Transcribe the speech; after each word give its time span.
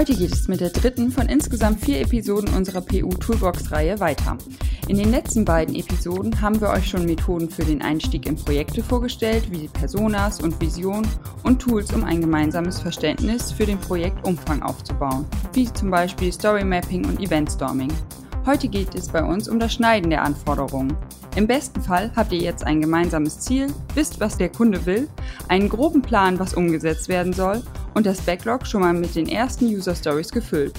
Heute 0.00 0.16
geht 0.16 0.32
es 0.32 0.48
mit 0.48 0.62
der 0.62 0.70
dritten 0.70 1.10
von 1.10 1.28
insgesamt 1.28 1.84
vier 1.84 2.00
Episoden 2.00 2.48
unserer 2.54 2.80
PU 2.80 3.10
Toolbox-Reihe 3.10 4.00
weiter. 4.00 4.38
In 4.88 4.96
den 4.96 5.10
letzten 5.10 5.44
beiden 5.44 5.74
Episoden 5.74 6.40
haben 6.40 6.58
wir 6.58 6.70
euch 6.70 6.88
schon 6.88 7.04
Methoden 7.04 7.50
für 7.50 7.66
den 7.66 7.82
Einstieg 7.82 8.26
in 8.26 8.34
Projekte 8.34 8.82
vorgestellt, 8.82 9.50
wie 9.50 9.68
Personas 9.68 10.40
und 10.40 10.58
Vision 10.58 11.06
und 11.42 11.60
Tools, 11.60 11.92
um 11.92 12.04
ein 12.04 12.22
gemeinsames 12.22 12.80
Verständnis 12.80 13.52
für 13.52 13.66
den 13.66 13.78
Projektumfang 13.78 14.62
aufzubauen, 14.62 15.26
wie 15.52 15.70
zum 15.70 15.90
Beispiel 15.90 16.32
Story 16.32 16.64
Mapping 16.64 17.04
und 17.04 17.20
Event 17.20 17.52
Storming. 17.52 17.92
Heute 18.46 18.68
geht 18.68 18.94
es 18.94 19.08
bei 19.08 19.22
uns 19.22 19.50
um 19.50 19.60
das 19.60 19.74
Schneiden 19.74 20.08
der 20.08 20.22
Anforderungen. 20.22 20.96
Im 21.36 21.46
besten 21.46 21.82
Fall 21.82 22.10
habt 22.16 22.32
ihr 22.32 22.40
jetzt 22.40 22.66
ein 22.66 22.80
gemeinsames 22.80 23.40
Ziel, 23.40 23.66
wisst, 23.94 24.18
was 24.18 24.38
der 24.38 24.48
Kunde 24.48 24.86
will, 24.86 25.08
einen 25.48 25.68
groben 25.68 26.00
Plan, 26.00 26.38
was 26.38 26.54
umgesetzt 26.54 27.10
werden 27.10 27.34
soll 27.34 27.62
und 27.94 28.06
das 28.06 28.20
Backlog 28.22 28.66
schon 28.66 28.80
mal 28.80 28.92
mit 28.92 29.14
den 29.14 29.28
ersten 29.28 29.66
User 29.66 29.94
Stories 29.94 30.30
gefüllt. 30.30 30.74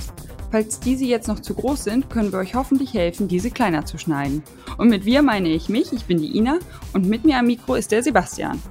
Falls 0.52 0.80
diese 0.80 1.06
jetzt 1.06 1.28
noch 1.28 1.40
zu 1.40 1.54
groß 1.54 1.86
sind, 1.86 2.10
können 2.10 2.32
wir 2.32 2.40
euch 2.40 2.56
hoffentlich 2.56 2.94
helfen, 2.94 3.28
diese 3.28 3.52
kleiner 3.52 3.86
zu 3.86 3.98
schneiden. 3.98 4.44
Und 4.78 4.90
mit 4.90 5.06
wir 5.06 5.22
meine 5.22 5.50
ich 5.50 5.70
mich, 5.70 5.94
ich 5.94 6.06
bin 6.06 6.22
die 6.22 6.38
Ina 6.38 6.60
und 6.94 7.08
mit 7.08 7.24
mir 7.24 7.38
am 7.38 7.48
Mikro 7.48 7.76
ist 7.76 7.92
der 7.92 8.04
Sebastian. 8.04 8.62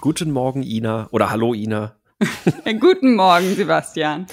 Guten 0.00 0.30
Morgen, 0.30 0.62
Ina. 0.62 1.08
Oder 1.10 1.30
hallo, 1.30 1.52
Ina. 1.54 1.96
Guten 2.80 3.14
Morgen, 3.16 3.54
Sebastian. 3.54 4.26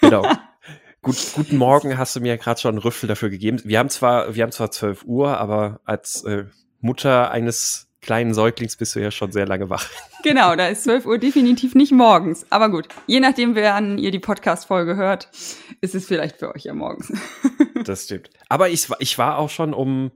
Genau. 0.00 0.24
Gut, 1.02 1.16
guten 1.34 1.56
Morgen 1.56 1.96
hast 1.96 2.16
du 2.16 2.20
mir 2.20 2.36
gerade 2.38 2.60
schon 2.60 2.70
einen 2.70 2.78
Rüffel 2.78 3.08
dafür 3.08 3.30
gegeben. 3.30 3.60
Wir 3.64 3.78
haben 3.78 3.88
zwar, 3.88 4.34
wir 4.34 4.42
haben 4.42 4.52
zwar 4.52 4.70
12 4.70 5.04
Uhr, 5.04 5.38
aber 5.38 5.80
als 5.84 6.24
äh, 6.24 6.44
Mutter 6.80 7.30
eines 7.30 7.87
kleinen 8.00 8.34
Säuglings 8.34 8.76
bist 8.76 8.94
du 8.94 9.00
ja 9.00 9.10
schon 9.10 9.32
sehr 9.32 9.46
lange 9.46 9.70
wach. 9.70 9.88
Genau, 10.24 10.56
da 10.56 10.66
ist 10.66 10.82
12 10.82 11.06
Uhr 11.06 11.18
definitiv 11.18 11.76
nicht 11.76 11.92
morgens. 11.92 12.44
Aber 12.50 12.70
gut, 12.70 12.88
je 13.06 13.20
nachdem, 13.20 13.54
wann 13.54 13.98
ihr 13.98 14.10
die 14.10 14.18
Podcast-Folge 14.18 14.96
hört, 14.96 15.28
ist 15.80 15.94
es 15.94 16.06
vielleicht 16.06 16.38
für 16.38 16.52
euch 16.54 16.64
ja 16.64 16.74
morgens. 16.74 17.12
Das 17.84 18.04
stimmt. 18.04 18.30
Aber 18.48 18.68
ich, 18.68 18.88
ich 18.98 19.16
war 19.18 19.38
auch 19.38 19.48
schon 19.48 19.72
um, 19.72 20.10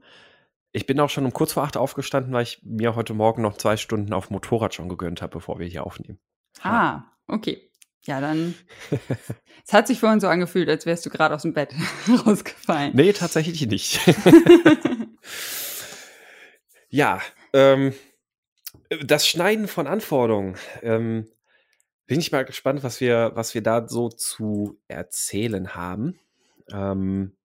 ich 0.73 0.85
bin 0.85 0.99
auch 0.99 1.09
schon 1.09 1.23
um 1.23 1.31
kurz 1.31 1.53
vor 1.53 1.63
acht 1.63 1.77
aufgestanden, 1.77 2.33
weil 2.33 2.43
ich 2.43 2.59
mir 2.63 2.95
heute 2.95 3.13
Morgen 3.13 3.41
noch 3.41 3.57
zwei 3.57 3.77
Stunden 3.77 4.11
auf 4.11 4.29
Motorrad 4.29 4.73
schon 4.73 4.89
gegönnt 4.89 5.21
habe, 5.21 5.31
bevor 5.31 5.59
wir 5.59 5.65
hier 5.65 5.87
aufnehmen. 5.87 6.19
Ah, 6.61 7.03
okay. 7.27 7.71
Ja, 8.05 8.19
dann. 8.19 8.53
es 9.65 9.71
hat 9.71 9.87
sich 9.87 10.01
vorhin 10.01 10.19
so 10.19 10.27
angefühlt, 10.27 10.67
als 10.67 10.85
wärst 10.85 11.05
du 11.05 11.09
gerade 11.09 11.33
aus 11.33 11.43
dem 11.43 11.53
Bett 11.53 11.73
rausgefallen. 12.25 12.91
Nee, 12.93 13.13
tatsächlich 13.13 13.65
nicht. 13.65 14.01
ja, 16.89 17.21
ähm, 17.53 17.93
das 19.03 19.27
Schneiden 19.27 19.67
von 19.67 19.87
Anforderungen. 19.87 20.57
Ähm, 20.81 21.27
bin 22.05 22.19
ich 22.19 22.31
mal 22.31 22.45
gespannt, 22.45 22.83
was 22.83 22.99
wir, 22.99 23.31
was 23.35 23.53
wir 23.53 23.63
da 23.63 23.87
so 23.87 24.09
zu 24.09 24.79
erzählen 24.87 25.75
haben. 25.75 26.19
Ähm, 26.71 27.35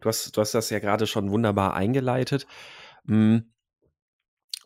du, 0.00 0.08
hast, 0.08 0.36
du 0.36 0.40
hast 0.40 0.54
das 0.54 0.70
ja 0.70 0.78
gerade 0.78 1.06
schon 1.06 1.30
wunderbar 1.30 1.74
eingeleitet. 1.74 2.46
Hm, 3.06 3.50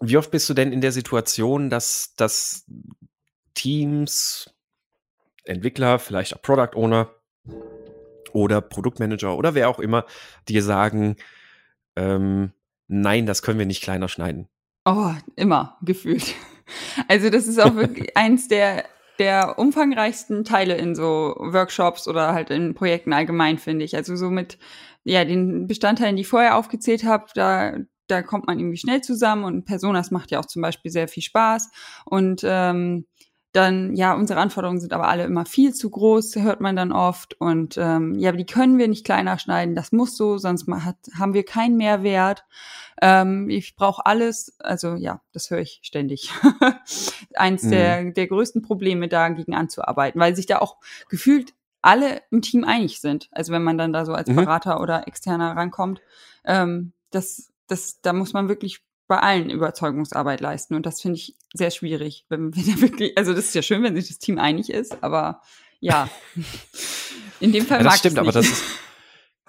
wie 0.00 0.16
oft 0.16 0.30
bist 0.30 0.48
du 0.48 0.54
denn 0.54 0.72
in 0.72 0.80
der 0.80 0.92
Situation, 0.92 1.70
dass, 1.70 2.14
dass 2.16 2.66
Teams 3.54 4.54
Entwickler, 5.48 5.98
vielleicht 5.98 6.36
auch 6.36 6.42
Product 6.42 6.76
Owner 6.76 7.10
oder 8.32 8.60
Produktmanager 8.60 9.36
oder 9.36 9.54
wer 9.54 9.68
auch 9.68 9.78
immer, 9.78 10.04
die 10.48 10.60
sagen, 10.60 11.16
ähm, 11.96 12.52
nein, 12.86 13.26
das 13.26 13.42
können 13.42 13.58
wir 13.58 13.66
nicht 13.66 13.82
kleiner 13.82 14.08
schneiden. 14.08 14.48
Oh, 14.84 15.12
immer 15.36 15.76
gefühlt. 15.82 16.34
Also 17.08 17.30
das 17.30 17.46
ist 17.46 17.58
auch 17.58 17.74
wirklich 17.76 18.16
eins 18.16 18.48
der, 18.48 18.84
der 19.18 19.58
umfangreichsten 19.58 20.44
Teile 20.44 20.76
in 20.76 20.94
so 20.94 21.34
Workshops 21.38 22.06
oder 22.08 22.32
halt 22.32 22.50
in 22.50 22.74
Projekten 22.74 23.12
allgemein, 23.12 23.58
finde 23.58 23.84
ich. 23.84 23.96
Also 23.96 24.16
so 24.16 24.30
mit 24.30 24.58
ja, 25.04 25.24
den 25.24 25.66
Bestandteilen, 25.66 26.16
die 26.16 26.22
ich 26.22 26.28
vorher 26.28 26.56
aufgezählt 26.56 27.04
habe, 27.04 27.26
da, 27.34 27.76
da 28.08 28.22
kommt 28.22 28.46
man 28.46 28.58
irgendwie 28.58 28.76
schnell 28.76 29.00
zusammen 29.00 29.44
und 29.44 29.64
Personas 29.64 30.10
macht 30.10 30.30
ja 30.30 30.40
auch 30.40 30.46
zum 30.46 30.62
Beispiel 30.62 30.90
sehr 30.90 31.08
viel 31.08 31.22
Spaß. 31.22 31.70
Und 32.04 32.42
ähm, 32.44 33.06
dann, 33.52 33.94
ja, 33.96 34.14
unsere 34.14 34.40
Anforderungen 34.40 34.80
sind 34.80 34.92
aber 34.92 35.08
alle 35.08 35.24
immer 35.24 35.46
viel 35.46 35.72
zu 35.72 35.88
groß, 35.88 36.36
hört 36.36 36.60
man 36.60 36.76
dann 36.76 36.92
oft. 36.92 37.40
Und 37.40 37.76
ähm, 37.78 38.14
ja, 38.18 38.32
die 38.32 38.44
können 38.44 38.78
wir 38.78 38.88
nicht 38.88 39.04
kleiner 39.04 39.38
schneiden, 39.38 39.74
das 39.74 39.90
muss 39.92 40.16
so, 40.16 40.38
sonst 40.38 40.68
hat, 40.68 40.96
haben 41.18 41.34
wir 41.34 41.44
keinen 41.44 41.76
Mehrwert. 41.76 42.44
Ähm, 43.00 43.48
ich 43.48 43.74
brauche 43.74 44.04
alles, 44.04 44.58
also 44.60 44.96
ja, 44.96 45.22
das 45.32 45.50
höre 45.50 45.60
ich 45.60 45.80
ständig. 45.82 46.30
Eins 47.34 47.62
mhm. 47.62 47.70
der, 47.70 48.10
der 48.12 48.26
größten 48.26 48.62
Probleme 48.62 49.08
dagegen 49.08 49.54
anzuarbeiten, 49.54 50.20
weil 50.20 50.36
sich 50.36 50.46
da 50.46 50.58
auch 50.58 50.76
gefühlt 51.08 51.54
alle 51.80 52.22
im 52.30 52.42
Team 52.42 52.64
einig 52.64 53.00
sind. 53.00 53.28
Also 53.32 53.52
wenn 53.52 53.62
man 53.62 53.78
dann 53.78 53.92
da 53.92 54.04
so 54.04 54.12
als 54.12 54.28
mhm. 54.28 54.36
Berater 54.36 54.80
oder 54.80 55.08
Externer 55.08 55.56
rankommt, 55.56 56.00
ähm, 56.44 56.92
das, 57.10 57.50
das, 57.66 58.00
da 58.02 58.12
muss 58.12 58.34
man 58.34 58.48
wirklich 58.48 58.82
bei 59.08 59.18
allen 59.18 59.50
Überzeugungsarbeit 59.50 60.40
leisten. 60.40 60.74
Und 60.74 60.86
das 60.86 61.00
finde 61.00 61.16
ich 61.16 61.34
sehr 61.54 61.70
schwierig, 61.70 62.26
wenn 62.28 62.54
wir 62.54 62.80
wirklich, 62.80 63.18
also 63.18 63.32
das 63.32 63.46
ist 63.46 63.54
ja 63.54 63.62
schön, 63.62 63.82
wenn 63.82 63.96
sich 63.96 64.08
das 64.08 64.18
Team 64.18 64.38
einig 64.38 64.70
ist, 64.70 65.02
aber 65.02 65.40
ja, 65.80 66.08
in 67.40 67.52
dem 67.52 67.66
Fall 67.66 67.78
ja, 67.78 67.84
das 67.84 67.98
stimmt, 67.98 68.18
aber 68.18 68.32
das 68.32 68.46
ist, 68.46 68.64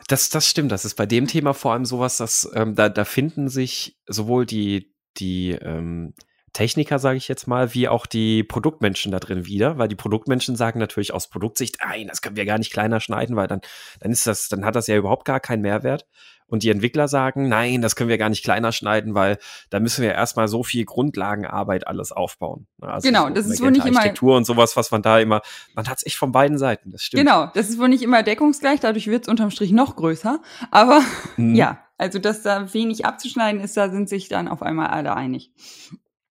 das, 0.08 0.30
das 0.30 0.48
stimmt. 0.48 0.72
Das 0.72 0.86
ist 0.86 0.96
bei 0.96 1.06
dem 1.06 1.28
Thema 1.28 1.54
vor 1.54 1.74
allem 1.74 1.86
sowas, 1.86 2.18
dass 2.18 2.50
ähm, 2.56 2.76
da, 2.76 2.90
da 2.90 3.06
finden 3.06 3.50
sich 3.50 3.98
sowohl 4.08 4.46
die, 4.46 4.94
die 5.18 5.52
ähm, 5.52 6.14
Techniker, 6.54 6.98
sage 6.98 7.18
ich 7.18 7.28
jetzt 7.28 7.48
mal, 7.48 7.74
wie 7.74 7.88
auch 7.88 8.06
die 8.06 8.44
Produktmenschen 8.44 9.12
da 9.12 9.20
drin 9.20 9.46
wieder, 9.46 9.78
weil 9.78 9.88
die 9.88 9.96
Produktmenschen 9.96 10.56
sagen 10.56 10.80
natürlich 10.80 11.14
aus 11.14 11.30
Produktsicht, 11.30 11.78
nein, 11.84 12.08
das 12.08 12.22
können 12.22 12.38
wir 12.38 12.46
gar 12.46 12.58
nicht 12.58 12.72
kleiner 12.74 13.00
schneiden, 13.00 13.36
weil 13.36 13.48
dann, 13.48 13.62
dann 14.00 14.12
ist 14.12 14.26
das, 14.26 14.50
dann 14.50 14.66
hat 14.66 14.76
das 14.76 14.88
ja 14.88 14.96
überhaupt 14.96 15.26
gar 15.26 15.40
keinen 15.40 15.62
Mehrwert. 15.62 16.08
Und 16.50 16.64
die 16.64 16.70
Entwickler 16.70 17.08
sagen, 17.08 17.48
nein, 17.48 17.82
das 17.82 17.96
können 17.96 18.10
wir 18.10 18.18
gar 18.18 18.30
nicht 18.30 18.44
kleiner 18.44 18.72
schneiden, 18.72 19.14
weil 19.14 19.38
da 19.70 19.80
müssen 19.80 20.02
wir 20.02 20.12
erstmal 20.14 20.48
so 20.48 20.64
viel 20.64 20.84
Grundlagenarbeit 20.84 21.88
alles 21.88 22.12
aufbauen. 22.12 22.68
Also 22.82 23.08
genau, 23.08 23.28
so 23.28 23.34
das 23.34 23.46
ist 23.46 23.62
wohl 23.62 23.72
nicht 23.72 23.86
immer 23.86 24.00
Architektur 24.00 24.36
und 24.36 24.46
sowas, 24.46 24.76
was 24.76 24.92
man 24.92 25.02
da 25.02 25.20
immer, 25.20 25.42
man 25.76 25.88
hat 25.88 26.00
es 26.00 26.06
echt 26.06 26.18
von 26.18 26.32
beiden 26.32 26.58
Seiten, 26.58 26.92
das 26.92 27.04
stimmt. 27.04 27.24
Genau, 27.24 27.48
das 27.54 27.70
ist 27.70 27.80
wohl 27.80 27.90
nicht 27.90 28.04
immer 28.04 28.24
deckungsgleich, 28.24 28.80
dadurch 28.80 29.08
wird 29.08 29.24
es 29.24 29.30
unterm 29.30 29.52
Strich 29.52 29.72
noch 29.72 29.96
größer. 29.96 30.42
Aber 30.72 31.02
mhm. 31.38 31.56
ja, 31.56 31.80
also 31.98 32.18
dass 32.18 32.42
da 32.42 32.74
wenig 32.74 33.06
abzuschneiden 33.06 33.62
ist, 33.62 33.78
da 33.78 33.90
sind 33.90 34.10
sich 34.10 34.28
dann 34.28 34.48
auf 34.48 34.64
einmal 34.64 34.88
alle 34.88 35.16
einig. 35.16 35.52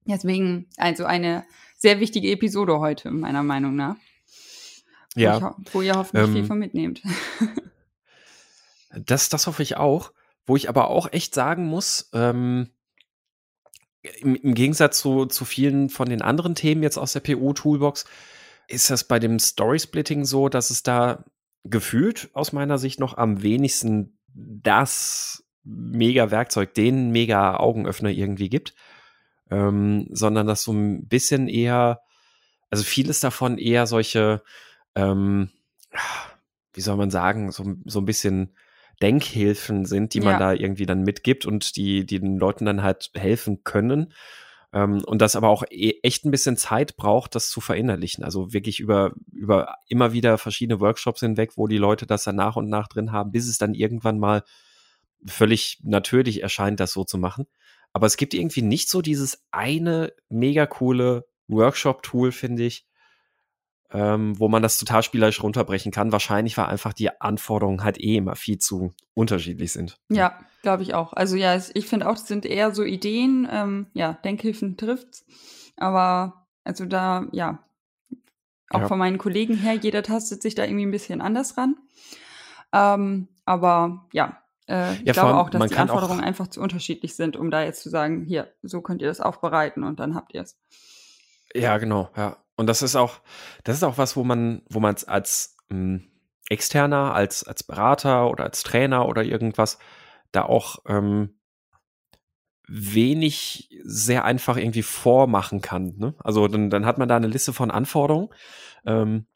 Deswegen, 0.07 0.67
also 0.77 1.05
eine 1.05 1.45
sehr 1.77 1.99
wichtige 2.01 2.31
Episode 2.31 2.79
heute, 2.79 3.11
meiner 3.11 3.43
Meinung 3.43 3.75
nach. 3.75 3.97
Ja. 5.17 5.57
Wo 5.73 5.83
ihr 5.83 5.95
hoffentlich 5.95 6.27
ähm, 6.27 6.33
viel 6.35 6.45
von 6.45 6.59
mitnehmt. 6.59 7.03
Das, 8.99 9.29
das 9.29 9.47
hoffe 9.47 9.63
ich 9.63 9.77
auch. 9.77 10.13
Wo 10.47 10.57
ich 10.57 10.69
aber 10.69 10.89
auch 10.91 11.11
echt 11.13 11.35
sagen 11.35 11.65
muss, 11.67 12.11
ähm, 12.13 12.69
im, 14.21 14.35
im, 14.37 14.55
Gegensatz 14.55 14.99
zu, 14.99 15.25
zu 15.27 15.47
vielen 15.47 15.89
von 15.89 16.09
den 16.09 16.21
anderen 16.21 16.55
Themen 16.55 16.83
jetzt 16.83 16.99
aus 16.99 17.15
der 17.15 17.21
PO-Toolbox, 17.21 18.05
ist 18.69 18.91
das 18.91 19.05
bei 19.05 19.19
dem 19.19 19.39
Story-Splitting 19.39 20.25
so, 20.25 20.49
dass 20.51 20.71
es 20.71 20.83
da 20.83 21.25
gefühlt 21.65 22.29
aus 22.35 22.53
meiner 22.53 22.79
Sicht 22.79 23.01
noch 23.01 23.17
am 23.17 23.43
wenigsten 23.43 24.19
das 24.35 25.45
mega 25.65 26.31
Werkzeug, 26.31 26.75
den 26.75 27.11
mega 27.11 27.57
Augenöffner 27.57 28.11
irgendwie 28.11 28.51
gibt, 28.51 28.75
ähm, 29.51 30.07
sondern 30.11 30.47
dass 30.47 30.63
so 30.63 30.73
ein 30.73 31.09
bisschen 31.09 31.49
eher, 31.49 32.03
also 32.71 32.85
vieles 32.85 33.21
davon 33.21 33.57
eher 33.57 33.87
solche, 33.87 34.43
ähm, 34.95 35.51
wie 36.75 36.81
soll 36.83 36.97
man 36.97 37.11
sagen, 37.11 37.51
so, 37.51 37.65
so 37.87 38.01
ein 38.01 38.05
bisschen 38.05 38.55
Denkhilfen 39.03 39.85
sind, 39.87 40.15
die 40.15 40.21
man 40.21 40.35
ja. 40.35 40.39
da 40.39 40.53
irgendwie 40.53 40.87
dann 40.87 41.03
mitgibt 41.03 41.47
und 41.47 41.77
die, 41.77 42.07
die 42.07 42.21
den 42.21 42.39
Leuten 42.39 42.65
dann 42.65 42.83
halt 42.83 43.11
helfen 43.15 43.65
können. 43.65 44.13
Ähm, 44.73 45.03
und 45.05 45.23
das 45.23 45.37
aber 45.37 45.49
auch 45.49 45.65
e 45.71 46.01
echt 46.03 46.25
ein 46.25 46.31
bisschen 46.31 46.57
Zeit 46.57 46.97
braucht, 46.97 47.35
das 47.35 47.49
zu 47.49 47.61
verinnerlichen. 47.61 48.25
Also 48.25 48.53
wirklich 48.53 48.81
über, 48.81 49.13
über 49.33 49.77
immer 49.89 50.13
wieder 50.13 50.37
verschiedene 50.39 50.81
Workshops 50.81 51.21
hinweg, 51.21 51.53
wo 51.57 51.69
die 51.69 51.79
Leute 51.79 52.07
das 52.07 52.25
dann 52.25 52.37
nach 52.37 52.57
und 52.57 52.69
nach 52.69 52.89
drin 52.89 53.13
haben, 53.13 53.31
bis 53.31 53.49
es 53.49 53.59
dann 53.59 53.75
irgendwann 53.75 54.19
mal 54.19 54.43
völlig 55.27 55.79
natürlich 55.83 56.43
erscheint, 56.43 56.81
das 56.81 56.93
so 56.93 57.05
zu 57.05 57.19
machen. 57.19 57.47
Aber 57.93 58.07
es 58.07 58.17
gibt 58.17 58.35
irgendwie 58.35 58.63
nicht 58.63 58.91
so 58.91 59.01
dieses 59.01 59.45
eine 59.53 60.13
mega 60.29 60.67
coole 60.67 61.27
Workshop-Tool, 61.47 62.33
finde 62.33 62.65
ich, 62.65 62.87
ähm, 63.95 64.39
wo 64.41 64.49
man 64.49 64.61
das 64.61 64.77
total 64.77 65.05
spielerisch 65.05 65.41
runterbrechen 65.41 65.93
kann. 65.93 66.11
Wahrscheinlich, 66.11 66.59
weil 66.59 66.67
einfach 66.67 66.93
die 66.93 67.21
Anforderungen 67.21 67.85
halt 67.85 67.99
eh 68.01 68.17
immer 68.17 68.35
viel 68.35 68.59
zu 68.59 68.93
unterschiedlich 69.15 69.73
sind. 69.73 70.01
Ja, 70.11 70.37
glaube 70.63 70.83
ich 70.83 70.95
auch. 70.95 71.13
Also 71.13 71.37
ja, 71.37 71.57
ich 71.57 71.87
finde 71.87 72.09
auch, 72.09 72.17
es 72.17 72.27
sind 72.27 72.45
eher 72.45 72.75
so 72.75 72.83
Ideen, 72.83 73.49
ähm, 73.51 73.87
ja, 73.95 74.15
Denkhilfen 74.25 74.77
trifft's. 74.77 75.25
Aber 75.77 76.47
also 76.65 76.87
da, 76.87 77.29
ja, 77.31 77.61
auch 78.71 78.81
ja. 78.81 78.89
von 78.89 78.99
meinen 78.99 79.19
Kollegen 79.19 79.57
her, 79.57 79.75
jeder 79.75 80.03
tastet 80.03 80.43
sich 80.43 80.57
da 80.57 80.65
irgendwie 80.65 80.87
ein 80.87 80.91
bisschen 80.91 81.21
anders 81.21 81.57
ran. 81.57 81.77
Ähm, 82.73 83.29
aber 83.45 84.07
ja, 84.13 84.43
äh, 84.67 84.95
ich 84.95 85.03
ja, 85.03 85.13
glaube 85.13 85.37
auch, 85.37 85.51
dass 85.51 85.71
die 85.71 85.77
Anforderungen 85.77 86.21
auch 86.21 86.27
einfach 86.27 86.49
zu 86.49 86.61
unterschiedlich 86.61 87.15
sind, 87.15 87.37
um 87.37 87.53
da 87.53 87.63
jetzt 87.63 87.83
zu 87.83 87.91
sagen, 87.91 88.25
hier, 88.25 88.53
so 88.63 88.81
könnt 88.81 89.03
ihr 89.03 89.09
das 89.09 89.21
aufbereiten 89.21 89.85
und 89.85 90.01
dann 90.01 90.17
habt 90.17 90.35
ihr 90.35 90.43
es. 90.43 90.59
Ja, 91.55 91.79
genau, 91.79 92.11
ja. 92.17 92.39
Und 92.57 92.67
das 92.67 92.83
ist 92.83 92.97
auch, 92.97 93.21
das 93.65 93.77
ist 93.77 93.83
auch 93.83 93.99
was, 93.99 94.17
wo 94.17 94.25
man, 94.25 94.63
wo 94.69 94.81
man 94.81 94.95
als 95.07 95.57
mh, 95.69 96.01
Externer, 96.49 97.15
als, 97.15 97.45
als 97.45 97.63
Berater 97.63 98.31
oder 98.31 98.45
als 98.45 98.63
Trainer 98.63 99.09
oder 99.09 99.23
irgendwas, 99.25 99.79
da 100.33 100.43
auch 100.45 100.79
ähm, 100.87 101.39
wenig 102.67 103.71
sehr 103.83 104.25
einfach 104.25 104.57
irgendwie 104.57 104.83
vormachen 104.83 105.61
kann. 105.61 105.95
Ne? 105.97 106.15
Also 106.19 106.49
dann, 106.49 106.71
dann 106.71 106.87
hat 106.87 106.99
man 106.99 107.09
da 107.09 107.17
eine 107.17 107.27
Liste 107.27 107.53
von 107.53 107.71
Anforderungen. 107.71 108.29
Ähm, 108.87 109.27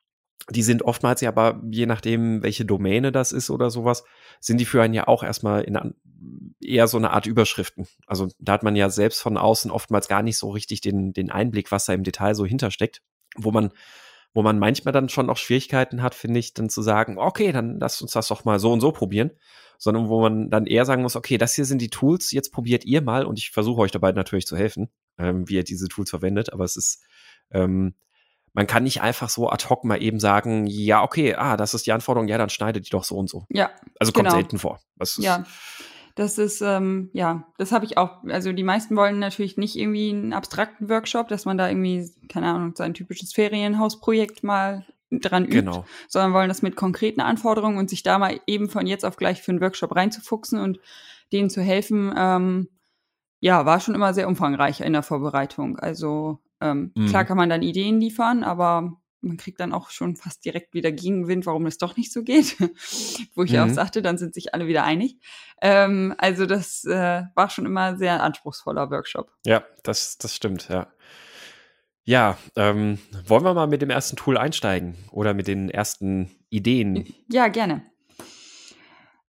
die 0.50 0.62
sind 0.62 0.82
oftmals 0.82 1.20
ja 1.20 1.28
aber, 1.28 1.60
je 1.70 1.86
nachdem, 1.86 2.42
welche 2.42 2.64
Domäne 2.64 3.12
das 3.12 3.32
ist 3.32 3.50
oder 3.50 3.70
sowas, 3.70 4.04
sind 4.40 4.58
die 4.58 4.64
für 4.64 4.82
einen 4.82 4.94
ja 4.94 5.06
auch 5.06 5.22
erstmal 5.22 5.62
in 5.62 5.94
eher 6.60 6.88
so 6.88 6.96
eine 6.96 7.10
Art 7.10 7.26
Überschriften. 7.26 7.86
Also 8.06 8.28
da 8.38 8.52
hat 8.52 8.62
man 8.62 8.76
ja 8.76 8.90
selbst 8.90 9.20
von 9.20 9.36
außen 9.36 9.70
oftmals 9.70 10.08
gar 10.08 10.22
nicht 10.22 10.38
so 10.38 10.50
richtig 10.50 10.80
den, 10.80 11.12
den 11.12 11.30
Einblick, 11.30 11.70
was 11.70 11.84
da 11.84 11.92
im 11.92 12.02
Detail 12.02 12.34
so 12.34 12.44
hintersteckt, 12.44 13.02
wo 13.36 13.50
man, 13.52 13.70
wo 14.34 14.42
man 14.42 14.58
manchmal 14.58 14.92
dann 14.92 15.08
schon 15.08 15.30
auch 15.30 15.36
Schwierigkeiten 15.36 16.02
hat, 16.02 16.14
finde 16.14 16.40
ich, 16.40 16.54
dann 16.54 16.70
zu 16.70 16.82
sagen, 16.82 17.18
okay, 17.18 17.52
dann 17.52 17.78
lass 17.78 18.00
uns 18.02 18.12
das 18.12 18.28
doch 18.28 18.44
mal 18.44 18.58
so 18.58 18.72
und 18.72 18.80
so 18.80 18.90
probieren, 18.90 19.30
sondern 19.78 20.08
wo 20.08 20.20
man 20.20 20.50
dann 20.50 20.66
eher 20.66 20.84
sagen 20.84 21.02
muss, 21.02 21.16
okay, 21.16 21.38
das 21.38 21.54
hier 21.54 21.64
sind 21.64 21.80
die 21.80 21.90
Tools, 21.90 22.32
jetzt 22.32 22.52
probiert 22.52 22.84
ihr 22.84 23.02
mal 23.02 23.24
und 23.24 23.38
ich 23.38 23.50
versuche 23.50 23.80
euch 23.80 23.92
dabei 23.92 24.12
natürlich 24.12 24.46
zu 24.46 24.56
helfen, 24.56 24.88
ähm, 25.18 25.48
wie 25.48 25.54
ihr 25.54 25.64
diese 25.64 25.88
Tools 25.88 26.10
verwendet, 26.10 26.52
aber 26.52 26.64
es 26.64 26.76
ist, 26.76 27.02
ähm, 27.50 27.94
man 28.52 28.66
kann 28.66 28.84
nicht 28.84 29.02
einfach 29.02 29.28
so 29.28 29.50
ad 29.50 29.68
hoc 29.68 29.84
mal 29.84 30.02
eben 30.02 30.20
sagen, 30.20 30.66
ja, 30.66 31.02
okay, 31.02 31.34
ah, 31.34 31.56
das 31.56 31.74
ist 31.74 31.86
die 31.86 31.92
Anforderung, 31.92 32.28
ja, 32.28 32.38
dann 32.38 32.50
schneidet 32.50 32.86
die 32.86 32.90
doch 32.90 33.04
so 33.04 33.16
und 33.16 33.28
so. 33.28 33.44
Ja. 33.50 33.70
Also 33.98 34.12
kommt 34.12 34.26
genau. 34.26 34.36
selten 34.36 34.58
vor. 34.58 34.80
Das 34.96 35.16
ja. 35.18 35.44
Das 36.14 36.36
ist, 36.36 36.62
ähm, 36.62 37.10
ja, 37.12 37.44
das 37.58 37.70
habe 37.70 37.84
ich 37.84 37.96
auch. 37.96 38.24
Also 38.24 38.52
die 38.52 38.64
meisten 38.64 38.96
wollen 38.96 39.20
natürlich 39.20 39.56
nicht 39.56 39.76
irgendwie 39.76 40.10
einen 40.10 40.32
abstrakten 40.32 40.88
Workshop, 40.88 41.28
dass 41.28 41.44
man 41.44 41.56
da 41.56 41.68
irgendwie, 41.68 42.10
keine 42.28 42.48
Ahnung, 42.48 42.74
sein 42.74 42.92
typisches 42.92 43.32
Ferienhausprojekt 43.32 44.42
mal 44.42 44.84
dran 45.12 45.44
übt, 45.44 45.60
genau. 45.60 45.84
sondern 46.08 46.32
wollen 46.32 46.48
das 46.48 46.60
mit 46.60 46.74
konkreten 46.74 47.20
Anforderungen 47.20 47.78
und 47.78 47.88
sich 47.88 48.02
da 48.02 48.18
mal 48.18 48.40
eben 48.48 48.68
von 48.68 48.88
jetzt 48.88 49.04
auf 49.04 49.16
gleich 49.16 49.42
für 49.42 49.52
einen 49.52 49.60
Workshop 49.60 49.94
reinzufuchsen 49.94 50.58
und 50.58 50.80
denen 51.32 51.50
zu 51.50 51.62
helfen, 51.62 52.12
ähm, 52.16 52.68
ja, 53.40 53.64
war 53.64 53.78
schon 53.78 53.94
immer 53.94 54.12
sehr 54.12 54.26
umfangreich 54.26 54.80
in 54.80 54.94
der 54.94 55.04
Vorbereitung. 55.04 55.78
Also 55.78 56.40
ähm, 56.60 56.92
mhm. 56.94 57.06
Klar 57.08 57.24
kann 57.24 57.36
man 57.36 57.48
dann 57.48 57.62
Ideen 57.62 58.00
liefern, 58.00 58.42
aber 58.44 58.98
man 59.20 59.36
kriegt 59.36 59.60
dann 59.60 59.72
auch 59.72 59.90
schon 59.90 60.16
fast 60.16 60.44
direkt 60.44 60.74
wieder 60.74 60.92
Gegenwind, 60.92 61.46
warum 61.46 61.66
es 61.66 61.78
doch 61.78 61.96
nicht 61.96 62.12
so 62.12 62.22
geht. 62.22 62.56
Wo 63.34 63.42
ich 63.42 63.52
mhm. 63.52 63.58
auch 63.58 63.68
sagte, 63.68 64.02
dann 64.02 64.18
sind 64.18 64.34
sich 64.34 64.54
alle 64.54 64.66
wieder 64.66 64.84
einig. 64.84 65.18
Ähm, 65.60 66.14
also 66.18 66.46
das 66.46 66.84
äh, 66.84 67.24
war 67.34 67.50
schon 67.50 67.66
immer 67.66 67.96
sehr 67.96 68.22
anspruchsvoller 68.22 68.90
Workshop. 68.90 69.32
Ja, 69.44 69.64
das, 69.82 70.18
das 70.18 70.34
stimmt, 70.34 70.68
ja. 70.68 70.88
Ja, 72.04 72.38
ähm, 72.56 72.98
wollen 73.26 73.44
wir 73.44 73.52
mal 73.52 73.66
mit 73.66 73.82
dem 73.82 73.90
ersten 73.90 74.16
Tool 74.16 74.38
einsteigen 74.38 74.96
oder 75.10 75.34
mit 75.34 75.46
den 75.46 75.68
ersten 75.68 76.30
Ideen? 76.48 77.14
Ja, 77.30 77.48
gerne. 77.48 77.82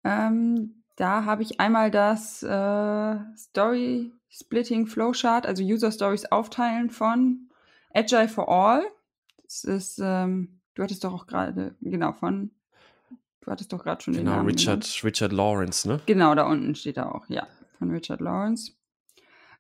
Ähm, 0.05 0.85
da 0.95 1.25
habe 1.25 1.43
ich 1.43 1.59
einmal 1.59 1.91
das 1.91 2.43
äh, 2.43 3.17
Story 3.37 4.13
Splitting 4.39 4.87
Flowchart, 4.87 5.47
also 5.47 5.63
User 5.63 5.91
Stories 5.91 6.27
aufteilen 6.27 6.91
von 6.91 7.49
Agile 7.93 8.29
for 8.29 8.49
All. 8.49 8.85
Das 9.43 9.65
ist, 9.65 9.99
ähm, 10.03 10.61
du 10.75 10.83
hattest 10.83 11.03
doch 11.05 11.13
auch 11.13 11.27
gerade, 11.27 11.75
genau, 11.81 12.13
von, 12.13 12.51
du 13.41 13.51
hattest 13.51 13.73
doch 13.73 13.83
gerade 13.83 14.03
schon 14.03 14.15
genau, 14.15 14.31
den 14.31 14.37
Namen. 14.37 14.49
Richard, 14.49 14.83
genannt. 14.83 15.05
Richard 15.05 15.33
Lawrence, 15.33 15.89
ne? 15.89 16.01
Genau, 16.07 16.35
da 16.35 16.47
unten 16.47 16.75
steht 16.75 16.99
er 16.99 17.15
auch, 17.15 17.29
ja, 17.29 17.47
von 17.79 17.91
Richard 17.91 18.21
Lawrence. 18.21 18.73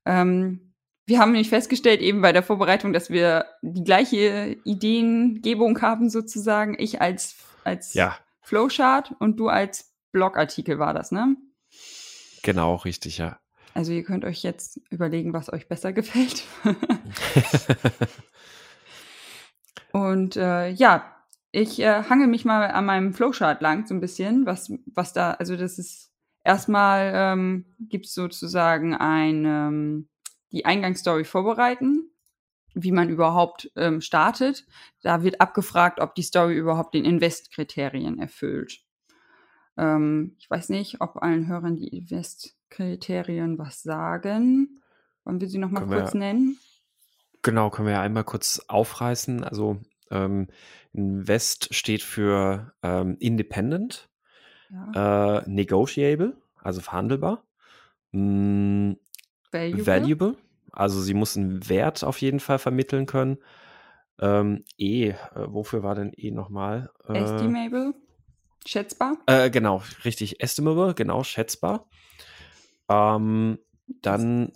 Ähm, 0.05 0.73
wir 1.07 1.19
haben 1.19 1.33
nämlich 1.33 1.49
festgestellt, 1.49 2.01
eben 2.01 2.21
bei 2.21 2.33
der 2.33 2.43
Vorbereitung, 2.43 2.93
dass 2.93 3.11
wir 3.11 3.47
die 3.63 3.83
gleiche 3.83 4.59
Ideengebung 4.65 5.81
haben, 5.81 6.11
sozusagen. 6.11 6.77
Ich 6.79 7.01
als, 7.01 7.37
als 7.65 7.95
ja. 7.95 8.17
Flowchart 8.43 9.15
und 9.19 9.41
du 9.41 9.49
als 9.49 9.95
Blogartikel 10.13 10.79
war 10.79 10.95
das, 10.95 11.11
ne? 11.11 11.37
Genau, 12.43 12.77
richtig, 12.77 13.19
ja. 13.19 13.41
Also 13.79 13.93
ihr 13.93 14.03
könnt 14.03 14.25
euch 14.25 14.43
jetzt 14.43 14.81
überlegen, 14.91 15.33
was 15.33 15.53
euch 15.53 15.69
besser 15.69 15.93
gefällt. 15.95 16.43
und 19.93 20.35
äh, 20.35 20.71
ja, 20.71 21.15
ich 21.53 21.79
äh, 21.79 22.03
hange 22.11 22.27
mich 22.27 22.45
mal 22.45 22.73
an 22.73 22.87
meinem 22.87 23.15
Flowchart 23.15 23.63
lang 23.63 23.87
so 23.87 23.95
ein 23.95 24.01
bisschen, 24.01 24.47
was, 24.47 24.73
was 24.87 25.13
da, 25.13 25.31
also 25.35 25.57
das 25.57 25.79
ist 25.79 26.11
erstmal 26.43 27.13
ähm, 27.15 27.67
gibt 27.79 28.07
es 28.07 28.15
sozusagen 28.15 28.97
ein, 28.97 29.45
ähm, 29.45 30.09
die 30.51 30.65
Eingangsstory 30.65 31.25
vorbereiten, 31.25 32.11
wie 32.75 32.91
man 32.91 33.09
überhaupt 33.09 33.71
ähm, 33.77 34.01
startet. 34.01 34.67
Da 35.03 35.23
wird 35.23 35.41
abgefragt, 35.41 36.01
ob 36.01 36.17
die 36.17 36.23
Story 36.23 36.57
überhaupt 36.57 36.95
den 36.95 37.05
Invest-Kriterien 37.05 38.19
erfüllt. 38.19 38.81
Ähm, 39.79 40.35
ich 40.39 40.51
weiß 40.51 40.69
nicht, 40.71 41.01
ob 41.01 41.23
allen 41.23 41.47
Hörern 41.47 41.77
die 41.77 41.89
Invest-Kriterien 41.89 43.59
was 43.59 43.83
sagen. 43.83 44.81
Wollen 45.25 45.41
wir 45.41 45.49
sie 45.49 45.59
nochmal 45.59 45.87
kurz 45.87 46.13
wir, 46.15 46.19
nennen? 46.19 46.59
Genau, 47.43 47.71
können 47.71 47.87
wir 47.87 47.95
ja 47.95 48.03
einmal 48.03 48.25
kurz 48.25 48.61
aufreißen. 48.67 49.45
Also 49.45 49.79
ähm, 50.11 50.49
Invest 50.93 51.75
steht 51.75 52.03
für 52.03 52.73
ähm, 52.83 53.17
Independent, 53.21 54.11
ja. 54.71 55.39
äh, 55.39 55.49
Negotiable, 55.49 56.37
also 56.57 56.81
verhandelbar, 56.81 57.45
mh, 58.13 58.21
mm, 58.21 58.97
valuable. 59.53 59.87
valuable. 59.87 60.37
also 60.73 61.01
sie 61.01 61.15
muss 61.15 61.37
einen 61.37 61.69
Wert 61.69 62.05
auf 62.05 62.21
jeden 62.21 62.41
Fall 62.41 62.59
vermitteln 62.59 63.07
können. 63.07 63.39
Ähm, 64.21 64.65
e, 64.77 65.11
äh, 65.11 65.15
wofür 65.35 65.85
war 65.85 65.95
denn 65.95 66.13
E 66.17 66.33
nochmal? 66.33 66.91
Äh, 67.07 67.19
Estimable. 67.19 67.95
Schätzbar? 68.69 69.17
Äh, 69.25 69.49
genau, 69.49 69.82
richtig. 70.05 70.43
Estimable, 70.43 70.93
genau, 70.93 71.25
schätzbar. 71.25 71.88
Ähm, 72.91 73.59
dann. 74.03 74.53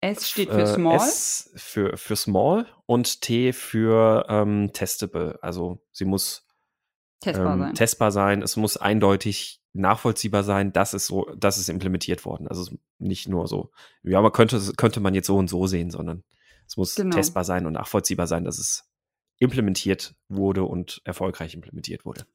S 0.00 0.28
steht 0.28 0.50
für 0.50 0.62
äh, 0.62 0.66
Small. 0.66 0.96
S 0.96 1.52
für, 1.54 1.96
für 1.96 2.16
Small 2.16 2.66
und 2.86 3.20
T 3.20 3.52
für 3.52 4.26
ähm, 4.28 4.72
Testable. 4.72 5.38
Also 5.42 5.80
sie 5.92 6.06
muss 6.06 6.48
testbar, 7.20 7.54
ähm, 7.54 7.60
sein. 7.60 7.74
testbar 7.74 8.10
sein. 8.10 8.42
Es 8.42 8.56
muss 8.56 8.76
eindeutig 8.76 9.62
nachvollziehbar 9.74 10.42
sein, 10.42 10.72
dass 10.72 10.92
es 10.92 11.06
so, 11.06 11.30
dass 11.36 11.56
es 11.56 11.68
implementiert 11.68 12.24
worden. 12.24 12.48
Also 12.48 12.76
nicht 12.98 13.28
nur 13.28 13.46
so, 13.46 13.70
ja, 14.02 14.20
man 14.22 14.32
könnte, 14.32 14.60
könnte 14.76 14.98
man 14.98 15.14
jetzt 15.14 15.28
so 15.28 15.36
und 15.36 15.46
so 15.46 15.68
sehen, 15.68 15.92
sondern 15.92 16.24
es 16.66 16.76
muss 16.76 16.96
genau. 16.96 17.14
testbar 17.14 17.44
sein 17.44 17.64
und 17.64 17.74
nachvollziehbar 17.74 18.26
sein, 18.26 18.42
dass 18.42 18.58
es 18.58 18.90
implementiert 19.38 20.16
wurde 20.28 20.64
und 20.64 21.00
erfolgreich 21.04 21.54
implementiert 21.54 22.04
wurde. 22.04 22.26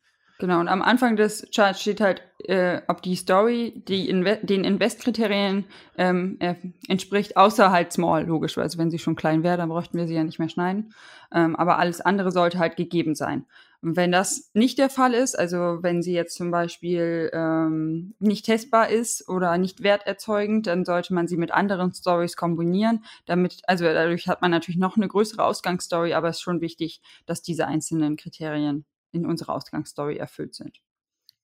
Genau, 0.41 0.62
und 0.62 0.69
am 0.69 0.81
Anfang 0.81 1.17
des 1.17 1.46
Charts 1.53 1.81
steht 1.81 2.00
halt, 2.00 2.22
äh, 2.46 2.81
ob 2.88 3.01
die 3.01 3.17
Story 3.17 3.84
die 3.89 4.08
Inve 4.10 4.39
den 4.41 4.63
Invest-Kriterien 4.63 5.65
ähm, 5.98 6.38
äh, 6.39 6.55
entspricht, 6.88 7.36
außer 7.36 7.72
halt 7.72 7.91
small, 7.91 8.25
logisch, 8.25 8.58
also 8.58 8.77
wenn 8.77 8.89
sie 8.89 9.00
schon 9.00 9.17
klein 9.17 9.43
wäre, 9.43 9.58
dann 9.58 9.67
bräuchten 9.67 9.98
wir 9.98 10.08
sie 10.08 10.15
ja 10.15 10.24
nicht 10.24 10.39
mehr 10.39 10.48
schneiden. 10.48 10.93
Ähm, 11.34 11.58
aber 11.58 11.77
alles 11.77 12.00
andere 12.00 12.31
sollte 12.31 12.58
halt 12.58 12.77
gegeben 12.77 13.15
sein. 13.15 13.46
Und 13.81 13.98
wenn 13.98 14.13
das 14.13 14.50
nicht 14.53 14.77
der 14.77 14.89
Fall 14.89 15.13
ist, 15.13 15.38
also 15.38 15.79
wenn 15.81 16.01
sie 16.01 16.13
jetzt 16.13 16.38
zum 16.38 16.51
Beispiel 16.51 17.29
ähm, 17.34 18.15
nicht 18.19 18.46
testbar 18.46 18.88
ist 18.89 19.27
oder 19.27 19.58
nicht 19.58 19.84
werterzeugend, 19.84 20.67
dann 20.67 20.86
sollte 20.86 21.13
man 21.13 21.27
sie 21.27 21.38
mit 21.38 21.51
anderen 21.51 21.93
Stories 21.93 22.38
kombinieren, 22.38 23.03
damit, 23.25 23.62
also 23.67 23.84
dadurch 23.84 24.29
hat 24.29 24.41
man 24.41 24.51
natürlich 24.51 24.79
noch 24.79 24.96
eine 24.96 25.10
größere 25.10 25.43
Ausgangsstory, 25.43 26.13
aber 26.13 26.29
es 26.29 26.38
ist 26.38 26.43
schon 26.43 26.62
wichtig, 26.62 27.01
dass 27.25 27.41
diese 27.41 27.67
einzelnen 27.67 28.15
Kriterien 28.15 28.86
in 29.11 29.25
unserer 29.25 29.53
Ausgangsstory 29.53 30.17
erfüllt 30.17 30.55
sind. 30.55 30.81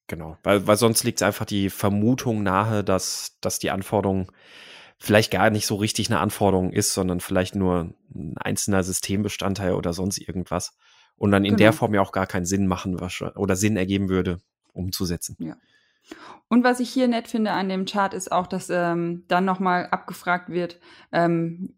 Genau, 0.08 0.38
weil, 0.44 0.68
weil 0.68 0.78
sonst 0.78 1.04
liegt 1.04 1.24
einfach 1.24 1.46
die 1.46 1.70
Vermutung 1.70 2.44
nahe, 2.44 2.84
dass, 2.84 3.38
dass 3.42 3.58
die 3.60 3.72
Anforderung 3.72 4.32
vielleicht 4.98 5.32
gar 5.32 5.50
nicht 5.50 5.66
so 5.66 5.76
richtig 5.76 6.10
eine 6.10 6.20
Anforderung 6.20 6.72
ist, 6.72 6.94
sondern 6.94 7.20
vielleicht 7.20 7.56
nur 7.56 7.94
ein 8.14 8.38
einzelner 8.38 8.84
Systembestandteil 8.84 9.74
oder 9.74 9.94
sonst 9.94 10.20
irgendwas. 10.20 10.78
Und 11.18 11.32
dann 11.32 11.44
in 11.44 11.52
genau. 11.52 11.58
der 11.58 11.74
Form 11.74 11.94
ja 11.94 12.02
auch 12.02 12.12
gar 12.12 12.28
keinen 12.28 12.46
Sinn 12.46 12.68
machen 12.68 13.00
oder 13.36 13.56
Sinn 13.56 13.78
ergeben 13.78 14.10
würde, 14.10 14.42
umzusetzen. 14.74 15.38
Ja. 15.40 15.56
Und 16.50 16.64
was 16.64 16.80
ich 16.80 16.90
hier 16.90 17.08
nett 17.08 17.28
finde 17.28 17.52
an 17.52 17.70
dem 17.70 17.86
Chart 17.86 18.14
ist 18.14 18.32
auch, 18.32 18.48
dass 18.48 18.70
ähm, 18.70 19.24
dann 19.28 19.46
nochmal 19.46 19.88
abgefragt 19.88 20.50
wird, 20.50 20.80
ähm, 21.12 21.76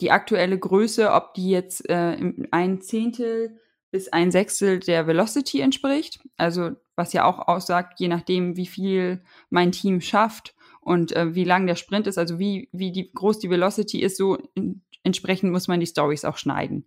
die 0.00 0.10
aktuelle 0.10 0.58
Größe, 0.58 1.12
ob 1.12 1.34
die 1.34 1.50
jetzt 1.50 1.88
äh, 1.88 2.32
ein 2.50 2.80
Zehntel 2.80 3.58
bis 3.90 4.08
ein 4.08 4.30
Sechstel 4.30 4.80
der 4.80 5.06
Velocity 5.06 5.60
entspricht. 5.60 6.20
Also 6.36 6.72
was 6.96 7.12
ja 7.12 7.24
auch 7.24 7.48
aussagt, 7.48 8.00
je 8.00 8.08
nachdem, 8.08 8.56
wie 8.56 8.66
viel 8.66 9.22
mein 9.50 9.72
Team 9.72 10.00
schafft 10.00 10.54
und 10.80 11.12
äh, 11.12 11.34
wie 11.34 11.44
lang 11.44 11.66
der 11.66 11.76
Sprint 11.76 12.06
ist, 12.06 12.18
also 12.18 12.38
wie, 12.38 12.68
wie 12.72 12.92
die, 12.92 13.10
groß 13.12 13.38
die 13.38 13.50
Velocity 13.50 14.00
ist, 14.00 14.16
so 14.16 14.38
in, 14.54 14.82
entsprechend 15.02 15.52
muss 15.52 15.68
man 15.68 15.80
die 15.80 15.86
Stories 15.86 16.24
auch 16.24 16.36
schneiden. 16.36 16.86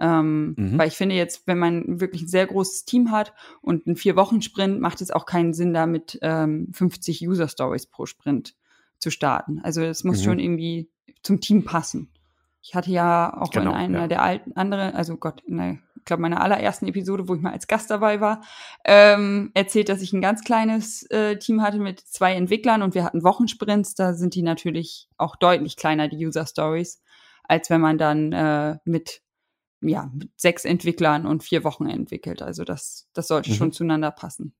Ähm, 0.00 0.54
mhm. 0.56 0.78
Weil 0.78 0.88
ich 0.88 0.94
finde 0.94 1.16
jetzt, 1.16 1.46
wenn 1.46 1.58
man 1.58 2.00
wirklich 2.00 2.22
ein 2.22 2.28
sehr 2.28 2.46
großes 2.46 2.84
Team 2.84 3.10
hat 3.10 3.34
und 3.60 3.86
einen 3.86 3.96
Vier-Wochen-Sprint, 3.96 4.80
macht 4.80 5.00
es 5.00 5.10
auch 5.10 5.26
keinen 5.26 5.54
Sinn, 5.54 5.74
da 5.74 5.86
mit 5.86 6.18
ähm, 6.22 6.68
50 6.72 7.26
User-Stories 7.26 7.86
pro 7.86 8.06
Sprint 8.06 8.54
zu 8.98 9.10
starten. 9.10 9.60
Also 9.62 9.82
es 9.82 10.04
muss 10.04 10.20
mhm. 10.20 10.24
schon 10.24 10.38
irgendwie 10.38 10.90
zum 11.22 11.40
Team 11.40 11.64
passen. 11.64 12.12
Ich 12.60 12.74
hatte 12.74 12.90
ja 12.90 13.36
auch 13.40 13.50
genau, 13.50 13.70
in 13.70 13.76
einer 13.76 14.00
ja. 14.00 14.08
der 14.08 14.22
alten, 14.22 14.52
andere, 14.54 14.94
also 14.94 15.16
Gott, 15.16 15.42
in 15.46 15.56
der 15.56 15.78
glaube, 16.08 16.22
meiner 16.22 16.42
allerersten 16.42 16.86
Episode, 16.88 17.28
wo 17.28 17.34
ich 17.34 17.40
mal 17.40 17.52
als 17.52 17.68
Gast 17.68 17.90
dabei 17.90 18.20
war, 18.20 18.42
ähm, 18.84 19.52
erzählt, 19.54 19.88
dass 19.88 20.02
ich 20.02 20.12
ein 20.12 20.20
ganz 20.20 20.42
kleines 20.42 21.04
äh, 21.10 21.38
Team 21.38 21.62
hatte 21.62 21.78
mit 21.78 22.00
zwei 22.00 22.34
Entwicklern 22.34 22.82
und 22.82 22.94
wir 22.94 23.04
hatten 23.04 23.22
Wochensprints. 23.22 23.94
Da 23.94 24.14
sind 24.14 24.34
die 24.34 24.42
natürlich 24.42 25.08
auch 25.16 25.36
deutlich 25.36 25.76
kleiner, 25.76 26.08
die 26.08 26.26
User 26.26 26.46
Stories, 26.46 27.00
als 27.44 27.70
wenn 27.70 27.80
man 27.80 27.98
dann 27.98 28.32
äh, 28.32 28.78
mit 28.84 29.22
ja, 29.80 30.10
mit 30.12 30.30
sechs 30.36 30.64
Entwicklern 30.64 31.26
und 31.26 31.44
vier 31.44 31.64
Wochen 31.64 31.86
entwickelt. 31.86 32.42
Also 32.42 32.64
das, 32.64 33.08
das 33.12 33.28
sollte 33.28 33.50
mhm. 33.50 33.54
schon 33.54 33.72
zueinander 33.72 34.10
passen. 34.10 34.54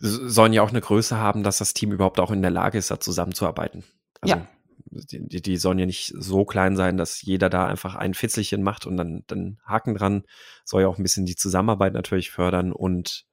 Sollen 0.00 0.52
ja 0.52 0.62
auch 0.62 0.70
eine 0.70 0.80
Größe 0.80 1.16
haben, 1.16 1.42
dass 1.42 1.58
das 1.58 1.74
Team 1.74 1.92
überhaupt 1.92 2.20
auch 2.20 2.30
in 2.30 2.42
der 2.42 2.50
Lage 2.50 2.78
ist, 2.78 2.90
da 2.90 3.00
zusammenzuarbeiten. 3.00 3.84
Also 4.20 4.36
ja. 4.36 4.46
Die, 4.90 5.42
die, 5.42 5.56
sollen 5.56 5.78
ja 5.78 5.86
nicht 5.86 6.12
so 6.16 6.44
klein 6.44 6.76
sein, 6.76 6.96
dass 6.96 7.22
jeder 7.22 7.50
da 7.50 7.66
einfach 7.66 7.94
ein 7.94 8.14
Fitzelchen 8.14 8.62
macht 8.62 8.86
und 8.86 8.96
dann, 8.96 9.24
dann 9.26 9.58
Haken 9.64 9.94
dran. 9.94 10.24
Soll 10.64 10.82
ja 10.82 10.88
auch 10.88 10.98
ein 10.98 11.02
bisschen 11.02 11.26
die 11.26 11.36
Zusammenarbeit 11.36 11.92
natürlich 11.92 12.30
fördern 12.30 12.72
und 12.72 13.26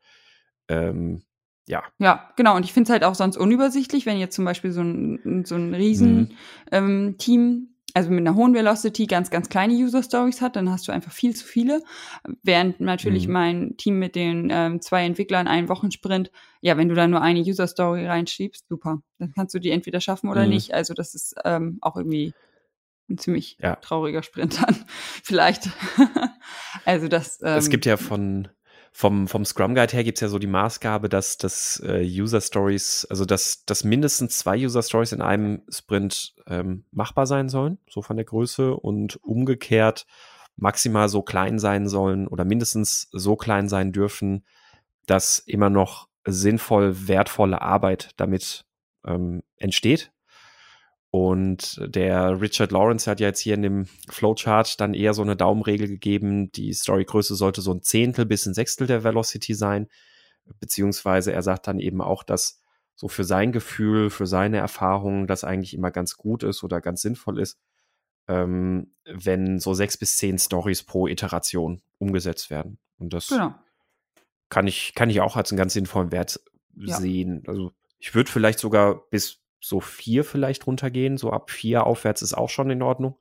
ähm, 0.67 1.23
ja. 1.67 1.83
Ja, 1.97 2.29
genau. 2.35 2.55
Und 2.55 2.63
ich 2.63 2.73
finde 2.73 2.87
es 2.87 2.91
halt 2.91 3.03
auch 3.03 3.15
sonst 3.15 3.37
unübersichtlich, 3.37 4.05
wenn 4.05 4.19
jetzt 4.19 4.35
zum 4.35 4.45
Beispiel 4.45 4.71
so 4.71 4.81
ein, 4.81 5.43
so 5.45 5.55
ein 5.55 5.73
Riesen-Team 5.73 7.41
mhm. 7.41 7.57
ähm, 7.59 7.74
also 7.95 8.09
mit 8.09 8.19
einer 8.19 8.35
hohen 8.35 8.53
Velocity 8.53 9.05
ganz, 9.05 9.29
ganz 9.29 9.47
kleine 9.47 9.73
User 9.73 10.03
Stories 10.03 10.41
hat, 10.41 10.57
dann 10.57 10.69
hast 10.69 10.85
du 10.85 10.91
einfach 10.91 11.13
viel 11.13 11.33
zu 11.33 11.45
viele. 11.47 11.81
Während 12.43 12.81
natürlich 12.81 13.27
mhm. 13.27 13.33
mein 13.33 13.77
Team 13.77 13.99
mit 13.99 14.15
den 14.15 14.49
ähm, 14.51 14.81
zwei 14.81 15.05
Entwicklern 15.05 15.47
einen 15.47 15.69
Wochensprint, 15.69 16.29
ja, 16.59 16.75
wenn 16.75 16.89
du 16.89 16.95
da 16.95 17.07
nur 17.07 17.21
eine 17.21 17.39
User 17.39 17.67
Story 17.67 18.05
reinschiebst, 18.05 18.67
super. 18.67 19.01
Dann 19.17 19.31
kannst 19.31 19.55
du 19.55 19.59
die 19.59 19.71
entweder 19.71 20.01
schaffen 20.01 20.29
oder 20.29 20.43
mhm. 20.43 20.49
nicht. 20.49 20.73
Also 20.73 20.93
das 20.93 21.15
ist 21.15 21.35
ähm, 21.45 21.77
auch 21.79 21.95
irgendwie 21.95 22.33
ein 23.09 23.17
ziemlich 23.17 23.57
ja. 23.61 23.77
trauriger 23.77 24.23
Sprint 24.23 24.61
dann. 24.61 24.75
Vielleicht. 25.23 25.69
also 26.83 27.07
das. 27.07 27.41
Ähm, 27.43 27.57
es 27.57 27.69
gibt 27.69 27.85
ja 27.85 27.95
von 27.95 28.49
vom, 28.97 29.27
vom 29.27 29.43
Scrum 29.43 29.75
Guide 29.75 29.91
her 29.91 30.05
gibt 30.05 30.19
es 30.19 30.21
ja 30.21 30.29
so 30.29 30.39
die 30.39 30.47
Maßgabe, 30.47 31.09
dass 31.09 31.37
das 31.37 31.83
äh, 31.85 32.01
User 32.01 32.39
Stories, 32.39 33.05
also 33.09 33.25
dass, 33.25 33.65
dass 33.65 33.83
mindestens 33.83 34.37
zwei 34.37 34.57
User 34.57 34.81
Stories 34.81 35.11
in 35.11 35.21
einem 35.21 35.63
Sprint 35.67 36.33
ähm, 36.47 36.85
machbar 36.91 37.27
sein 37.27 37.49
sollen, 37.49 37.77
so 37.89 38.01
von 38.01 38.15
der 38.15 38.23
Größe 38.25 38.73
und 38.73 39.21
umgekehrt 39.21 40.07
maximal 40.55 41.09
so 41.09 41.23
klein 41.23 41.59
sein 41.59 41.89
sollen 41.89 42.25
oder 42.25 42.45
mindestens 42.45 43.09
so 43.11 43.35
klein 43.35 43.67
sein 43.67 43.91
dürfen, 43.91 44.45
dass 45.07 45.39
immer 45.39 45.69
noch 45.69 46.07
sinnvoll 46.23 47.09
wertvolle 47.09 47.61
Arbeit 47.61 48.11
damit 48.15 48.63
ähm, 49.05 49.43
entsteht. 49.57 50.13
Und 51.15 51.79
der 51.81 52.41
Richard 52.41 52.73
Lawrence 52.73 53.09
hat 53.09 53.21
ja 53.21 53.27
jetzt 53.27 53.39
hier 53.39 53.53
in 53.53 53.61
dem 53.61 53.85
Flowchart 54.09 54.81
dann 54.81 54.93
eher 54.93 55.13
so 55.13 55.21
eine 55.21 55.37
Daumenregel 55.37 55.87
gegeben. 55.87 56.51
Die 56.51 56.73
Storygröße 56.73 57.35
sollte 57.35 57.61
so 57.61 57.71
ein 57.71 57.81
Zehntel 57.81 58.25
bis 58.25 58.45
ein 58.45 58.53
Sechstel 58.53 58.85
der 58.85 59.05
Velocity 59.05 59.53
sein. 59.53 59.87
Beziehungsweise 60.59 61.31
er 61.31 61.41
sagt 61.41 61.67
dann 61.67 61.79
eben 61.79 62.01
auch, 62.01 62.23
dass 62.23 62.59
so 62.95 63.07
für 63.07 63.23
sein 63.23 63.53
Gefühl, 63.53 64.09
für 64.09 64.27
seine 64.27 64.57
Erfahrungen 64.57 65.25
das 65.25 65.45
eigentlich 65.45 65.73
immer 65.73 65.89
ganz 65.89 66.17
gut 66.17 66.43
ist 66.43 66.65
oder 66.65 66.81
ganz 66.81 67.01
sinnvoll 67.01 67.39
ist, 67.39 67.61
ähm, 68.27 68.93
wenn 69.05 69.57
so 69.61 69.73
sechs 69.73 69.95
bis 69.95 70.17
zehn 70.17 70.37
Stories 70.37 70.83
pro 70.83 71.07
Iteration 71.07 71.81
umgesetzt 71.97 72.49
werden. 72.49 72.77
Und 72.97 73.13
das 73.13 73.27
genau. 73.27 73.55
kann 74.49 74.67
ich, 74.67 74.93
kann 74.95 75.09
ich 75.09 75.21
auch 75.21 75.37
als 75.37 75.49
einen 75.49 75.59
ganz 75.59 75.71
sinnvollen 75.71 76.11
Wert 76.11 76.41
ja. 76.75 76.97
sehen. 76.97 77.41
Also 77.47 77.71
ich 77.99 78.13
würde 78.15 78.29
vielleicht 78.29 78.59
sogar 78.59 79.07
bis 79.11 79.44
so 79.59 79.79
vier 79.79 80.23
vielleicht 80.23 80.67
runtergehen. 80.67 81.17
So 81.17 81.31
ab 81.31 81.51
vier 81.51 81.85
aufwärts 81.85 82.21
ist 82.21 82.33
auch 82.33 82.49
schon 82.49 82.69
in 82.69 82.81
Ordnung. 82.81 83.17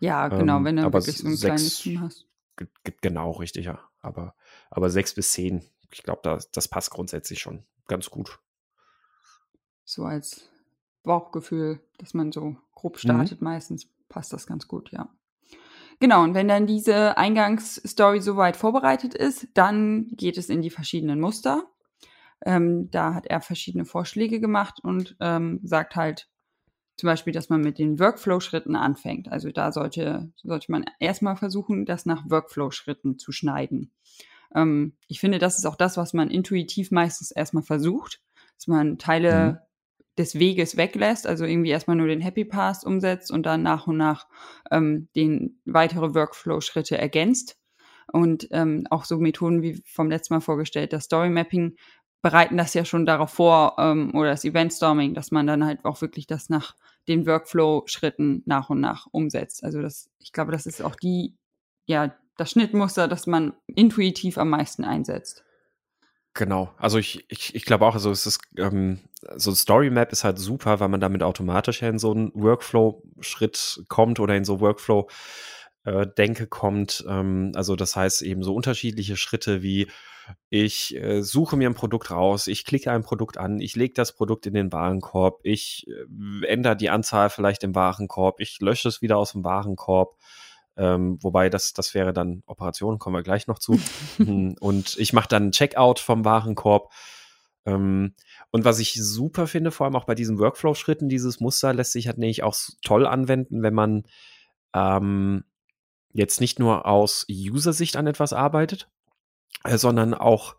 Ja, 0.00 0.28
genau, 0.28 0.58
ähm, 0.58 0.64
wenn 0.64 0.76
du 0.76 0.92
wirklich 0.92 1.18
so 1.18 1.26
ein 1.26 1.36
sechs, 1.36 1.44
kleines 1.44 1.78
Team 1.78 2.00
hast. 2.02 2.26
Genau, 3.00 3.32
richtig, 3.32 3.66
ja. 3.66 3.80
Aber, 4.00 4.34
aber 4.70 4.90
sechs 4.90 5.14
bis 5.14 5.32
zehn, 5.32 5.64
ich 5.92 6.02
glaube, 6.02 6.20
das, 6.22 6.50
das 6.50 6.68
passt 6.68 6.90
grundsätzlich 6.90 7.40
schon 7.40 7.64
ganz 7.88 8.10
gut. 8.10 8.38
So 9.84 10.04
als 10.04 10.48
Bauchgefühl, 11.02 11.80
dass 11.98 12.14
man 12.14 12.30
so 12.32 12.56
grob 12.72 12.94
mhm. 12.94 12.98
startet, 12.98 13.40
mhm. 13.40 13.46
meistens 13.46 13.88
passt 14.08 14.32
das 14.32 14.46
ganz 14.46 14.68
gut, 14.68 14.92
ja. 14.92 15.08
Genau, 16.00 16.22
und 16.22 16.34
wenn 16.34 16.46
dann 16.46 16.66
diese 16.66 17.18
Eingangsstory 17.18 18.20
soweit 18.20 18.56
vorbereitet 18.56 19.14
ist, 19.14 19.48
dann 19.54 20.08
geht 20.12 20.38
es 20.38 20.48
in 20.48 20.62
die 20.62 20.70
verschiedenen 20.70 21.18
Muster. 21.18 21.64
Ähm, 22.44 22.90
da 22.90 23.14
hat 23.14 23.26
er 23.26 23.40
verschiedene 23.40 23.84
Vorschläge 23.84 24.40
gemacht 24.40 24.80
und 24.82 25.16
ähm, 25.20 25.60
sagt 25.62 25.96
halt 25.96 26.28
zum 26.96 27.06
Beispiel, 27.08 27.32
dass 27.32 27.48
man 27.48 27.60
mit 27.60 27.78
den 27.78 27.98
Workflow-Schritten 27.98 28.74
anfängt. 28.74 29.30
Also 29.30 29.50
da 29.50 29.70
sollte, 29.72 30.32
sollte 30.36 30.72
man 30.72 30.84
erstmal 30.98 31.36
versuchen, 31.36 31.86
das 31.86 32.06
nach 32.06 32.28
Workflow-Schritten 32.28 33.18
zu 33.18 33.30
schneiden. 33.32 33.92
Ähm, 34.54 34.96
ich 35.06 35.20
finde, 35.20 35.38
das 35.38 35.58
ist 35.58 35.66
auch 35.66 35.76
das, 35.76 35.96
was 35.96 36.12
man 36.12 36.30
intuitiv 36.30 36.90
meistens 36.90 37.30
erstmal 37.30 37.62
versucht, 37.62 38.20
dass 38.56 38.66
man 38.66 38.98
Teile 38.98 39.52
mhm 39.52 39.58
des 40.18 40.38
Weges 40.38 40.76
weglässt, 40.76 41.26
also 41.26 41.44
irgendwie 41.44 41.70
erstmal 41.70 41.96
nur 41.96 42.08
den 42.08 42.20
Happy 42.20 42.44
Pass 42.44 42.84
umsetzt 42.84 43.30
und 43.30 43.46
dann 43.46 43.62
nach 43.62 43.86
und 43.86 43.96
nach 43.96 44.26
ähm, 44.70 45.08
den 45.14 45.60
weitere 45.64 46.14
Workflow-Schritte 46.14 46.98
ergänzt. 46.98 47.56
Und 48.10 48.48
ähm, 48.52 48.86
auch 48.90 49.04
so 49.04 49.18
Methoden 49.18 49.62
wie 49.62 49.82
vom 49.86 50.08
letzten 50.08 50.34
Mal 50.34 50.40
vorgestellt, 50.40 50.94
das 50.94 51.04
Story 51.04 51.28
Mapping 51.28 51.76
bereiten 52.22 52.56
das 52.56 52.74
ja 52.74 52.84
schon 52.84 53.06
darauf 53.06 53.30
vor, 53.30 53.76
ähm, 53.78 54.14
oder 54.14 54.30
das 54.30 54.44
Event-Storming, 54.44 55.14
dass 55.14 55.30
man 55.30 55.46
dann 55.46 55.64
halt 55.64 55.84
auch 55.84 56.00
wirklich 56.00 56.26
das 56.26 56.48
nach 56.48 56.74
den 57.06 57.26
Workflow-Schritten 57.26 58.42
nach 58.46 58.70
und 58.70 58.80
nach 58.80 59.06
umsetzt. 59.10 59.64
Also 59.64 59.80
das, 59.80 60.10
ich 60.18 60.32
glaube, 60.32 60.52
das 60.52 60.66
ist 60.66 60.82
auch 60.82 60.96
die, 60.96 61.36
ja, 61.86 62.14
das 62.36 62.50
Schnittmuster, 62.52 63.08
das 63.08 63.26
man 63.26 63.54
intuitiv 63.66 64.38
am 64.38 64.50
meisten 64.50 64.84
einsetzt. 64.84 65.44
Genau, 66.34 66.72
also 66.76 66.98
ich, 66.98 67.24
ich, 67.28 67.54
ich 67.54 67.64
glaube 67.64 67.84
auch, 67.86 67.94
also 67.94 68.10
es 68.10 68.26
ist, 68.26 68.40
ähm, 68.58 69.00
so 69.36 69.50
ein 69.50 69.56
Story 69.56 69.90
Map 69.90 70.12
ist 70.12 70.22
halt 70.22 70.38
super, 70.38 70.78
weil 70.78 70.88
man 70.88 71.00
damit 71.00 71.22
automatisch 71.22 71.82
in 71.82 71.98
so 71.98 72.12
einen 72.12 72.30
Workflow-Schritt 72.34 73.84
kommt 73.88 74.20
oder 74.20 74.36
in 74.36 74.44
so 74.44 74.60
Workflow- 74.60 75.08
äh, 75.84 76.06
Denke 76.06 76.46
kommt. 76.46 77.04
Ähm, 77.08 77.52
also 77.54 77.76
das 77.76 77.96
heißt 77.96 78.22
eben 78.22 78.42
so 78.42 78.54
unterschiedliche 78.54 79.16
Schritte 79.16 79.62
wie 79.62 79.88
ich 80.50 80.94
äh, 80.96 81.22
suche 81.22 81.56
mir 81.56 81.68
ein 81.68 81.74
Produkt 81.74 82.10
raus, 82.10 82.46
ich 82.46 82.64
klicke 82.64 82.90
ein 82.90 83.02
Produkt 83.02 83.38
an, 83.38 83.60
ich 83.60 83.76
lege 83.76 83.94
das 83.94 84.14
Produkt 84.14 84.46
in 84.46 84.54
den 84.54 84.72
Warenkorb, 84.72 85.40
ich 85.42 85.86
äh, 85.88 86.46
ändere 86.46 86.76
die 86.76 86.90
Anzahl 86.90 87.30
vielleicht 87.30 87.64
im 87.64 87.74
Warenkorb, 87.74 88.40
ich 88.40 88.60
lösche 88.60 88.88
es 88.88 89.02
wieder 89.02 89.16
aus 89.16 89.32
dem 89.32 89.44
Warenkorb. 89.44 90.16
Ähm, 90.76 91.18
wobei 91.22 91.50
das, 91.50 91.72
das 91.72 91.92
wäre 91.94 92.12
dann 92.12 92.42
Operation, 92.46 92.98
kommen 92.98 93.16
wir 93.16 93.22
gleich 93.22 93.46
noch 93.46 93.58
zu. 93.58 93.80
Hm, 94.18 94.56
und 94.60 94.96
ich 94.98 95.12
mache 95.12 95.28
dann 95.28 95.50
Checkout 95.50 95.98
vom 95.98 96.24
Warenkorb. 96.24 96.92
Ähm, 97.66 98.14
und 98.50 98.64
was 98.64 98.78
ich 98.78 98.94
super 98.94 99.46
finde, 99.46 99.70
vor 99.70 99.86
allem 99.86 99.96
auch 99.96 100.04
bei 100.04 100.14
diesen 100.14 100.38
Workflow-Schritten, 100.38 101.08
dieses 101.08 101.40
Muster 101.40 101.74
lässt 101.74 101.92
sich 101.92 102.06
halt 102.06 102.18
nämlich 102.18 102.42
auch 102.42 102.56
toll 102.82 103.06
anwenden, 103.06 103.62
wenn 103.62 103.74
man 103.74 104.04
ähm, 104.74 105.44
jetzt 106.18 106.40
nicht 106.40 106.58
nur 106.58 106.84
aus 106.84 107.26
User-Sicht 107.30 107.96
an 107.96 108.06
etwas 108.06 108.32
arbeitet, 108.32 108.90
äh, 109.64 109.78
sondern 109.78 110.12
auch 110.12 110.56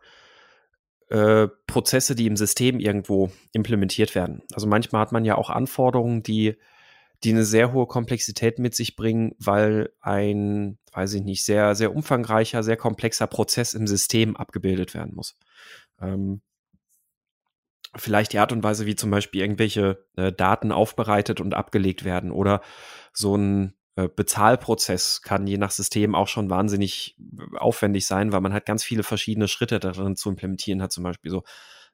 äh, 1.10 1.48
Prozesse, 1.68 2.16
die 2.16 2.28
im 2.28 2.38
System 2.38 2.80
irgendwo 2.80 3.30
implementiert 3.51 4.16
werden. 4.16 4.42
Also 4.54 4.68
manchmal 4.68 5.01
hat 5.01 5.12
man 5.12 5.25
ja 5.25 5.36
auch 5.36 5.50
Anforderungen, 5.50 6.24
die, 6.24 6.56
die 7.24 7.32
eine 7.32 7.44
sehr 7.44 7.74
hohe 7.74 7.88
Komplexität 7.88 8.58
mit 8.58 8.74
sich 8.74 8.96
bringen, 8.96 9.36
weil 9.38 9.92
ein, 10.00 10.80
weiß 10.94 11.13
ich 11.16 11.24
nicht, 11.24 11.44
sehr, 11.44 11.75
sehr 11.75 11.94
umfangreicher, 11.94 12.63
sehr 12.63 12.78
komplexer 12.78 13.28
Prozess 13.28 13.74
im 13.74 13.86
System 13.86 14.38
abgebildet 14.38 14.94
werden 14.94 15.13
muss. 15.13 15.36
Ähm, 16.00 16.42
vielleicht 17.96 18.32
die 18.32 18.39
Art 18.39 18.54
und 18.54 18.63
Weise, 18.63 18.86
wie 18.86 18.96
zum 18.96 19.12
Beispiel 19.12 19.42
irgendwelche 19.42 20.06
äh, 20.16 20.32
Daten 20.32 20.72
aufbereitet 20.72 21.42
und 21.42 21.54
abgelegt 21.54 22.06
werden 22.06 22.32
oder 22.32 22.62
so 23.12 23.36
ein 23.36 23.74
Bezahlprozess 24.08 25.22
kann 25.22 25.48
je 25.48 25.58
nach 25.58 25.72
System 25.72 26.15
auch 26.15 26.27
schon 26.27 26.50
wahnsinnig 26.50 27.18
äh, 27.20 27.58
aufwendig 27.58 28.06
sein, 28.06 28.32
weil 28.32 28.41
man 28.41 28.53
halt 28.53 28.65
ganz 28.65 28.84
viele 28.84 29.03
verschiedene 29.03 29.48
Schritte 29.48 29.79
darin 29.79 30.15
zu 30.15 30.29
implementieren 30.29 30.82
hat. 30.82 30.91
Zum 30.91 31.03
Beispiel 31.03 31.32
so 31.32 31.44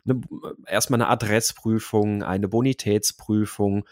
eine, 0.06 0.20
äh, 0.20 0.72
erstmal 0.72 1.02
eine 1.02 1.10
Adressprüfung, 1.10 2.24
eine 2.24 2.48
Bonitätsprüfung, 2.48 3.86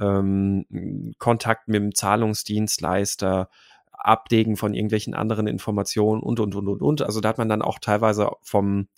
ähm, 0.00 1.14
Kontakt 1.18 1.68
mit 1.68 1.82
dem 1.82 1.94
Zahlungsdienstleister, 1.94 3.50
Abdecken 3.92 4.56
von 4.56 4.74
irgendwelchen 4.74 5.14
anderen 5.14 5.46
Informationen 5.46 6.22
und, 6.22 6.40
und, 6.40 6.54
und, 6.54 6.68
und, 6.68 6.82
und. 6.82 7.02
Also 7.02 7.20
da 7.20 7.30
hat 7.30 7.38
man 7.38 7.48
dann 7.48 7.62
auch 7.62 7.78
teilweise 7.80 8.30
vom 8.42 8.88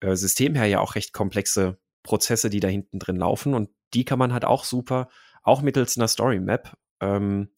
äh, 0.00 0.16
System 0.16 0.54
her 0.54 0.66
ja 0.66 0.80
auch 0.80 0.96
recht 0.96 1.12
komplexe 1.12 1.78
Prozesse, 2.02 2.50
die 2.50 2.60
da 2.60 2.68
hinten 2.68 2.98
drin 2.98 3.16
laufen. 3.16 3.54
Und 3.54 3.70
die 3.94 4.04
kann 4.04 4.18
man 4.18 4.32
halt 4.32 4.44
auch 4.44 4.64
super, 4.64 5.08
auch 5.42 5.62
mittels 5.62 5.96
einer 5.96 6.08
Story 6.08 6.40
Map, 6.40 6.76
ähm, 7.00 7.50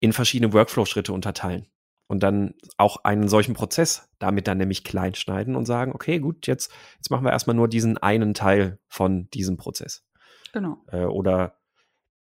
in 0.00 0.12
verschiedene 0.12 0.52
Workflow-Schritte 0.52 1.12
unterteilen. 1.12 1.66
Und 2.08 2.22
dann 2.22 2.54
auch 2.76 3.02
einen 3.04 3.28
solchen 3.28 3.54
Prozess 3.54 4.08
damit 4.18 4.46
dann 4.46 4.58
nämlich 4.58 4.84
klein 4.84 5.14
schneiden 5.14 5.56
und 5.56 5.66
sagen, 5.66 5.92
okay, 5.92 6.20
gut, 6.20 6.46
jetzt, 6.46 6.72
jetzt 6.96 7.10
machen 7.10 7.24
wir 7.24 7.32
erstmal 7.32 7.56
nur 7.56 7.68
diesen 7.68 7.98
einen 7.98 8.32
Teil 8.32 8.78
von 8.86 9.28
diesem 9.30 9.56
Prozess. 9.56 10.06
Genau. 10.52 10.78
Äh, 10.88 11.04
oder, 11.04 11.58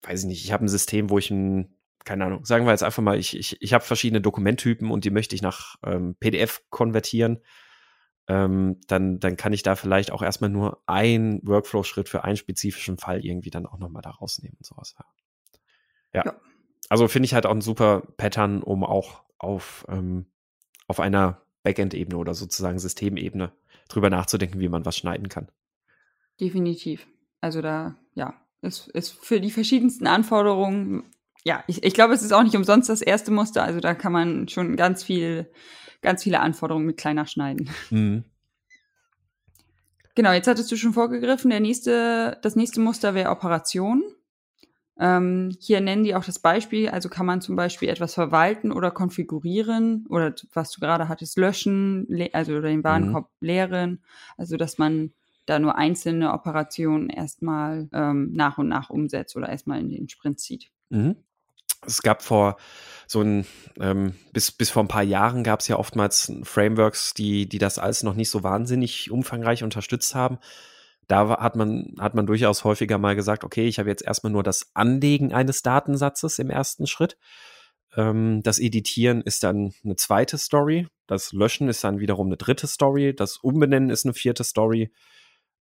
weiß 0.02 0.20
ich 0.20 0.26
nicht, 0.26 0.44
ich 0.44 0.52
habe 0.52 0.64
ein 0.64 0.68
System, 0.68 1.10
wo 1.10 1.18
ich 1.18 1.30
ein, 1.30 1.76
keine 2.04 2.24
Ahnung, 2.24 2.46
sagen 2.46 2.64
wir 2.64 2.70
jetzt 2.70 2.82
einfach 2.82 3.02
mal, 3.02 3.18
ich, 3.18 3.36
ich, 3.36 3.60
ich 3.60 3.74
habe 3.74 3.84
verschiedene 3.84 4.22
Dokumenttypen 4.22 4.90
und 4.90 5.04
die 5.04 5.10
möchte 5.10 5.34
ich 5.34 5.42
nach 5.42 5.76
ähm, 5.84 6.16
PDF 6.18 6.62
konvertieren. 6.70 7.40
Ähm, 8.26 8.80
dann, 8.86 9.20
dann 9.20 9.36
kann 9.36 9.52
ich 9.52 9.62
da 9.62 9.74
vielleicht 9.74 10.12
auch 10.12 10.22
erstmal 10.22 10.50
nur 10.50 10.82
einen 10.86 11.46
Workflow-Schritt 11.46 12.08
für 12.08 12.24
einen 12.24 12.36
spezifischen 12.36 12.98
Fall 12.98 13.24
irgendwie 13.24 13.50
dann 13.50 13.66
auch 13.66 13.78
nochmal 13.78 14.02
da 14.02 14.10
rausnehmen 14.10 14.56
und 14.58 14.66
sowas. 14.66 14.94
Ja. 16.14 16.24
ja. 16.24 16.40
Also 16.88 17.08
finde 17.08 17.26
ich 17.26 17.34
halt 17.34 17.46
auch 17.46 17.54
ein 17.54 17.60
super 17.60 18.02
Pattern, 18.16 18.62
um 18.62 18.84
auch 18.84 19.22
auf, 19.38 19.84
ähm, 19.88 20.26
auf 20.86 21.00
einer 21.00 21.42
Backend-Ebene 21.62 22.16
oder 22.16 22.34
sozusagen 22.34 22.78
Systemebene 22.78 23.52
drüber 23.88 24.10
nachzudenken, 24.10 24.60
wie 24.60 24.68
man 24.68 24.84
was 24.84 24.96
schneiden 24.96 25.28
kann. 25.28 25.48
Definitiv. 26.40 27.06
Also 27.40 27.62
da, 27.62 27.96
ja, 28.14 28.34
ist, 28.62 28.88
ist 28.88 29.12
für 29.24 29.40
die 29.40 29.50
verschiedensten 29.50 30.06
Anforderungen, 30.06 31.04
ja, 31.44 31.62
ich, 31.66 31.84
ich 31.84 31.94
glaube, 31.94 32.14
es 32.14 32.22
ist 32.22 32.32
auch 32.32 32.42
nicht 32.42 32.56
umsonst 32.56 32.88
das 32.88 33.02
erste 33.02 33.30
Muster. 33.30 33.62
Also 33.62 33.80
da 33.80 33.94
kann 33.94 34.12
man 34.12 34.48
schon 34.48 34.76
ganz 34.76 35.02
viel, 35.04 35.50
ganz 36.02 36.22
viele 36.22 36.40
Anforderungen 36.40 36.86
mit 36.86 36.96
kleiner 36.96 37.26
schneiden. 37.26 37.70
Mhm. 37.90 38.24
Genau, 40.14 40.32
jetzt 40.32 40.48
hattest 40.48 40.72
du 40.72 40.76
schon 40.76 40.94
vorgegriffen, 40.94 41.50
der 41.50 41.60
nächste, 41.60 42.38
das 42.42 42.56
nächste 42.56 42.80
Muster 42.80 43.14
wäre 43.14 43.30
Operation. 43.30 44.02
Ähm, 45.00 45.56
hier 45.60 45.80
nennen 45.80 46.02
die 46.02 46.14
auch 46.14 46.24
das 46.24 46.40
Beispiel, 46.40 46.88
also 46.88 47.08
kann 47.08 47.26
man 47.26 47.40
zum 47.40 47.54
Beispiel 47.54 47.88
etwas 47.88 48.14
verwalten 48.14 48.72
oder 48.72 48.90
konfigurieren 48.90 50.06
oder 50.08 50.34
was 50.52 50.72
du 50.72 50.80
gerade 50.80 51.08
hattest, 51.08 51.38
löschen, 51.38 52.08
also 52.32 52.52
oder 52.52 52.68
den 52.68 52.82
Warenkorb 52.82 53.30
mhm. 53.40 53.46
leeren, 53.46 54.02
also 54.36 54.56
dass 54.56 54.78
man 54.78 55.12
da 55.46 55.58
nur 55.58 55.76
einzelne 55.76 56.32
Operationen 56.32 57.10
erstmal 57.10 57.88
ähm, 57.92 58.32
nach 58.32 58.58
und 58.58 58.68
nach 58.68 58.90
umsetzt 58.90 59.36
oder 59.36 59.48
erstmal 59.48 59.80
in 59.80 59.88
den 59.88 60.08
Sprint 60.08 60.40
zieht. 60.40 60.70
Mhm. 60.90 61.16
Es 61.86 62.02
gab 62.02 62.22
vor 62.22 62.56
so 63.06 63.22
ein, 63.22 63.46
ähm, 63.80 64.14
bis, 64.32 64.50
bis 64.50 64.68
vor 64.68 64.82
ein 64.82 64.88
paar 64.88 65.04
Jahren 65.04 65.44
gab 65.44 65.60
es 65.60 65.68
ja 65.68 65.76
oftmals 65.76 66.32
Frameworks, 66.42 67.14
die, 67.14 67.48
die 67.48 67.58
das 67.58 67.78
alles 67.78 68.02
noch 68.02 68.14
nicht 68.14 68.30
so 68.30 68.42
wahnsinnig 68.42 69.10
umfangreich 69.12 69.62
unterstützt 69.62 70.14
haben. 70.14 70.38
Da 71.08 71.40
hat 71.40 71.56
man, 71.56 71.94
hat 71.98 72.14
man 72.14 72.26
durchaus 72.26 72.64
häufiger 72.64 72.98
mal 72.98 73.16
gesagt, 73.16 73.42
okay, 73.42 73.66
ich 73.66 73.78
habe 73.78 73.88
jetzt 73.88 74.04
erstmal 74.04 74.32
nur 74.32 74.42
das 74.42 74.70
Anlegen 74.74 75.32
eines 75.32 75.62
Datensatzes 75.62 76.38
im 76.38 76.50
ersten 76.50 76.86
Schritt. 76.86 77.16
Ähm, 77.96 78.42
das 78.42 78.58
Editieren 78.58 79.22
ist 79.22 79.42
dann 79.42 79.72
eine 79.82 79.96
zweite 79.96 80.36
Story. 80.36 80.86
Das 81.06 81.32
Löschen 81.32 81.68
ist 81.68 81.82
dann 81.82 81.98
wiederum 81.98 82.26
eine 82.26 82.36
dritte 82.36 82.66
Story. 82.66 83.14
Das 83.14 83.38
Umbenennen 83.38 83.88
ist 83.88 84.04
eine 84.04 84.12
vierte 84.12 84.44
Story. 84.44 84.92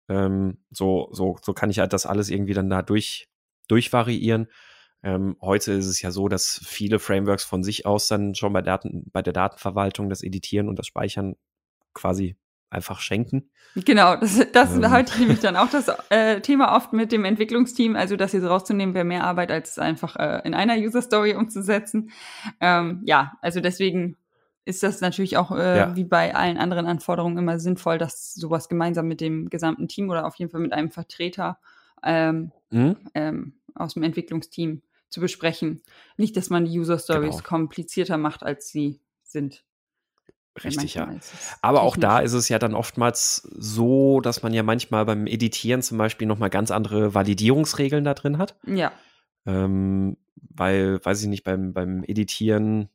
Ähm, 0.09 0.57
so, 0.69 1.09
so, 1.11 1.37
so 1.41 1.53
kann 1.53 1.69
ich 1.69 1.79
halt 1.79 1.93
das 1.93 2.05
alles 2.05 2.29
irgendwie 2.29 2.53
dann 2.53 2.69
da 2.69 2.81
durch, 2.81 3.29
durchvariieren. 3.69 4.47
Ähm, 5.03 5.37
heute 5.41 5.73
ist 5.73 5.87
es 5.87 6.01
ja 6.01 6.11
so, 6.11 6.27
dass 6.27 6.59
viele 6.65 6.99
Frameworks 6.99 7.45
von 7.45 7.63
sich 7.63 7.85
aus 7.85 8.07
dann 8.07 8.35
schon 8.35 8.51
bei, 8.51 8.61
Daten, 8.61 9.09
bei 9.13 9.21
der 9.21 9.33
Datenverwaltung 9.33 10.09
das 10.09 10.23
Editieren 10.23 10.67
und 10.67 10.77
das 10.77 10.87
Speichern 10.87 11.35
quasi 11.93 12.35
einfach 12.69 12.99
schenken. 12.99 13.49
Genau, 13.75 14.15
das, 14.15 14.39
das 14.51 14.75
ähm. 14.75 14.89
halte 14.89 15.13
ich 15.13 15.19
nämlich 15.19 15.39
dann 15.39 15.55
auch 15.55 15.69
das 15.69 15.87
äh, 16.09 16.41
Thema 16.41 16.75
oft 16.75 16.93
mit 16.93 17.11
dem 17.11 17.25
Entwicklungsteam, 17.25 17.95
also 17.95 18.15
das 18.15 18.33
jetzt 18.33 18.45
rauszunehmen, 18.45 18.95
wäre 18.95 19.05
mehr 19.05 19.23
Arbeit, 19.23 19.51
als 19.51 19.79
einfach 19.79 20.15
äh, 20.15 20.41
in 20.43 20.53
einer 20.53 20.75
User 20.75 21.01
Story 21.01 21.35
umzusetzen. 21.35 22.11
Ähm, 22.59 23.01
ja, 23.05 23.33
also 23.41 23.59
deswegen 23.59 24.17
ist 24.65 24.83
das 24.83 24.99
natürlich 24.99 25.37
auch 25.37 25.51
äh, 25.51 25.77
ja. 25.77 25.95
wie 25.95 26.03
bei 26.03 26.35
allen 26.35 26.57
anderen 26.57 26.87
Anforderungen 26.87 27.37
immer 27.37 27.57
sinnvoll, 27.59 27.97
dass 27.97 28.33
sowas 28.33 28.67
gemeinsam 28.67 29.07
mit 29.07 29.21
dem 29.21 29.49
gesamten 29.49 29.87
Team 29.87 30.09
oder 30.09 30.25
auf 30.25 30.35
jeden 30.35 30.51
Fall 30.51 30.59
mit 30.59 30.73
einem 30.73 30.91
Vertreter 30.91 31.57
ähm, 32.03 32.51
mhm. 32.69 32.97
ähm, 33.13 33.53
aus 33.75 33.93
dem 33.93 34.03
Entwicklungsteam 34.03 34.81
zu 35.09 35.21
besprechen. 35.21 35.81
Nicht, 36.17 36.35
dass 36.35 36.49
man 36.49 36.65
die 36.65 36.77
User 36.77 36.99
Stories 36.99 37.37
genau. 37.37 37.47
komplizierter 37.47 38.17
macht, 38.17 38.43
als 38.43 38.69
sie 38.69 38.99
sind. 39.23 39.63
Richtig, 40.63 40.95
ja. 40.95 41.09
Aber 41.61 41.83
auch 41.83 41.97
da 41.97 42.19
ist 42.19 42.33
es 42.33 42.49
ja 42.49 42.59
dann 42.59 42.73
oftmals 42.73 43.47
so, 43.55 44.21
dass 44.21 44.43
man 44.43 44.53
ja 44.53 44.63
manchmal 44.63 45.05
beim 45.05 45.27
Editieren 45.27 45.81
zum 45.81 45.97
Beispiel 45.97 46.27
nochmal 46.27 46.49
ganz 46.49 46.71
andere 46.71 47.13
Validierungsregeln 47.13 48.03
da 48.03 48.13
drin 48.13 48.37
hat. 48.37 48.55
Ja. 48.65 48.91
Ähm, 49.45 50.17
weil, 50.33 51.03
weiß 51.03 51.21
ich 51.21 51.27
nicht, 51.27 51.43
beim, 51.43 51.73
beim 51.73 52.03
Editieren 52.03 52.89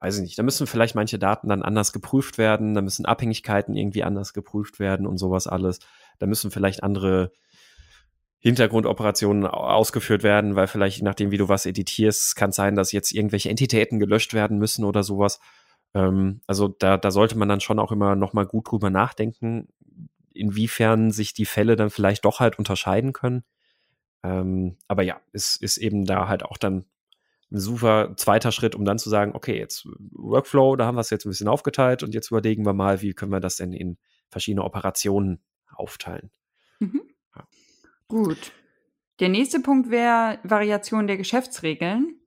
weiß 0.00 0.16
ich 0.16 0.22
nicht, 0.22 0.38
da 0.38 0.42
müssen 0.42 0.66
vielleicht 0.66 0.94
manche 0.94 1.18
Daten 1.18 1.48
dann 1.48 1.62
anders 1.62 1.92
geprüft 1.92 2.38
werden, 2.38 2.74
da 2.74 2.80
müssen 2.80 3.04
Abhängigkeiten 3.04 3.76
irgendwie 3.76 4.02
anders 4.02 4.32
geprüft 4.32 4.80
werden 4.80 5.06
und 5.06 5.18
sowas 5.18 5.46
alles. 5.46 5.78
Da 6.18 6.26
müssen 6.26 6.50
vielleicht 6.50 6.82
andere 6.82 7.32
Hintergrundoperationen 8.38 9.46
ausgeführt 9.46 10.22
werden, 10.22 10.56
weil 10.56 10.66
vielleicht 10.66 10.98
je 10.98 11.04
nachdem, 11.04 11.30
wie 11.30 11.36
du 11.36 11.50
was 11.50 11.66
editierst, 11.66 12.34
kann 12.34 12.52
sein, 12.52 12.74
dass 12.74 12.92
jetzt 12.92 13.12
irgendwelche 13.12 13.50
Entitäten 13.50 13.98
gelöscht 13.98 14.32
werden 14.32 14.58
müssen 14.58 14.84
oder 14.84 15.02
sowas. 15.02 15.40
Ähm, 15.94 16.40
also 16.46 16.68
da, 16.68 16.96
da 16.96 17.10
sollte 17.10 17.36
man 17.36 17.48
dann 17.48 17.60
schon 17.60 17.78
auch 17.78 17.92
immer 17.92 18.16
nochmal 18.16 18.46
gut 18.46 18.70
drüber 18.70 18.90
nachdenken, 18.90 19.68
inwiefern 20.32 21.10
sich 21.10 21.34
die 21.34 21.46
Fälle 21.46 21.76
dann 21.76 21.90
vielleicht 21.90 22.24
doch 22.24 22.40
halt 22.40 22.58
unterscheiden 22.58 23.12
können. 23.12 23.44
Ähm, 24.22 24.76
aber 24.86 25.02
ja, 25.02 25.20
es 25.32 25.56
ist 25.56 25.78
eben 25.78 26.04
da 26.04 26.28
halt 26.28 26.44
auch 26.44 26.58
dann 26.58 26.84
ein 27.52 27.58
super 27.58 28.14
zweiter 28.16 28.52
Schritt, 28.52 28.74
um 28.74 28.84
dann 28.84 28.98
zu 28.98 29.10
sagen, 29.10 29.32
okay, 29.34 29.58
jetzt 29.58 29.88
Workflow, 30.12 30.76
da 30.76 30.86
haben 30.86 30.94
wir 30.94 31.00
es 31.00 31.10
jetzt 31.10 31.26
ein 31.26 31.30
bisschen 31.30 31.48
aufgeteilt 31.48 32.02
und 32.02 32.14
jetzt 32.14 32.30
überlegen 32.30 32.64
wir 32.64 32.74
mal, 32.74 33.02
wie 33.02 33.12
können 33.12 33.32
wir 33.32 33.40
das 33.40 33.56
denn 33.56 33.72
in 33.72 33.98
verschiedene 34.28 34.64
Operationen 34.64 35.40
aufteilen. 35.74 36.30
Mhm. 36.78 37.02
Ja. 37.34 37.48
Gut. 38.06 38.52
Der 39.18 39.28
nächste 39.28 39.60
Punkt 39.60 39.90
wäre 39.90 40.38
Variation 40.44 41.06
der 41.06 41.16
Geschäftsregeln. 41.16 42.20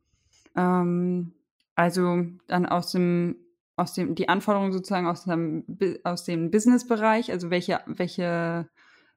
Ähm, 0.55 1.33
also 1.75 2.25
dann 2.47 2.65
aus 2.65 2.91
dem, 2.91 3.37
aus 3.75 3.93
dem, 3.93 4.15
die 4.15 4.29
Anforderungen 4.29 4.71
sozusagen 4.71 5.07
aus 5.07 5.25
dem, 5.25 5.65
aus 6.03 6.23
dem 6.23 6.51
Business-Bereich, 6.51 7.31
also 7.31 7.49
welche, 7.49 7.81
welche 7.87 8.69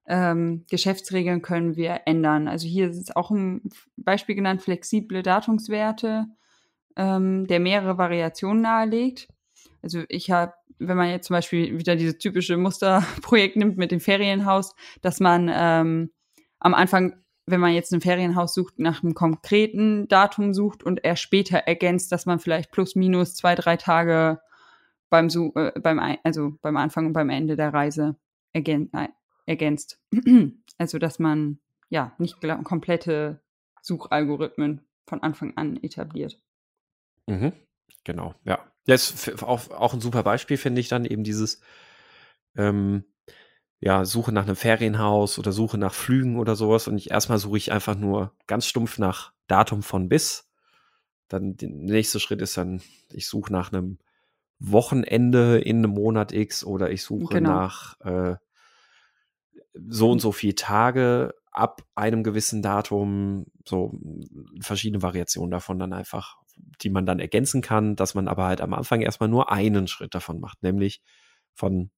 ähm, 0.06 0.64
Geschäftsregeln 0.70 1.42
können 1.42 1.76
wir 1.76 2.02
ändern. 2.06 2.48
Also 2.48 2.66
hier 2.66 2.88
ist 2.88 3.16
auch 3.16 3.30
ein 3.30 3.62
Beispiel 3.96 4.34
genannt, 4.34 4.62
flexible 4.62 5.22
Datumswerte, 5.22 6.26
ähm, 6.96 7.46
der 7.46 7.60
mehrere 7.60 7.98
Variationen 7.98 8.62
nahelegt. 8.62 9.28
Also 9.82 10.04
ich 10.08 10.30
habe, 10.30 10.54
wenn 10.78 10.96
man 10.96 11.10
jetzt 11.10 11.26
zum 11.26 11.34
Beispiel 11.34 11.78
wieder 11.78 11.96
dieses 11.96 12.18
typische 12.18 12.56
Musterprojekt 12.56 13.56
nimmt 13.56 13.76
mit 13.76 13.90
dem 13.90 14.00
Ferienhaus, 14.00 14.74
dass 15.02 15.20
man 15.20 15.50
ähm, 15.52 16.10
am 16.58 16.74
Anfang, 16.74 17.16
wenn 17.46 17.60
man 17.60 17.72
jetzt 17.72 17.92
ein 17.92 18.00
Ferienhaus 18.00 18.54
sucht, 18.54 18.78
nach 18.78 19.02
einem 19.02 19.14
konkreten 19.14 20.08
Datum 20.08 20.52
sucht 20.52 20.82
und 20.82 21.04
er 21.04 21.16
später 21.16 21.58
ergänzt, 21.58 22.10
dass 22.10 22.26
man 22.26 22.40
vielleicht 22.40 22.72
plus 22.72 22.96
minus 22.96 23.34
zwei, 23.34 23.54
drei 23.54 23.76
Tage 23.76 24.40
beim, 25.10 25.28
äh, 25.54 25.72
beim, 25.80 26.18
also 26.24 26.58
beim 26.60 26.76
Anfang 26.76 27.06
und 27.06 27.12
beim 27.12 27.30
Ende 27.30 27.56
der 27.56 27.72
Reise 27.72 28.16
ergänzt, 28.52 28.94
ergänzt. 29.46 30.00
also, 30.78 30.98
dass 30.98 31.18
man 31.18 31.58
ja 31.88 32.12
nicht 32.18 32.38
komplette 32.64 33.40
Suchalgorithmen 33.80 34.84
von 35.06 35.22
Anfang 35.22 35.56
an 35.56 35.76
etabliert. 35.82 36.40
Mhm. 37.26 37.52
Genau, 38.04 38.34
ja. 38.44 38.64
Das 38.86 39.10
ist 39.10 39.42
auch, 39.42 39.70
auch 39.70 39.94
ein 39.94 40.00
super 40.00 40.22
Beispiel, 40.22 40.56
finde 40.56 40.80
ich 40.80 40.88
dann 40.88 41.04
eben 41.04 41.24
dieses, 41.24 41.60
ähm, 42.56 43.04
ja, 43.80 44.04
Suche 44.04 44.32
nach 44.32 44.44
einem 44.44 44.56
Ferienhaus 44.56 45.38
oder 45.38 45.52
Suche 45.52 45.78
nach 45.78 45.94
Flügen 45.94 46.38
oder 46.38 46.56
sowas. 46.56 46.88
Und 46.88 46.96
ich 46.96 47.10
erstmal 47.10 47.38
suche 47.38 47.58
ich 47.58 47.72
einfach 47.72 47.94
nur 47.94 48.32
ganz 48.46 48.66
stumpf 48.66 48.98
nach 48.98 49.32
Datum 49.46 49.82
von 49.82 50.08
bis. 50.08 50.48
Dann 51.28 51.56
der 51.56 51.68
nächste 51.68 52.20
Schritt 52.20 52.40
ist 52.40 52.56
dann, 52.56 52.80
ich 53.10 53.26
suche 53.26 53.52
nach 53.52 53.72
einem 53.72 53.98
Wochenende 54.58 55.58
in 55.58 55.78
einem 55.78 55.90
Monat 55.90 56.32
X 56.32 56.64
oder 56.64 56.90
ich 56.90 57.02
suche 57.02 57.34
genau. 57.34 57.50
nach 57.50 58.00
äh, 58.00 58.36
so 59.88 60.10
und 60.10 60.20
so 60.20 60.32
viele 60.32 60.54
Tage 60.54 61.34
ab 61.50 61.82
einem 61.94 62.22
gewissen 62.22 62.62
Datum, 62.62 63.46
so 63.66 63.98
verschiedene 64.60 65.02
Variationen 65.02 65.50
davon 65.50 65.78
dann 65.78 65.92
einfach, 65.92 66.36
die 66.80 66.90
man 66.90 67.06
dann 67.06 67.18
ergänzen 67.18 67.60
kann, 67.60 67.96
dass 67.96 68.14
man 68.14 68.28
aber 68.28 68.46
halt 68.46 68.60
am 68.60 68.72
Anfang 68.72 69.00
erstmal 69.00 69.28
nur 69.28 69.50
einen 69.50 69.88
Schritt 69.88 70.14
davon 70.14 70.40
macht, 70.40 70.62
nämlich 70.62 71.02
von 71.54 71.90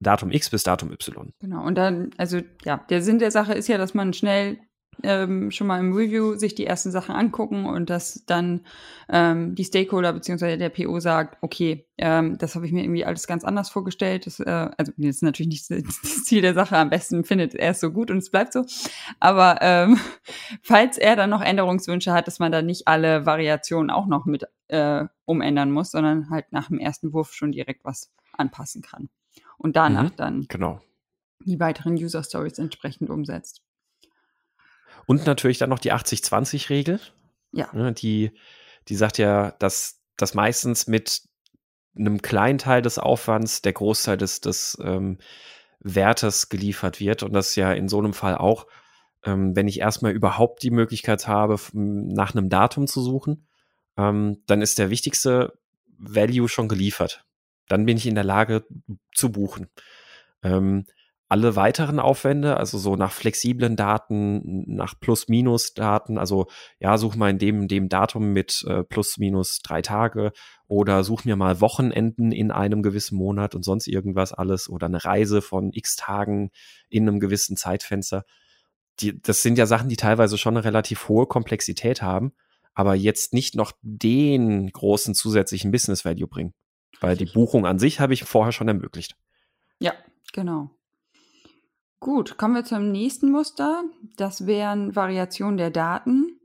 Datum 0.00 0.30
X 0.30 0.50
bis 0.50 0.62
Datum 0.62 0.92
Y. 0.92 1.32
Genau, 1.40 1.64
und 1.64 1.76
dann, 1.76 2.10
also 2.16 2.40
ja, 2.64 2.78
der 2.90 3.02
Sinn 3.02 3.18
der 3.18 3.30
Sache 3.30 3.54
ist 3.54 3.68
ja, 3.68 3.78
dass 3.78 3.94
man 3.94 4.12
schnell 4.12 4.58
ähm, 5.02 5.50
schon 5.50 5.66
mal 5.66 5.80
im 5.80 5.92
Review 5.92 6.36
sich 6.36 6.54
die 6.54 6.66
ersten 6.66 6.90
Sachen 6.90 7.14
angucken 7.14 7.66
und 7.66 7.90
dass 7.90 8.24
dann 8.26 8.62
ähm, 9.08 9.54
die 9.54 9.64
Stakeholder 9.64 10.12
bzw. 10.12 10.56
der 10.56 10.70
PO 10.70 11.00
sagt, 11.00 11.38
okay, 11.42 11.86
ähm, 11.98 12.38
das 12.38 12.54
habe 12.54 12.66
ich 12.66 12.72
mir 12.72 12.82
irgendwie 12.82 13.04
alles 13.04 13.26
ganz 13.26 13.44
anders 13.44 13.70
vorgestellt. 13.70 14.26
Das, 14.26 14.40
äh, 14.40 14.70
also 14.76 14.92
das 14.96 15.16
ist 15.16 15.22
natürlich 15.22 15.48
nicht 15.48 15.70
das 16.04 16.24
Ziel 16.24 16.42
der 16.42 16.54
Sache. 16.54 16.76
Am 16.76 16.90
besten 16.90 17.24
findet 17.24 17.54
er 17.54 17.70
es 17.70 17.80
so 17.80 17.90
gut 17.90 18.10
und 18.10 18.18
es 18.18 18.30
bleibt 18.30 18.52
so. 18.52 18.64
Aber 19.20 19.58
ähm, 19.60 19.98
falls 20.62 20.98
er 20.98 21.16
dann 21.16 21.30
noch 21.30 21.42
Änderungswünsche 21.42 22.12
hat, 22.12 22.26
dass 22.26 22.38
man 22.38 22.52
da 22.52 22.62
nicht 22.62 22.88
alle 22.88 23.26
Variationen 23.26 23.90
auch 23.90 24.06
noch 24.06 24.24
mit 24.24 24.44
äh, 24.68 25.04
umändern 25.24 25.70
muss, 25.70 25.90
sondern 25.90 26.30
halt 26.30 26.52
nach 26.52 26.68
dem 26.68 26.78
ersten 26.78 27.12
Wurf 27.12 27.32
schon 27.32 27.52
direkt 27.52 27.84
was 27.84 28.10
anpassen 28.32 28.82
kann. 28.82 29.08
Und 29.58 29.76
danach 29.76 30.10
mhm, 30.10 30.16
dann 30.16 30.46
genau. 30.48 30.80
die 31.44 31.58
weiteren 31.60 31.94
User 31.94 32.22
Stories 32.22 32.58
entsprechend 32.58 33.10
umsetzt. 33.10 33.62
Und 35.06 35.26
natürlich 35.26 35.58
dann 35.58 35.70
noch 35.70 35.78
die 35.78 35.92
80-20-Regel. 35.92 37.00
Ja. 37.52 37.68
Ne, 37.72 37.92
die, 37.92 38.32
die 38.88 38.96
sagt 38.96 39.18
ja, 39.18 39.52
dass 39.52 40.00
das 40.16 40.34
meistens 40.34 40.86
mit 40.86 41.22
einem 41.96 42.20
kleinen 42.20 42.58
Teil 42.58 42.82
des 42.82 42.98
Aufwands 42.98 43.62
der 43.62 43.72
Großteil 43.72 44.16
des, 44.16 44.40
des 44.40 44.76
ähm, 44.82 45.18
Wertes 45.80 46.48
geliefert 46.48 47.00
wird 47.00 47.22
und 47.22 47.32
das 47.32 47.56
ja 47.56 47.72
in 47.72 47.88
so 47.88 47.98
einem 47.98 48.12
Fall 48.12 48.36
auch, 48.36 48.66
ähm, 49.24 49.56
wenn 49.56 49.68
ich 49.68 49.80
erstmal 49.80 50.12
überhaupt 50.12 50.62
die 50.62 50.70
Möglichkeit 50.70 51.26
habe, 51.28 51.56
nach 51.72 52.34
einem 52.34 52.48
Datum 52.48 52.86
zu 52.86 53.00
suchen, 53.00 53.46
ähm, 53.96 54.42
dann 54.46 54.62
ist 54.62 54.78
der 54.78 54.90
wichtigste 54.90 55.58
Value 55.98 56.48
schon 56.48 56.68
geliefert. 56.68 57.25
Dann 57.68 57.86
bin 57.86 57.96
ich 57.96 58.06
in 58.06 58.14
der 58.14 58.24
Lage 58.24 58.64
zu 59.14 59.32
buchen. 59.32 59.68
Ähm, 60.42 60.84
alle 61.28 61.56
weiteren 61.56 61.98
Aufwände, 61.98 62.56
also 62.56 62.78
so 62.78 62.94
nach 62.94 63.12
flexiblen 63.12 63.74
Daten, 63.74 64.64
nach 64.72 64.94
Plus-Minus-Daten, 64.98 66.18
also 66.18 66.46
ja, 66.78 66.98
such 66.98 67.16
mal 67.16 67.30
in 67.30 67.38
dem, 67.38 67.66
dem 67.66 67.88
Datum 67.88 68.32
mit 68.32 68.64
äh, 68.68 68.84
plus-minus 68.84 69.58
drei 69.60 69.82
Tage 69.82 70.32
oder 70.68 71.02
such 71.02 71.24
mir 71.24 71.34
mal 71.34 71.60
Wochenenden 71.60 72.30
in 72.30 72.52
einem 72.52 72.82
gewissen 72.82 73.18
Monat 73.18 73.56
und 73.56 73.64
sonst 73.64 73.88
irgendwas 73.88 74.32
alles 74.32 74.68
oder 74.68 74.86
eine 74.86 75.04
Reise 75.04 75.42
von 75.42 75.72
x 75.72 75.96
Tagen 75.96 76.50
in 76.88 77.08
einem 77.08 77.18
gewissen 77.18 77.56
Zeitfenster. 77.56 78.24
Die, 79.00 79.20
das 79.20 79.42
sind 79.42 79.58
ja 79.58 79.66
Sachen, 79.66 79.88
die 79.88 79.96
teilweise 79.96 80.38
schon 80.38 80.56
eine 80.56 80.64
relativ 80.64 81.08
hohe 81.08 81.26
Komplexität 81.26 82.02
haben, 82.02 82.34
aber 82.72 82.94
jetzt 82.94 83.34
nicht 83.34 83.56
noch 83.56 83.72
den 83.82 84.70
großen 84.70 85.14
zusätzlichen 85.14 85.72
Business 85.72 86.04
Value 86.04 86.28
bringen. 86.28 86.54
Weil 87.00 87.16
die 87.16 87.26
Buchung 87.26 87.66
an 87.66 87.78
sich 87.78 88.00
habe 88.00 88.14
ich 88.14 88.24
vorher 88.24 88.52
schon 88.52 88.68
ermöglicht. 88.68 89.16
Ja, 89.78 89.92
genau. 90.32 90.70
Gut, 92.00 92.36
kommen 92.36 92.54
wir 92.54 92.64
zum 92.64 92.90
nächsten 92.92 93.30
Muster. 93.30 93.84
Das 94.16 94.46
wären 94.46 94.94
Variationen 94.94 95.56
der 95.56 95.70
Daten. 95.70 96.38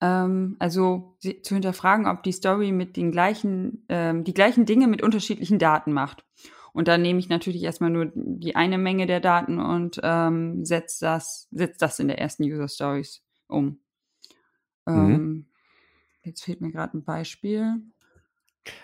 Ähm, 0.00 0.56
also 0.58 1.16
zu 1.20 1.54
hinterfragen, 1.54 2.06
ob 2.06 2.22
die 2.22 2.32
Story 2.32 2.72
mit 2.72 2.96
den 2.96 3.12
gleichen, 3.12 3.84
ähm, 3.88 4.24
die 4.24 4.34
gleichen 4.34 4.66
Dinge 4.66 4.86
mit 4.86 5.02
unterschiedlichen 5.02 5.58
Daten 5.58 5.92
macht. 5.92 6.24
Und 6.72 6.88
dann 6.88 7.02
nehme 7.02 7.18
ich 7.18 7.28
natürlich 7.28 7.64
erstmal 7.64 7.90
nur 7.90 8.12
die 8.14 8.54
eine 8.54 8.78
Menge 8.78 9.06
der 9.06 9.20
Daten 9.20 9.58
und 9.58 10.00
ähm, 10.02 10.64
setze 10.64 11.04
das, 11.04 11.48
setz 11.50 11.78
das 11.78 11.98
in 11.98 12.08
der 12.08 12.20
ersten 12.20 12.44
User 12.44 12.68
Stories 12.68 13.22
um. 13.48 13.80
Mhm. 14.86 15.14
Ähm, 15.14 15.46
jetzt 16.22 16.44
fehlt 16.44 16.60
mir 16.60 16.70
gerade 16.70 16.96
ein 16.96 17.04
Beispiel. 17.04 17.82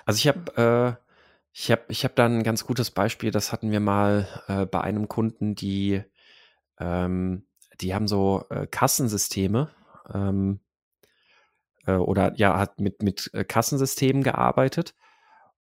Also 0.04 0.18
ich 0.18 0.28
habe 0.28 0.98
äh, 0.98 1.06
ich 1.58 1.70
habe 1.70 1.84
ich 1.88 2.04
hab 2.04 2.14
da 2.16 2.26
ein 2.26 2.42
ganz 2.42 2.66
gutes 2.66 2.90
Beispiel, 2.90 3.30
das 3.30 3.50
hatten 3.50 3.70
wir 3.70 3.80
mal 3.80 4.28
äh, 4.46 4.66
bei 4.66 4.82
einem 4.82 5.08
Kunden, 5.08 5.54
die, 5.54 6.02
ähm, 6.78 7.46
die 7.80 7.94
haben 7.94 8.08
so 8.08 8.44
äh, 8.50 8.66
Kassensysteme 8.66 9.70
ähm, 10.12 10.60
äh, 11.86 11.92
oder 11.92 12.34
ja, 12.36 12.58
hat 12.58 12.78
mit, 12.78 13.02
mit 13.02 13.30
äh, 13.32 13.42
Kassensystemen 13.42 14.22
gearbeitet. 14.22 14.94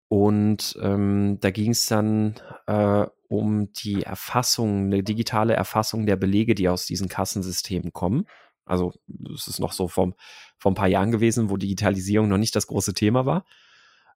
Und 0.08 0.78
ähm, 0.82 1.38
da 1.42 1.52
ging 1.52 1.72
es 1.72 1.86
dann 1.86 2.36
äh, 2.66 3.06
um 3.28 3.72
die 3.74 4.02
Erfassung, 4.02 4.86
eine 4.86 5.04
digitale 5.04 5.54
Erfassung 5.54 6.08
der 6.08 6.16
Belege, 6.16 6.56
die 6.56 6.70
aus 6.70 6.88
diesen 6.88 7.08
Kassensystemen 7.08 7.94
kommen. 7.94 8.26
Also 8.66 8.94
das 9.08 9.48
ist 9.48 9.60
noch 9.60 9.74
so 9.74 9.88
vom, 9.88 10.16
vor 10.58 10.72
ein 10.72 10.76
paar 10.76 10.88
Jahren 10.88 11.12
gewesen, 11.12 11.52
wo 11.52 11.58
Digitalisierung 11.58 12.30
noch 12.30 12.38
nicht 12.40 12.56
das 12.56 12.66
große 12.66 12.96
Thema 12.96 13.28
war. 13.28 13.46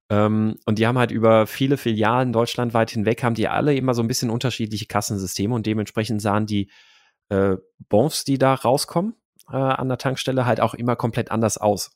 Ähm, 0.09 0.57
und 0.65 0.79
die 0.79 0.87
haben 0.87 0.97
halt 0.97 1.11
über 1.11 1.47
viele 1.47 1.77
Filialen 1.77 2.31
deutschlandweit 2.31 2.91
hinweg, 2.91 3.23
haben 3.23 3.35
die 3.35 3.47
alle 3.47 3.75
immer 3.75 3.93
so 3.93 4.01
ein 4.01 4.07
bisschen 4.07 4.29
unterschiedliche 4.29 4.85
Kassensysteme 4.85 5.53
und 5.53 5.65
dementsprechend 5.65 6.21
sahen 6.21 6.45
die 6.45 6.69
äh, 7.29 7.57
Bons, 7.89 8.23
die 8.23 8.37
da 8.37 8.53
rauskommen 8.53 9.15
äh, 9.51 9.57
an 9.57 9.89
der 9.89 9.97
Tankstelle, 9.97 10.45
halt 10.45 10.61
auch 10.61 10.73
immer 10.73 10.95
komplett 10.95 11.31
anders 11.31 11.57
aus. 11.57 11.91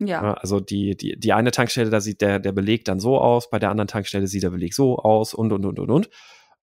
Ja. 0.00 0.34
Also 0.34 0.60
die, 0.60 0.96
die, 0.96 1.18
die 1.18 1.32
eine 1.32 1.50
Tankstelle, 1.50 1.90
da 1.90 2.00
sieht 2.00 2.20
der, 2.20 2.38
der 2.38 2.52
Beleg 2.52 2.84
dann 2.84 3.00
so 3.00 3.20
aus, 3.20 3.50
bei 3.50 3.58
der 3.58 3.70
anderen 3.70 3.88
Tankstelle 3.88 4.26
sieht 4.26 4.44
der 4.44 4.50
Beleg 4.50 4.74
so 4.74 4.98
aus 4.98 5.34
und, 5.34 5.52
und, 5.52 5.64
und, 5.64 5.78
und, 5.78 5.90
und. 5.90 6.10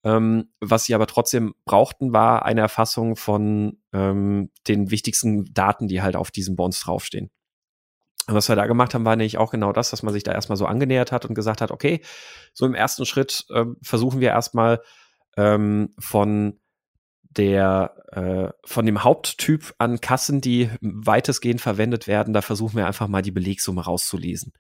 Ähm, 0.03 0.49
was 0.61 0.85
sie 0.85 0.93
aber 0.93 1.07
trotzdem 1.07 1.55
brauchten, 1.65 2.13
war 2.13 2.45
eine 2.45 2.61
Erfassung 2.61 3.15
von 3.15 3.79
ähm, 3.91 4.51
den 4.67 4.91
wichtigsten 4.91 5.45
Daten, 5.53 5.88
die 5.88 6.01
halt 6.01 6.15
auf 6.15 6.31
diesen 6.31 6.55
Bonds 6.55 6.79
draufstehen. 6.81 7.31
Was 8.27 8.49
wir 8.49 8.55
da 8.55 8.65
gemacht 8.65 8.93
haben, 8.93 9.05
war 9.05 9.15
nämlich 9.15 9.38
auch 9.38 9.51
genau 9.51 9.71
das, 9.71 9.91
dass 9.91 10.01
man 10.01 10.13
sich 10.13 10.23
da 10.23 10.31
erstmal 10.31 10.57
so 10.57 10.65
angenähert 10.65 11.11
hat 11.11 11.25
und 11.25 11.35
gesagt 11.35 11.61
hat, 11.61 11.71
okay, 11.71 12.01
so 12.53 12.65
im 12.65 12.73
ersten 12.73 13.05
Schritt 13.05 13.45
äh, 13.49 13.65
versuchen 13.83 14.19
wir 14.19 14.29
erstmal 14.29 14.81
ähm, 15.38 15.93
von 15.99 16.59
der 17.38 17.95
äh, 18.11 18.49
von 18.65 18.85
dem 18.85 19.03
Haupttyp 19.03 19.73
an 19.77 20.01
Kassen, 20.01 20.41
die 20.41 20.69
weitestgehend 20.81 21.61
verwendet 21.61 22.07
werden, 22.07 22.33
da 22.33 22.41
versuchen 22.41 22.77
wir 22.77 22.88
einfach 22.88 23.07
mal 23.07 23.21
die 23.21 23.31
Belegsumme 23.31 23.83
rauszulesen. 23.83 24.53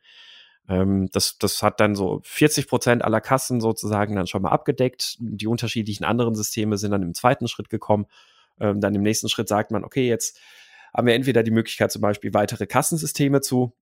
Ähm, 0.67 1.09
das, 1.11 1.37
das 1.37 1.61
hat 1.63 1.79
dann 1.79 1.95
so 1.95 2.21
40 2.23 2.67
Prozent 2.67 3.03
aller 3.03 3.21
Kassen 3.21 3.61
sozusagen 3.61 4.15
dann 4.15 4.27
schon 4.27 4.41
mal 4.41 4.49
abgedeckt. 4.49 5.17
Die 5.19 5.47
unterschiedlichen 5.47 6.03
anderen 6.03 6.35
Systeme 6.35 6.77
sind 6.77 6.91
dann 6.91 7.03
im 7.03 7.13
zweiten 7.13 7.47
Schritt 7.47 7.69
gekommen. 7.69 8.05
Ähm, 8.59 8.81
dann 8.81 8.95
im 8.95 9.01
nächsten 9.01 9.29
Schritt 9.29 9.47
sagt 9.47 9.71
man, 9.71 9.83
okay, 9.83 10.07
jetzt 10.07 10.39
haben 10.95 11.07
wir 11.07 11.13
entweder 11.13 11.43
die 11.43 11.51
Möglichkeit, 11.51 11.91
zum 11.91 12.01
Beispiel 12.01 12.33
weitere 12.33 12.67
Kassensysteme 12.67 13.41
zu 13.41 13.75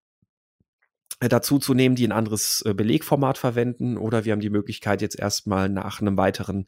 äh, 1.19 1.29
dazu 1.29 1.59
zu 1.59 1.73
nehmen, 1.73 1.95
die 1.95 2.07
ein 2.07 2.11
anderes 2.11 2.63
äh, 2.65 2.73
Belegformat 2.73 3.37
verwenden, 3.37 3.97
oder 3.97 4.25
wir 4.25 4.31
haben 4.31 4.39
die 4.39 4.49
Möglichkeit, 4.49 5.01
jetzt 5.01 5.19
erstmal 5.19 5.69
nach 5.69 6.01
einem 6.01 6.17
weiteren, 6.17 6.67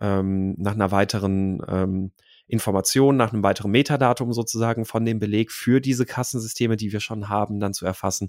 ähm, 0.00 0.54
nach 0.58 0.72
einer 0.72 0.90
weiteren 0.90 1.62
ähm, 1.68 2.12
Information, 2.46 3.16
nach 3.16 3.32
einem 3.32 3.42
weiteren 3.42 3.70
Metadatum 3.70 4.32
sozusagen 4.32 4.84
von 4.84 5.04
dem 5.04 5.18
Beleg 5.18 5.52
für 5.52 5.80
diese 5.80 6.06
Kassensysteme, 6.06 6.76
die 6.76 6.92
wir 6.92 7.00
schon 7.00 7.28
haben, 7.28 7.60
dann 7.60 7.74
zu 7.74 7.84
erfassen. 7.84 8.28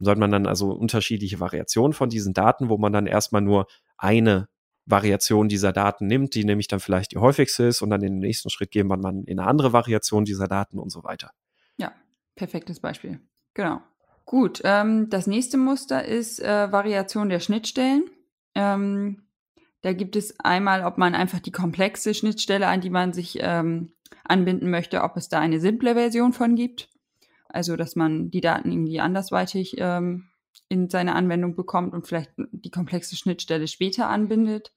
Sollte 0.00 0.20
man 0.20 0.30
dann 0.30 0.46
also 0.46 0.72
unterschiedliche 0.72 1.40
Variationen 1.40 1.92
von 1.92 2.08
diesen 2.08 2.34
Daten, 2.34 2.68
wo 2.68 2.78
man 2.78 2.92
dann 2.92 3.06
erstmal 3.06 3.42
nur 3.42 3.66
eine 3.96 4.48
Variation 4.86 5.48
dieser 5.48 5.72
Daten 5.72 6.06
nimmt, 6.06 6.34
die 6.34 6.44
nämlich 6.44 6.68
dann 6.68 6.80
vielleicht 6.80 7.12
die 7.12 7.18
häufigste 7.18 7.64
ist 7.64 7.82
und 7.82 7.90
dann 7.90 8.02
in 8.02 8.14
den 8.14 8.18
nächsten 8.20 8.50
Schritt 8.50 8.70
gehen 8.70 8.86
wir 8.88 8.96
man 8.96 9.24
in 9.24 9.38
eine 9.38 9.48
andere 9.48 9.72
Variation 9.72 10.24
dieser 10.24 10.46
Daten 10.46 10.78
und 10.78 10.90
so 10.90 11.04
weiter. 11.04 11.30
Ja, 11.76 11.92
perfektes 12.34 12.80
Beispiel. 12.80 13.20
Genau. 13.54 13.80
Gut, 14.26 14.60
ähm, 14.64 15.10
das 15.10 15.26
nächste 15.26 15.58
Muster 15.58 16.04
ist 16.04 16.40
äh, 16.40 16.72
Variation 16.72 17.28
der 17.28 17.40
Schnittstellen. 17.40 18.04
Ähm, 18.54 19.22
da 19.82 19.92
gibt 19.92 20.16
es 20.16 20.38
einmal, 20.40 20.82
ob 20.82 20.96
man 20.96 21.14
einfach 21.14 21.40
die 21.40 21.52
komplexe 21.52 22.14
Schnittstelle, 22.14 22.66
an 22.66 22.80
die 22.80 22.90
man 22.90 23.12
sich 23.12 23.38
ähm, 23.40 23.92
anbinden 24.24 24.70
möchte, 24.70 25.02
ob 25.02 25.16
es 25.16 25.28
da 25.28 25.40
eine 25.40 25.60
simple 25.60 25.94
Version 25.94 26.32
von 26.32 26.56
gibt. 26.56 26.88
Also, 27.48 27.76
dass 27.76 27.94
man 27.94 28.30
die 28.30 28.40
Daten 28.40 28.72
irgendwie 28.72 29.00
andersweitig 29.00 29.76
ähm, 29.78 30.30
in 30.68 30.88
seine 30.90 31.14
Anwendung 31.14 31.56
bekommt 31.56 31.92
und 31.92 32.06
vielleicht 32.06 32.32
die 32.36 32.70
komplexe 32.70 33.16
Schnittstelle 33.16 33.68
später 33.68 34.08
anbindet. 34.08 34.72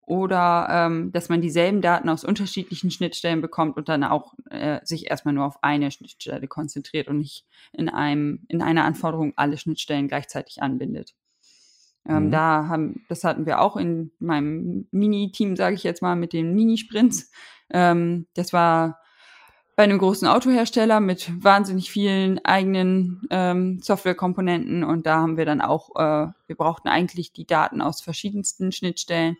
Oder 0.00 0.68
ähm, 0.70 1.12
dass 1.12 1.28
man 1.28 1.42
dieselben 1.42 1.82
Daten 1.82 2.08
aus 2.08 2.24
unterschiedlichen 2.24 2.90
Schnittstellen 2.90 3.42
bekommt 3.42 3.76
und 3.76 3.90
dann 3.90 4.04
auch 4.04 4.32
äh, 4.48 4.80
sich 4.82 5.10
erstmal 5.10 5.34
nur 5.34 5.44
auf 5.44 5.62
eine 5.62 5.90
Schnittstelle 5.90 6.48
konzentriert 6.48 7.08
und 7.08 7.18
nicht 7.18 7.44
in 7.74 7.90
einem, 7.90 8.46
in 8.48 8.62
einer 8.62 8.84
Anforderung 8.84 9.34
alle 9.36 9.58
Schnittstellen 9.58 10.08
gleichzeitig 10.08 10.62
anbindet. 10.62 11.14
Ähm, 12.08 12.26
mhm. 12.26 12.30
Da 12.30 12.68
haben, 12.68 13.04
das 13.10 13.22
hatten 13.22 13.44
wir 13.44 13.60
auch 13.60 13.76
in 13.76 14.10
meinem 14.18 14.88
Mini-Team, 14.92 15.56
sage 15.56 15.74
ich 15.74 15.82
jetzt 15.82 16.00
mal, 16.00 16.16
mit 16.16 16.32
den 16.32 16.54
Minisprints. 16.54 17.30
Ähm, 17.70 18.26
das 18.32 18.54
war 18.54 18.98
bei 19.78 19.84
einem 19.84 19.98
großen 19.98 20.26
Autohersteller 20.26 20.98
mit 20.98 21.30
wahnsinnig 21.44 21.92
vielen 21.92 22.44
eigenen 22.44 23.22
ähm, 23.30 23.78
Softwarekomponenten 23.80 24.82
und 24.82 25.06
da 25.06 25.18
haben 25.18 25.36
wir 25.36 25.44
dann 25.44 25.60
auch, 25.60 25.94
äh, 25.94 26.32
wir 26.48 26.56
brauchten 26.56 26.88
eigentlich 26.88 27.32
die 27.32 27.46
Daten 27.46 27.80
aus 27.80 28.00
verschiedensten 28.00 28.72
Schnittstellen, 28.72 29.36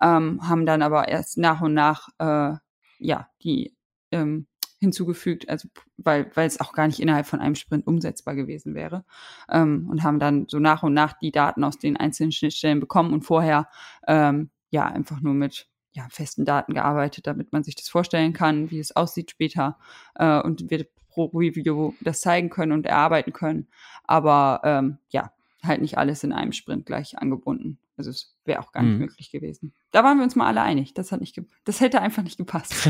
ähm, 0.00 0.48
haben 0.48 0.64
dann 0.64 0.82
aber 0.82 1.08
erst 1.08 1.38
nach 1.38 1.60
und 1.60 1.74
nach 1.74 2.08
äh, 2.20 2.52
ja 3.00 3.28
die 3.42 3.74
ähm, 4.12 4.46
hinzugefügt, 4.78 5.48
also 5.48 5.66
weil 5.96 6.30
weil 6.36 6.46
es 6.46 6.60
auch 6.60 6.72
gar 6.72 6.86
nicht 6.86 7.00
innerhalb 7.00 7.26
von 7.26 7.40
einem 7.40 7.56
Sprint 7.56 7.84
umsetzbar 7.88 8.36
gewesen 8.36 8.76
wäre 8.76 9.04
ähm, 9.48 9.88
und 9.90 10.04
haben 10.04 10.20
dann 10.20 10.46
so 10.46 10.60
nach 10.60 10.84
und 10.84 10.94
nach 10.94 11.14
die 11.14 11.32
Daten 11.32 11.64
aus 11.64 11.78
den 11.78 11.96
einzelnen 11.96 12.30
Schnittstellen 12.30 12.78
bekommen 12.78 13.12
und 13.12 13.22
vorher 13.22 13.68
ähm, 14.06 14.50
ja 14.70 14.86
einfach 14.86 15.20
nur 15.20 15.34
mit 15.34 15.66
ja, 15.92 16.06
festen 16.10 16.44
Daten 16.44 16.74
gearbeitet, 16.74 17.26
damit 17.26 17.52
man 17.52 17.62
sich 17.64 17.74
das 17.74 17.88
vorstellen 17.88 18.32
kann, 18.32 18.70
wie 18.70 18.78
es 18.78 18.94
aussieht 18.94 19.30
später 19.30 19.78
äh, 20.14 20.40
und 20.40 20.70
wir 20.70 20.86
pro 21.08 21.26
Review 21.26 21.92
das 22.00 22.20
zeigen 22.20 22.50
können 22.50 22.72
und 22.72 22.86
erarbeiten 22.86 23.32
können. 23.32 23.68
Aber 24.04 24.60
ähm, 24.64 24.98
ja, 25.10 25.32
halt 25.62 25.80
nicht 25.80 25.98
alles 25.98 26.24
in 26.24 26.32
einem 26.32 26.52
Sprint 26.52 26.86
gleich 26.86 27.18
angebunden. 27.18 27.78
Also 27.96 28.10
es 28.10 28.34
wäre 28.44 28.60
auch 28.60 28.72
gar 28.72 28.82
nicht 28.82 28.92
mhm. 28.92 28.98
möglich 28.98 29.30
gewesen. 29.30 29.74
Da 29.90 30.02
waren 30.04 30.16
wir 30.16 30.24
uns 30.24 30.36
mal 30.36 30.46
alle 30.46 30.62
einig. 30.62 30.94
Das 30.94 31.12
hat 31.12 31.20
nicht 31.20 31.40
das 31.64 31.80
hätte 31.80 32.00
einfach 32.00 32.22
nicht 32.22 32.38
gepasst. 32.38 32.88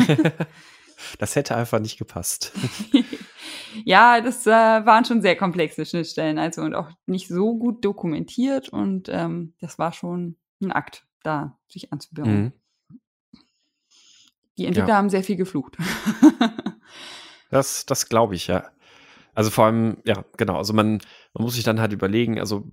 das 1.19 1.35
hätte 1.35 1.57
einfach 1.57 1.81
nicht 1.81 1.99
gepasst. 1.99 2.53
ja, 3.85 4.21
das 4.21 4.47
äh, 4.47 4.51
waren 4.51 5.05
schon 5.05 5.23
sehr 5.23 5.37
komplexe 5.37 5.85
Schnittstellen, 5.85 6.39
also 6.39 6.63
und 6.63 6.75
auch 6.75 6.91
nicht 7.07 7.29
so 7.29 7.57
gut 7.59 7.85
dokumentiert 7.85 8.69
und 8.69 9.09
ähm, 9.11 9.55
das 9.61 9.79
war 9.79 9.93
schon 9.93 10.37
ein 10.63 10.71
Akt, 10.71 11.07
da 11.23 11.59
sich 11.69 11.93
anzubinden. 11.93 12.43
Mhm. 12.43 12.53
Die 14.61 14.67
Entwickler 14.67 14.91
ja. 14.91 14.97
haben 14.97 15.09
sehr 15.09 15.25
viel 15.25 15.37
geflucht. 15.37 15.79
das 17.51 17.87
das 17.87 18.09
glaube 18.11 18.35
ich, 18.35 18.47
ja. 18.47 18.71
Also 19.35 19.51
vor 19.51 19.65
allem, 19.65 19.97
ja, 20.05 20.25
genau. 20.37 20.57
Also 20.57 20.75
man, 20.75 21.01
man 21.33 21.45
muss 21.45 21.55
sich 21.55 21.65
dann 21.65 21.81
halt 21.81 21.93
überlegen, 21.95 22.39
also 22.39 22.65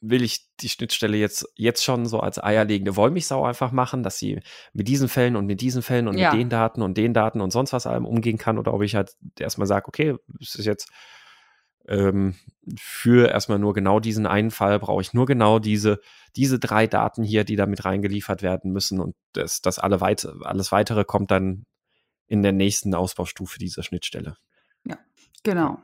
will 0.00 0.22
ich 0.22 0.46
die 0.60 0.70
Schnittstelle 0.70 1.18
jetzt, 1.18 1.46
jetzt 1.56 1.84
schon 1.84 2.06
so 2.06 2.20
als 2.20 2.42
eierlegende 2.42 2.96
Wollmilchsau 2.96 3.44
einfach 3.44 3.70
machen, 3.70 4.02
dass 4.02 4.18
sie 4.18 4.40
mit 4.72 4.88
diesen 4.88 5.08
Fällen 5.08 5.36
und 5.36 5.44
mit 5.44 5.60
diesen 5.60 5.82
Fällen 5.82 6.08
und 6.08 6.16
Ja. 6.16 6.30
mit 6.30 6.40
den 6.40 6.48
Daten 6.48 6.80
und 6.80 6.96
den 6.96 7.12
Daten 7.12 7.42
und 7.42 7.50
sonst 7.50 7.74
was 7.74 7.86
allem 7.86 8.06
umgehen 8.06 8.38
kann 8.38 8.58
oder 8.58 8.72
ob 8.72 8.82
ich 8.82 8.94
halt 8.94 9.14
erstmal 9.38 9.66
sage, 9.66 9.88
okay, 9.88 10.14
es 10.40 10.54
ist 10.54 10.64
jetzt 10.64 10.90
ähm, 11.88 12.34
für 12.78 13.28
erstmal 13.28 13.58
nur 13.58 13.74
genau 13.74 14.00
diesen 14.00 14.26
einen 14.26 14.50
Fall 14.50 14.78
brauche 14.78 15.02
ich 15.02 15.14
nur 15.14 15.26
genau 15.26 15.58
diese, 15.58 16.00
diese 16.34 16.58
drei 16.58 16.86
Daten 16.86 17.22
hier, 17.22 17.44
die 17.44 17.56
da 17.56 17.66
mit 17.66 17.84
reingeliefert 17.84 18.42
werden 18.42 18.72
müssen 18.72 19.00
und 19.00 19.14
das, 19.32 19.62
das 19.62 19.78
alle 19.78 20.00
weit, 20.00 20.26
alles 20.42 20.72
weitere 20.72 21.04
kommt 21.04 21.30
dann 21.30 21.64
in 22.26 22.42
der 22.42 22.52
nächsten 22.52 22.94
Ausbaustufe 22.94 23.58
dieser 23.58 23.82
Schnittstelle. 23.82 24.36
Genau. 25.46 25.78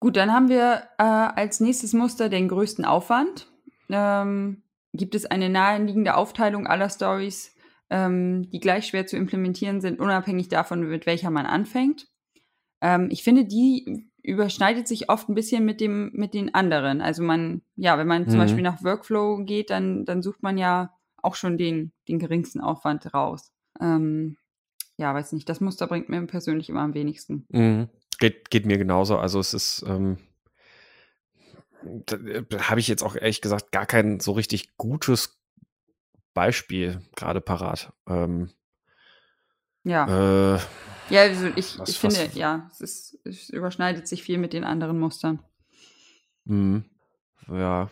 Gut, 0.00 0.16
dann 0.16 0.32
haben 0.32 0.48
wir 0.48 0.88
äh, 0.98 1.04
als 1.04 1.60
nächstes 1.60 1.92
Muster 1.92 2.28
den 2.28 2.48
größten 2.48 2.84
Aufwand. 2.84 3.46
Ähm, 3.88 4.64
gibt 4.92 5.14
es 5.14 5.24
eine 5.24 5.48
naheliegende 5.48 6.16
Aufteilung 6.16 6.66
aller 6.66 6.90
Stories, 6.90 7.54
ähm, 7.88 8.50
die 8.50 8.58
gleich 8.58 8.88
schwer 8.88 9.06
zu 9.06 9.16
implementieren 9.16 9.80
sind, 9.80 10.00
unabhängig 10.00 10.48
davon, 10.48 10.80
mit 10.80 11.06
welcher 11.06 11.30
man 11.30 11.46
anfängt. 11.46 12.08
Ähm, 12.80 13.08
ich 13.10 13.22
finde, 13.22 13.44
die 13.44 14.06
überschneidet 14.22 14.86
sich 14.86 15.08
oft 15.08 15.28
ein 15.28 15.34
bisschen 15.34 15.64
mit 15.64 15.80
dem 15.80 16.10
mit 16.12 16.34
den 16.34 16.54
anderen. 16.54 17.00
Also 17.00 17.22
man, 17.22 17.62
ja, 17.76 17.96
wenn 17.98 18.06
man 18.06 18.28
zum 18.28 18.38
Mhm. 18.38 18.42
Beispiel 18.42 18.62
nach 18.62 18.82
Workflow 18.82 19.44
geht, 19.44 19.70
dann 19.70 20.04
dann 20.04 20.22
sucht 20.22 20.42
man 20.42 20.58
ja 20.58 20.92
auch 21.16 21.34
schon 21.34 21.56
den 21.58 21.92
den 22.08 22.18
geringsten 22.18 22.60
Aufwand 22.60 23.12
raus. 23.14 23.52
Ähm, 23.80 24.36
ja, 24.98 25.14
weiß 25.14 25.32
nicht. 25.32 25.48
Das 25.48 25.60
Muster 25.60 25.86
bringt 25.86 26.08
mir 26.10 26.20
persönlich 26.26 26.68
immer 26.68 26.82
am 26.82 26.92
wenigsten. 26.94 27.46
Mhm. 27.48 27.88
Geht, 28.18 28.50
geht 28.50 28.66
mir 28.66 28.76
genauso. 28.76 29.16
Also 29.16 29.40
es 29.40 29.54
ist, 29.54 29.82
ähm, 29.86 30.18
da, 32.04 32.16
da 32.16 32.68
habe 32.68 32.80
ich 32.80 32.88
jetzt 32.88 33.02
auch 33.02 33.16
ehrlich 33.16 33.40
gesagt 33.40 33.72
gar 33.72 33.86
kein 33.86 34.20
so 34.20 34.32
richtig 34.32 34.76
gutes 34.76 35.40
Beispiel 36.34 37.00
gerade 37.16 37.40
parat. 37.40 37.94
Ähm, 38.06 38.50
Ja. 39.84 40.56
äh, 40.56 40.60
Ja, 41.10 41.22
also 41.22 41.46
ich, 41.56 41.78
Was- 41.78 41.88
ich 41.88 41.98
finde, 41.98 42.26
was- 42.28 42.34
ja, 42.34 42.68
es, 42.72 42.80
ist, 42.80 43.18
es 43.24 43.48
überschneidet 43.50 44.06
sich 44.08 44.22
viel 44.22 44.38
mit 44.38 44.52
den 44.52 44.64
anderen 44.64 44.98
Mustern. 44.98 45.40
mh, 46.44 46.82
ja, 47.48 47.90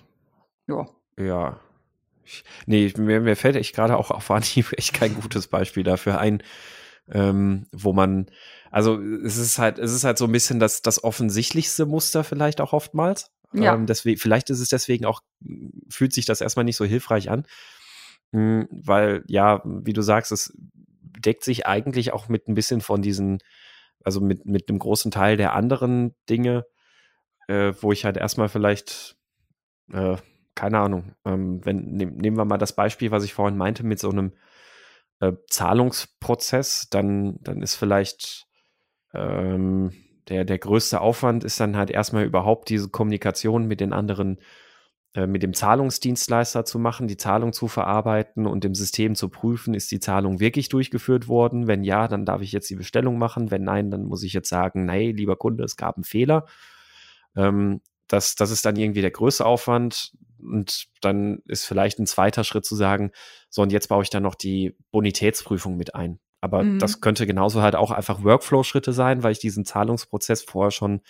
Ja. 0.67 0.87
ja. 1.19 1.61
Ich, 2.25 2.45
nee, 2.67 2.93
mir, 2.99 3.21
mir 3.21 3.37
fällt 3.37 3.57
echt 3.57 3.75
gerade 3.75 3.97
auch 3.97 4.11
auf 4.11 4.31
Anhieb 4.31 4.73
echt 4.77 4.93
kein 4.95 5.15
gutes 5.15 5.49
Beispiel 5.49 5.83
dafür 5.83 6.19
ein, 6.19 6.43
ähm, 7.11 7.67
wo 7.73 7.93
man, 7.95 8.31
also 8.71 9.01
es 9.01 9.39
ist 9.39 9.59
halt, 9.59 9.79
es 9.79 9.93
ist 9.93 10.05
halt 10.05 10.19
so 10.19 10.27
ein 10.27 10.33
bisschen 10.33 10.61
das, 10.61 10.83
das 10.83 11.03
offensichtlichste 11.03 11.87
Muster 11.87 12.23
vielleicht 12.25 12.61
auch 12.61 12.73
oftmals. 12.75 13.31
Ja. 13.55 13.75
Ähm, 13.75 13.87
deswegen, 13.87 14.21
vielleicht 14.21 14.51
ist 14.51 14.61
es 14.61 14.69
deswegen 14.69 15.07
auch, 15.07 15.23
fühlt 15.89 16.13
sich 16.13 16.27
das 16.27 16.43
erstmal 16.43 16.65
nicht 16.67 16.77
so 16.77 16.85
hilfreich 16.85 17.31
an. 17.31 17.47
Mm, 18.33 18.65
Weil, 18.71 19.25
ja, 19.27 19.63
wie 19.65 19.95
du 19.95 20.03
sagst, 20.03 20.33
es 20.33 20.53
deckt 21.19 21.45
sich 21.45 21.67
eigentlich 21.67 22.13
auch 22.13 22.29
mit 22.29 22.49
ein 22.49 22.55
bisschen 22.55 22.81
von 22.81 23.03
diesen, 23.03 23.39
also 24.05 24.21
mit, 24.21 24.47
mit 24.47 24.69
einem 24.69 24.79
großen 24.79 25.11
Teil 25.11 25.37
der 25.37 25.55
anderen 25.55 26.15
Dinge, 26.29 26.67
äh, 27.49 27.73
wo 27.81 27.93
ich 27.93 28.05
halt 28.05 28.17
erstmal 28.17 28.49
vielleicht, 28.49 29.17
äh, 29.93 30.17
keine 30.55 30.79
Ahnung, 30.79 31.15
ähm, 31.25 31.65
wenn, 31.65 31.97
nehm, 31.97 32.17
nehmen 32.17 32.37
wir 32.37 32.45
mal 32.45 32.59
das 32.59 32.75
Beispiel, 32.75 33.11
was 33.11 33.25
ich 33.25 33.35
vorhin 33.35 33.57
meinte, 33.57 33.85
mit 33.85 33.99
so 33.99 34.11
einem 34.11 34.33
äh, 35.21 35.33
Zahlungsprozess, 35.49 36.89
dann, 36.91 37.39
dann 37.41 37.63
ist 37.63 37.77
vielleicht 37.77 38.47
ähm, 39.15 39.93
der, 40.29 40.45
der 40.45 40.59
größte 40.59 41.01
Aufwand 41.01 41.45
ist 41.45 41.59
dann 41.61 41.77
halt 41.77 41.91
erstmal 41.91 42.25
überhaupt 42.25 42.69
diese 42.69 42.91
Kommunikation 42.91 43.67
mit 43.67 43.81
den 43.81 43.93
anderen, 43.93 44.39
mit 45.27 45.43
dem 45.43 45.55
Zahlungsdienstleister 45.55 46.65
zu 46.65 46.79
machen, 46.79 47.09
die 47.09 47.17
Zahlung 47.17 47.53
zu 47.53 47.67
verarbeiten 47.67 48.47
und 48.47 48.65
im 48.65 48.75
System 48.75 49.15
zu 49.15 49.29
prüfen, 49.29 49.75
ist 49.75 49.91
die 49.91 50.01
Zahlung 50.01 50.39
wirklich 50.39 50.69
durchgeführt 50.69 51.29
worden? 51.29 51.67
Wenn 51.67 51.83
ja, 51.83 52.09
dann 52.09 52.25
darf 52.25 52.43
ich 52.43 52.53
jetzt 52.53 52.69
die 52.71 52.77
Bestellung 52.77 53.19
machen. 53.19 53.51
Wenn 53.51 53.65
nein, 53.65 53.91
dann 53.91 54.05
muss 54.05 54.23
ich 54.23 54.33
jetzt 54.33 54.49
sagen, 54.49 54.85
nee, 54.85 55.13
lieber 55.13 55.37
Kunde, 55.37 55.65
es 55.65 55.77
gab 55.77 55.97
einen 55.97 56.05
Fehler. 56.05 56.47
Ähm, 57.37 57.81
das, 58.07 58.35
das 58.37 58.51
ist 58.51 58.65
dann 58.65 58.77
irgendwie 58.77 59.01
der 59.01 59.11
größte 59.11 59.45
Aufwand. 59.47 60.13
Und 60.41 60.87
dann 61.01 61.41
ist 61.47 61.65
vielleicht 61.65 61.99
ein 61.99 62.07
zweiter 62.07 62.45
Schritt 62.45 62.65
zu 62.65 62.77
sagen, 62.77 63.11
so, 63.51 63.63
und 63.63 63.73
jetzt 63.73 63.89
baue 63.89 64.03
ich 64.03 64.11
dann 64.11 64.23
noch 64.23 64.35
die 64.37 64.77
Bonitätsprüfung 64.93 65.77
mit 65.77 65.95
ein. 65.95 66.21
Aber 66.41 66.63
Mhm. 66.63 66.79
das 66.79 67.01
könnte 67.01 67.27
genauso 67.27 67.63
halt 67.63 67.75
auch 67.75 67.91
einfach 67.91 68.23
Workflow-Schritte 68.23 68.93
sein, 68.93 69.23
weil 69.23 69.33
ich 69.33 69.41
diesen 69.41 69.65
Zahlungsprozess 69.65 70.43
vorher 70.43 70.71
schon 70.71 71.01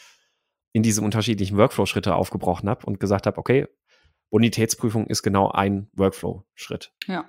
in 0.73 0.83
diese 0.83 1.03
unterschiedlichen 1.03 1.57
Workflow-Schritte 1.57 2.15
aufgebrochen 2.15 2.69
habe 2.69 2.87
und 2.87 3.01
gesagt 3.01 3.27
habe, 3.27 3.39
okay, 3.39 3.67
Bonitätsprüfung 4.31 5.07
ist 5.07 5.23
genau 5.23 5.51
ein 5.51 5.89
Workflow-Schritt. 5.95 6.93
Ja, 7.07 7.25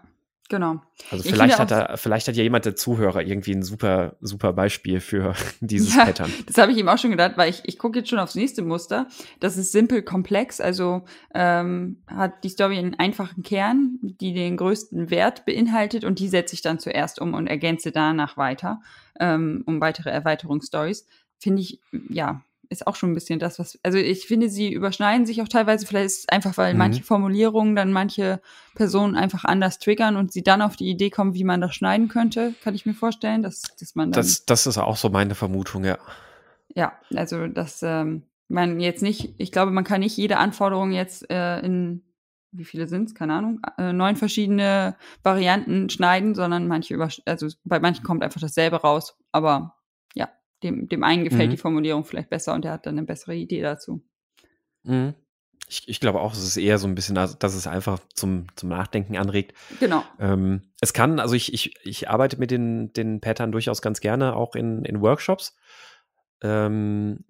genau. 0.50 0.82
Also 1.12 1.24
Ich 1.24 1.32
vielleicht 1.32 1.60
hat, 1.60 1.72
er, 1.72 1.98
vielleicht 1.98 2.28
hat 2.28 2.36
ja 2.36 2.44
jemand 2.44 2.66
der 2.66 2.76
Zuhörer 2.76 3.22
irgendwie 3.22 3.54
ein 3.54 3.64
super, 3.64 4.18
super 4.20 4.52
Beispiel 4.54 5.00
für 5.00 5.34
dieses 5.62 5.96
Ja. 5.96 6.06
Pattern. 6.06 6.34
Das 6.48 6.58
habe 6.58 6.72
ich 6.72 6.78
ihm 6.78 6.90
auch 6.90 6.98
schon 6.98 7.12
gedacht, 7.12 7.34
weil 7.38 7.50
ich, 7.50 7.62
ich 7.66 7.78
gucke 7.78 8.00
jetzt 8.00 8.10
schon 8.10 8.20
aufs 8.20 8.36
nächste 8.36 8.62
Muster. 8.64 9.08
Das 9.40 9.56
ist 9.58 9.72
simpel 9.72 10.02
komplex, 10.02 10.60
also 10.60 11.06
ähm, 11.34 12.04
hat 12.08 12.44
die 12.44 12.50
Story 12.50 12.78
einen 12.78 12.96
einfachen 12.96 13.44
Kern, 13.44 13.98
die 14.02 14.34
den 14.34 14.58
größten 14.58 15.10
Wert 15.10 15.46
beinhaltet 15.46 16.04
und 16.04 16.20
die 16.20 16.28
setze 16.28 16.54
ich 16.56 16.62
dann 16.62 16.80
zuerst 16.80 17.22
um 17.22 17.34
und 17.34 17.48
ergänze 17.48 17.92
danach 17.92 18.36
weiter 18.36 18.82
ähm, 19.20 19.64
um 19.66 19.80
weitere 19.80 20.10
Erweiterungsstories. 20.10 21.06
Finde 21.38 21.62
ich, 21.62 21.80
ja, 22.10 22.42
ist 22.70 22.86
auch 22.88 22.96
schon 22.96 23.12
ein 23.12 23.16
bisschen 23.16 23.40
das, 23.40 23.58
was, 23.60 23.80
also 23.84 23.98
ich 23.98 24.28
finde, 24.28 24.48
sie 24.50 24.72
überschneiden 24.72 25.26
sich 25.26 25.42
auch 25.42 25.48
teilweise, 25.48 25.86
vielleicht 25.88 26.06
ist 26.06 26.20
es 26.20 26.30
einfach, 26.30 26.58
weil 26.58 26.74
Mhm. 26.74 26.78
manche 26.80 27.04
Formulierungen 27.04 27.76
dann 27.76 27.92
manche 27.92 28.42
Personen 28.76 29.16
einfach 29.16 29.44
anders 29.44 29.80
triggern 29.80 30.16
und 30.16 30.32
sie 30.32 30.44
dann 30.44 30.62
auf 30.62 30.76
die 30.76 30.88
Idee 30.90 31.10
kommen, 31.10 31.34
wie 31.34 31.44
man 31.44 31.62
das 31.62 31.74
schneiden 31.74 32.08
könnte, 32.08 32.54
kann 32.64 32.76
ich 32.76 32.86
mir 32.86 32.94
vorstellen, 32.94 33.42
dass, 33.42 33.64
dass 33.80 33.96
man 33.96 34.12
dann 34.12 34.22
Das, 34.22 34.46
das 34.46 34.68
ist 34.68 34.78
auch 34.78 34.98
so 34.98 35.10
meine 35.10 35.36
Vermutung, 35.36 35.84
ja. 35.84 35.98
ja, 36.76 36.94
also 37.16 37.48
dass 37.48 37.82
ähm, 37.82 38.24
man 38.48 38.80
jetzt 38.80 39.02
nicht, 39.02 39.34
ich 39.38 39.52
glaube, 39.52 39.72
man 39.72 39.84
kann 39.84 40.02
nicht 40.02 40.18
jede 40.18 40.38
Anforderung 40.38 40.92
jetzt 40.92 41.30
äh, 41.30 41.60
in, 41.62 42.04
wie 42.52 42.66
viele 42.66 42.88
sind 42.88 43.10
es, 43.10 43.16
keine 43.16 43.34
Ahnung, 43.34 43.62
äh, 43.78 43.94
neun 43.94 44.16
verschiedene 44.16 44.96
Varianten 45.24 45.90
schneiden, 45.90 46.36
sondern 46.36 46.68
manche 46.68 46.94
über, 46.94 47.10
also 47.26 47.48
bei 47.64 47.80
manchen 47.80 48.04
kommt 48.04 48.24
einfach 48.24 48.42
dasselbe 48.42 48.78
raus. 48.78 49.18
Aber 49.32 49.76
dem, 50.64 50.88
dem 50.88 51.04
einen 51.04 51.24
gefällt 51.24 51.48
Mhm. 51.48 51.52
die 51.52 51.58
Formulierung 51.58 52.06
vielleicht 52.06 52.30
besser 52.30 52.54
und 52.54 52.64
der 52.66 52.74
hat 52.74 52.86
dann 52.86 52.98
eine 52.98 53.06
bessere 53.06 53.36
Idee 53.36 53.62
dazu. 53.62 54.04
Mhm. 54.84 55.14
Ich, 55.68 55.88
ich 55.88 56.00
glaube 56.00 56.20
auch, 56.20 56.34
es 56.34 56.44
ist 56.44 56.58
eher 56.58 56.80
so 56.80 56.88
ein 56.88 56.96
bisschen, 56.96 57.14
dass 57.14 57.54
es 57.54 57.68
einfach 57.68 58.00
zum, 58.16 58.48
zum 58.56 58.70
Nachdenken 58.70 59.18
anregt. 59.18 59.54
Genau. 59.80 60.04
Ähm, 60.20 60.64
es 60.82 60.94
kann, 60.94 61.20
also 61.20 61.36
ich, 61.36 61.54
ich, 61.54 61.76
ich 61.84 62.10
arbeite 62.10 62.38
mit 62.38 62.50
den, 62.50 62.92
den 62.94 63.22
Pattern 63.22 63.52
durchaus 63.52 63.82
ganz 63.82 64.00
gerne 64.00 64.36
auch 64.36 64.56
in, 64.56 64.84
in 64.84 65.02
Workshops. 65.02 65.56
Ähm, 66.42 67.24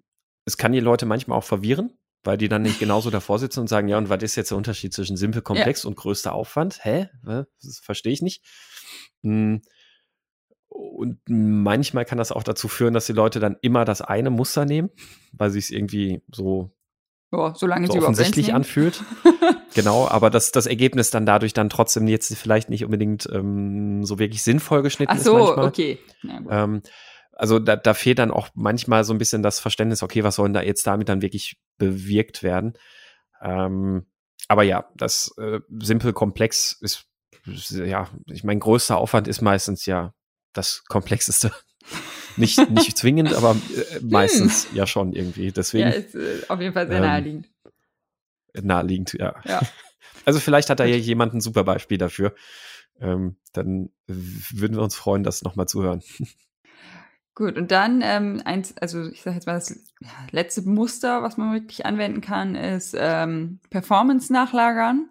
es 0.46 0.58
kann 0.58 0.72
die 0.72 0.80
Leute 0.80 1.06
manchmal 1.06 1.38
auch 1.38 1.44
verwirren, 1.44 1.98
weil 2.24 2.38
die 2.38 2.48
dann 2.48 2.62
nicht 2.62 2.80
genauso 2.80 3.10
davor 3.12 3.40
sitzen 3.40 3.60
und 3.60 3.68
sagen, 3.68 3.90
ja, 3.90 3.98
und 3.98 4.08
was 4.10 4.24
ist 4.24 4.38
jetzt 4.38 4.52
der 4.52 4.58
Unterschied 4.58 4.94
zwischen 4.94 5.18
simpel, 5.18 5.42
komplex 5.42 5.84
und 5.84 5.98
größter 5.98 6.32
Aufwand? 6.34 6.80
Hä? 6.86 7.10
Hä? 7.26 7.44
Das 7.62 7.80
verstehe 7.84 8.14
ich 8.14 8.22
nicht. 8.22 8.46
Hm. 9.22 9.62
Und 10.80 11.20
manchmal 11.28 12.06
kann 12.06 12.18
das 12.18 12.32
auch 12.32 12.44
dazu 12.44 12.68
führen, 12.68 12.94
dass 12.94 13.06
die 13.06 13.14
Leute 13.14 13.40
dann 13.40 13.58
immer 13.62 13.84
das 13.84 14.02
eine 14.02 14.30
Muster 14.30 14.66
nehmen, 14.66 14.90
weil 15.34 15.50
sie 15.50 15.60
es 15.60 15.72
irgendwie 15.72 16.22
so 16.32 16.72
Ja, 17.32 17.54
so 17.54 17.68
offensichtlich 17.68 18.54
anfühlt. 18.54 19.04
genau, 19.74 20.08
aber 20.08 20.30
das, 20.30 20.52
das 20.52 20.68
Ergebnis 20.68 21.12
dann 21.12 21.26
dadurch 21.26 21.54
dann 21.54 21.70
trotzdem 21.70 22.08
jetzt 22.08 22.34
vielleicht 22.36 22.70
nicht 22.70 22.86
unbedingt 22.86 23.28
ähm, 23.32 24.06
so 24.06 24.20
wirklich 24.20 24.42
sinnvoll 24.42 24.82
geschnitten 24.82 25.14
Ach 25.16 25.20
so, 25.20 25.38
ist 25.38 25.46
manchmal. 25.48 25.68
okay. 25.68 26.00
Ja. 26.24 26.64
Ähm, 26.64 26.82
also 27.34 27.60
da, 27.60 27.76
da 27.76 27.94
fehlt 27.94 28.20
dann 28.20 28.32
auch 28.32 28.50
manchmal 28.54 29.04
so 29.04 29.14
ein 29.14 29.18
bisschen 29.18 29.44
das 29.44 29.60
Verständnis, 29.60 30.02
okay, 30.04 30.24
was 30.24 30.36
soll 30.36 30.48
denn 30.48 30.54
da 30.54 30.62
jetzt 30.62 30.88
damit 30.88 31.10
dann 31.10 31.22
wirklich 31.22 31.58
bewirkt 31.78 32.42
werden? 32.42 32.74
Ähm, 33.42 34.06
aber 34.48 34.64
ja, 34.64 34.90
das 34.96 35.34
äh, 35.38 35.60
simpel 35.80 36.14
komplex 36.14 36.78
ist, 36.82 37.06
ist, 37.46 37.72
ja, 37.72 38.08
ich 38.28 38.44
mein 38.44 38.60
größter 38.60 38.98
Aufwand 38.98 39.28
ist 39.28 39.42
meistens 39.42 39.86
ja 39.86 40.14
das 40.54 40.84
komplexeste. 40.86 41.52
nicht, 42.38 42.70
nicht 42.70 42.98
zwingend, 42.98 43.34
aber 43.34 43.56
äh, 43.76 44.00
meistens 44.02 44.68
ja 44.74 44.86
schon 44.86 45.14
irgendwie. 45.14 45.52
Deswegen 45.52 45.90
ja, 45.90 45.94
ist 45.94 46.16
äh, 46.16 46.42
auf 46.48 46.60
jeden 46.60 46.74
Fall 46.74 46.88
sehr 46.88 46.98
ähm, 46.98 47.04
naheliegend. 47.04 47.50
naheliegend, 48.54 49.14
ja. 49.14 49.36
Ja. 49.46 49.62
Also 50.26 50.40
vielleicht 50.40 50.70
hat 50.70 50.80
da 50.80 50.86
ja 50.86 50.98
jemand 50.98 51.34
ein 51.34 51.42
super 51.42 51.64
Beispiel 51.64 51.98
dafür. 51.98 52.36
Ähm, 53.00 53.38
dann 53.54 53.90
würden 54.06 54.76
wir 54.76 54.84
uns 54.84 54.94
freuen, 54.96 55.24
das 55.24 55.42
nochmal 55.44 55.68
zu 55.68 55.82
hören. 55.82 56.04
Gut, 57.36 57.58
und 57.58 57.72
dann 57.72 58.02
ähm, 58.04 58.42
eins, 58.44 58.76
also 58.78 59.08
ich 59.08 59.22
sage 59.22 59.36
jetzt 59.36 59.48
mal, 59.48 59.54
das 59.54 59.80
letzte 60.32 60.62
Muster, 60.64 61.24
was 61.24 61.38
man 61.38 61.54
wirklich 61.54 61.86
anwenden 61.86 62.20
kann, 62.20 62.54
ist 62.54 62.94
ähm, 62.98 63.60
Performance 63.70 64.32
nachlagern. 64.32 65.10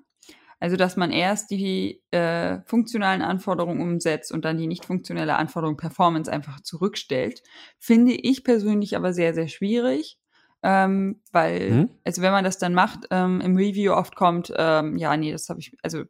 Also, 0.61 0.77
dass 0.77 0.97
man 0.97 1.13
erst 1.13 1.51
die 1.51 2.03
äh, 2.11 2.61
funktionalen 2.65 3.23
Anforderungen 3.23 3.81
umsetzt 3.81 4.33
und 4.33 4.45
dann 4.45 4.59
die 4.59 4.67
nicht 4.67 4.85
funktionelle 4.85 5.37
Anforderung 5.37 5.77
Performance 5.77 6.31
einfach 6.31 6.61
zurückstellt, 6.61 7.43
finde 7.79 8.13
ich 8.13 8.43
persönlich 8.43 8.97
aber 8.97 9.13
sehr, 9.13 9.35
sehr 9.35 9.49
schwierig. 9.49 10.19
Ähm, 10.63 11.21
weil, 11.31 11.71
mhm. 11.71 11.91
also 12.05 12.21
wenn 12.23 12.33
man 12.33 12.43
das 12.43 12.59
dann 12.59 12.75
macht, 12.75 13.07
ähm, 13.13 13.41
im 13.41 13.57
Review 13.57 13.93
oft 13.93 14.17
kommt, 14.17 14.53
ähm, 14.57 14.97
ja, 14.97 15.17
nee, 15.17 15.31
das 15.31 15.49
habe 15.49 15.61
ich, 15.61 15.77
also 15.83 16.03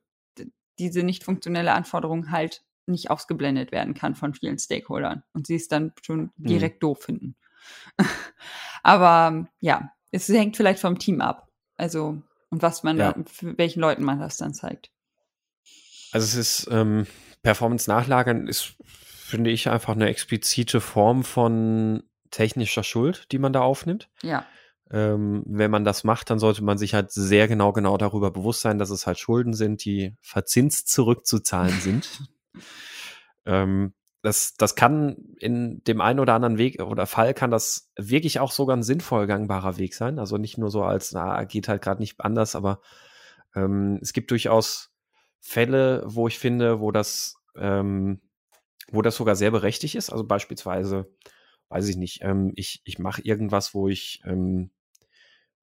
diese 0.78 1.02
nicht 1.02 1.24
funktionelle 1.24 1.72
Anforderung 1.72 2.30
halt 2.30 2.62
nicht 2.86 3.10
ausgeblendet 3.10 3.72
werden 3.72 3.92
kann 3.92 4.14
von 4.14 4.32
vielen 4.32 4.58
Stakeholdern 4.58 5.22
und 5.34 5.46
sie 5.46 5.56
es 5.56 5.68
dann 5.68 5.92
schon 6.02 6.30
mhm. 6.36 6.46
direkt 6.46 6.82
doof 6.82 7.02
finden. 7.02 7.36
Aber 8.82 9.48
ja, 9.60 9.90
es 10.10 10.28
hängt 10.28 10.56
vielleicht 10.56 10.80
vom 10.80 10.98
Team 10.98 11.20
ab. 11.20 11.48
Also, 11.76 12.22
und 12.50 12.62
was 12.62 12.82
man, 12.82 12.98
ja. 12.98 13.14
für 13.26 13.56
welchen 13.58 13.80
Leuten 13.80 14.04
man 14.04 14.18
das 14.20 14.36
dann 14.36 14.54
zeigt. 14.54 14.90
Also 16.12 16.24
es 16.24 16.34
ist, 16.34 16.68
ähm, 16.70 17.06
Performance-Nachlagern 17.42 18.46
ist, 18.46 18.76
finde 18.84 19.50
ich, 19.50 19.68
einfach 19.68 19.94
eine 19.94 20.08
explizite 20.08 20.80
Form 20.80 21.24
von 21.24 22.02
technischer 22.30 22.82
Schuld, 22.82 23.30
die 23.32 23.38
man 23.38 23.52
da 23.52 23.60
aufnimmt. 23.60 24.08
Ja. 24.22 24.46
Ähm, 24.90 25.42
wenn 25.46 25.70
man 25.70 25.84
das 25.84 26.04
macht, 26.04 26.30
dann 26.30 26.38
sollte 26.38 26.64
man 26.64 26.78
sich 26.78 26.94
halt 26.94 27.12
sehr 27.12 27.46
genau, 27.46 27.72
genau 27.72 27.98
darüber 27.98 28.30
bewusst 28.30 28.62
sein, 28.62 28.78
dass 28.78 28.90
es 28.90 29.06
halt 29.06 29.18
Schulden 29.18 29.52
sind, 29.52 29.84
die 29.84 30.14
verzinst 30.20 30.88
zurückzuzahlen 30.88 31.78
sind. 31.80 32.22
ähm, 33.46 33.92
das, 34.22 34.54
das 34.54 34.74
kann 34.74 35.16
in 35.38 35.82
dem 35.84 36.00
einen 36.00 36.18
oder 36.18 36.34
anderen 36.34 36.58
Weg 36.58 36.82
oder 36.82 37.06
Fall 37.06 37.34
kann 37.34 37.50
das 37.50 37.92
wirklich 37.96 38.40
auch 38.40 38.50
sogar 38.50 38.76
ein 38.76 38.82
sinnvoll 38.82 39.26
gangbarer 39.26 39.78
Weg 39.78 39.94
sein. 39.94 40.18
Also 40.18 40.38
nicht 40.38 40.58
nur 40.58 40.70
so 40.70 40.82
als, 40.82 41.12
na, 41.12 41.44
geht 41.44 41.68
halt 41.68 41.82
gerade 41.82 42.00
nicht 42.00 42.20
anders, 42.20 42.56
aber 42.56 42.80
ähm, 43.54 43.98
es 44.02 44.12
gibt 44.12 44.30
durchaus 44.30 44.90
Fälle, 45.40 46.02
wo 46.04 46.26
ich 46.26 46.38
finde, 46.38 46.80
wo 46.80 46.90
das, 46.90 47.36
ähm, 47.56 48.20
wo 48.90 49.02
das 49.02 49.16
sogar 49.16 49.36
sehr 49.36 49.52
berechtigt 49.52 49.94
ist. 49.94 50.10
Also 50.10 50.24
beispielsweise, 50.24 51.08
weiß 51.68 51.88
ich 51.88 51.96
nicht, 51.96 52.20
ähm, 52.22 52.52
ich, 52.56 52.82
ich 52.84 52.98
mache 52.98 53.22
irgendwas, 53.22 53.72
wo 53.72 53.88
ich 53.88 54.20
ähm, 54.24 54.70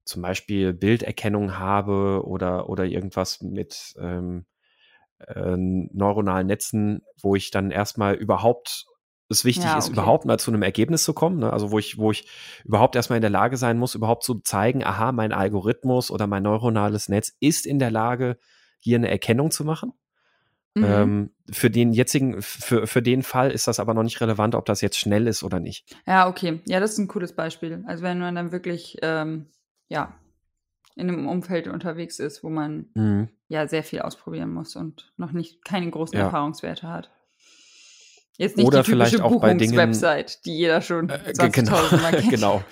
zum 0.04 0.22
Beispiel 0.22 0.72
Bilderkennung 0.72 1.58
habe 1.58 2.22
oder, 2.24 2.70
oder 2.70 2.84
irgendwas 2.84 3.42
mit 3.42 3.94
ähm, 3.98 4.46
äh, 5.18 5.56
neuronalen 5.56 6.46
Netzen, 6.46 7.02
wo 7.20 7.36
ich 7.36 7.50
dann 7.50 7.70
erstmal 7.70 8.14
überhaupt 8.14 8.86
es 9.28 9.44
wichtig 9.44 9.64
ja, 9.64 9.70
okay. 9.72 9.78
ist, 9.78 9.88
überhaupt 9.88 10.24
mal 10.24 10.38
zu 10.38 10.52
einem 10.52 10.62
Ergebnis 10.62 11.02
zu 11.02 11.12
kommen. 11.12 11.40
Ne? 11.40 11.52
Also 11.52 11.72
wo 11.72 11.78
ich, 11.78 11.98
wo 11.98 12.12
ich 12.12 12.28
überhaupt 12.64 12.94
erstmal 12.94 13.16
in 13.16 13.22
der 13.22 13.30
Lage 13.30 13.56
sein 13.56 13.76
muss, 13.76 13.96
überhaupt 13.96 14.22
zu 14.22 14.38
zeigen, 14.40 14.84
aha, 14.84 15.10
mein 15.10 15.32
Algorithmus 15.32 16.12
oder 16.12 16.28
mein 16.28 16.44
neuronales 16.44 17.08
Netz 17.08 17.32
ist 17.40 17.66
in 17.66 17.80
der 17.80 17.90
Lage, 17.90 18.38
hier 18.78 18.96
eine 18.96 19.10
Erkennung 19.10 19.50
zu 19.50 19.64
machen. 19.64 19.92
Mhm. 20.74 20.84
Ähm, 20.84 21.30
für 21.50 21.70
den 21.70 21.92
jetzigen, 21.92 22.40
für, 22.40 22.86
für 22.86 23.02
den 23.02 23.22
Fall 23.22 23.50
ist 23.50 23.66
das 23.66 23.80
aber 23.80 23.94
noch 23.94 24.04
nicht 24.04 24.20
relevant, 24.20 24.54
ob 24.54 24.64
das 24.64 24.80
jetzt 24.80 24.98
schnell 24.98 25.26
ist 25.26 25.42
oder 25.42 25.58
nicht. 25.58 25.96
Ja, 26.06 26.28
okay. 26.28 26.60
Ja, 26.66 26.78
das 26.78 26.92
ist 26.92 26.98
ein 26.98 27.08
cooles 27.08 27.34
Beispiel. 27.34 27.82
Also 27.86 28.04
wenn 28.04 28.20
man 28.20 28.34
dann 28.34 28.52
wirklich 28.52 28.98
ähm, 29.02 29.46
ja, 29.88 30.14
in 30.96 31.08
einem 31.08 31.28
Umfeld 31.28 31.68
unterwegs 31.68 32.18
ist, 32.18 32.42
wo 32.42 32.48
man 32.48 32.86
mhm. 32.94 33.28
ja 33.48 33.68
sehr 33.68 33.84
viel 33.84 34.00
ausprobieren 34.00 34.52
muss 34.52 34.74
und 34.76 35.12
noch 35.16 35.32
nicht 35.32 35.64
keine 35.64 35.90
großen 35.90 36.18
ja. 36.18 36.24
Erfahrungswerte 36.24 36.88
hat. 36.88 37.10
Jetzt 38.38 38.56
nicht 38.56 38.66
Oder 38.66 38.82
die 38.82 38.90
typische 38.90 39.18
Buchungswebsite, 39.18 40.38
die 40.44 40.56
jeder 40.56 40.80
schon 40.80 41.08
äh, 41.08 41.32
genau, 41.52 41.76
kennt. 42.10 42.30
genau. 42.30 42.64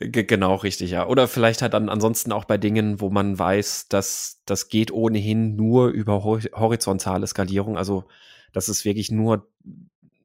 genau, 0.00 0.54
richtig, 0.56 0.90
ja. 0.90 1.06
Oder 1.06 1.28
vielleicht 1.28 1.62
halt 1.62 1.74
dann 1.74 1.88
ansonsten 1.88 2.32
auch 2.32 2.44
bei 2.44 2.58
Dingen, 2.58 3.00
wo 3.00 3.10
man 3.10 3.38
weiß, 3.38 3.88
dass 3.88 4.42
das 4.46 4.68
geht 4.68 4.90
ohnehin 4.90 5.54
nur 5.54 5.88
über 5.88 6.24
horizontale 6.24 7.26
Skalierung. 7.26 7.76
Also 7.76 8.04
das 8.52 8.68
ist 8.68 8.84
wirklich 8.84 9.10
nur 9.10 9.48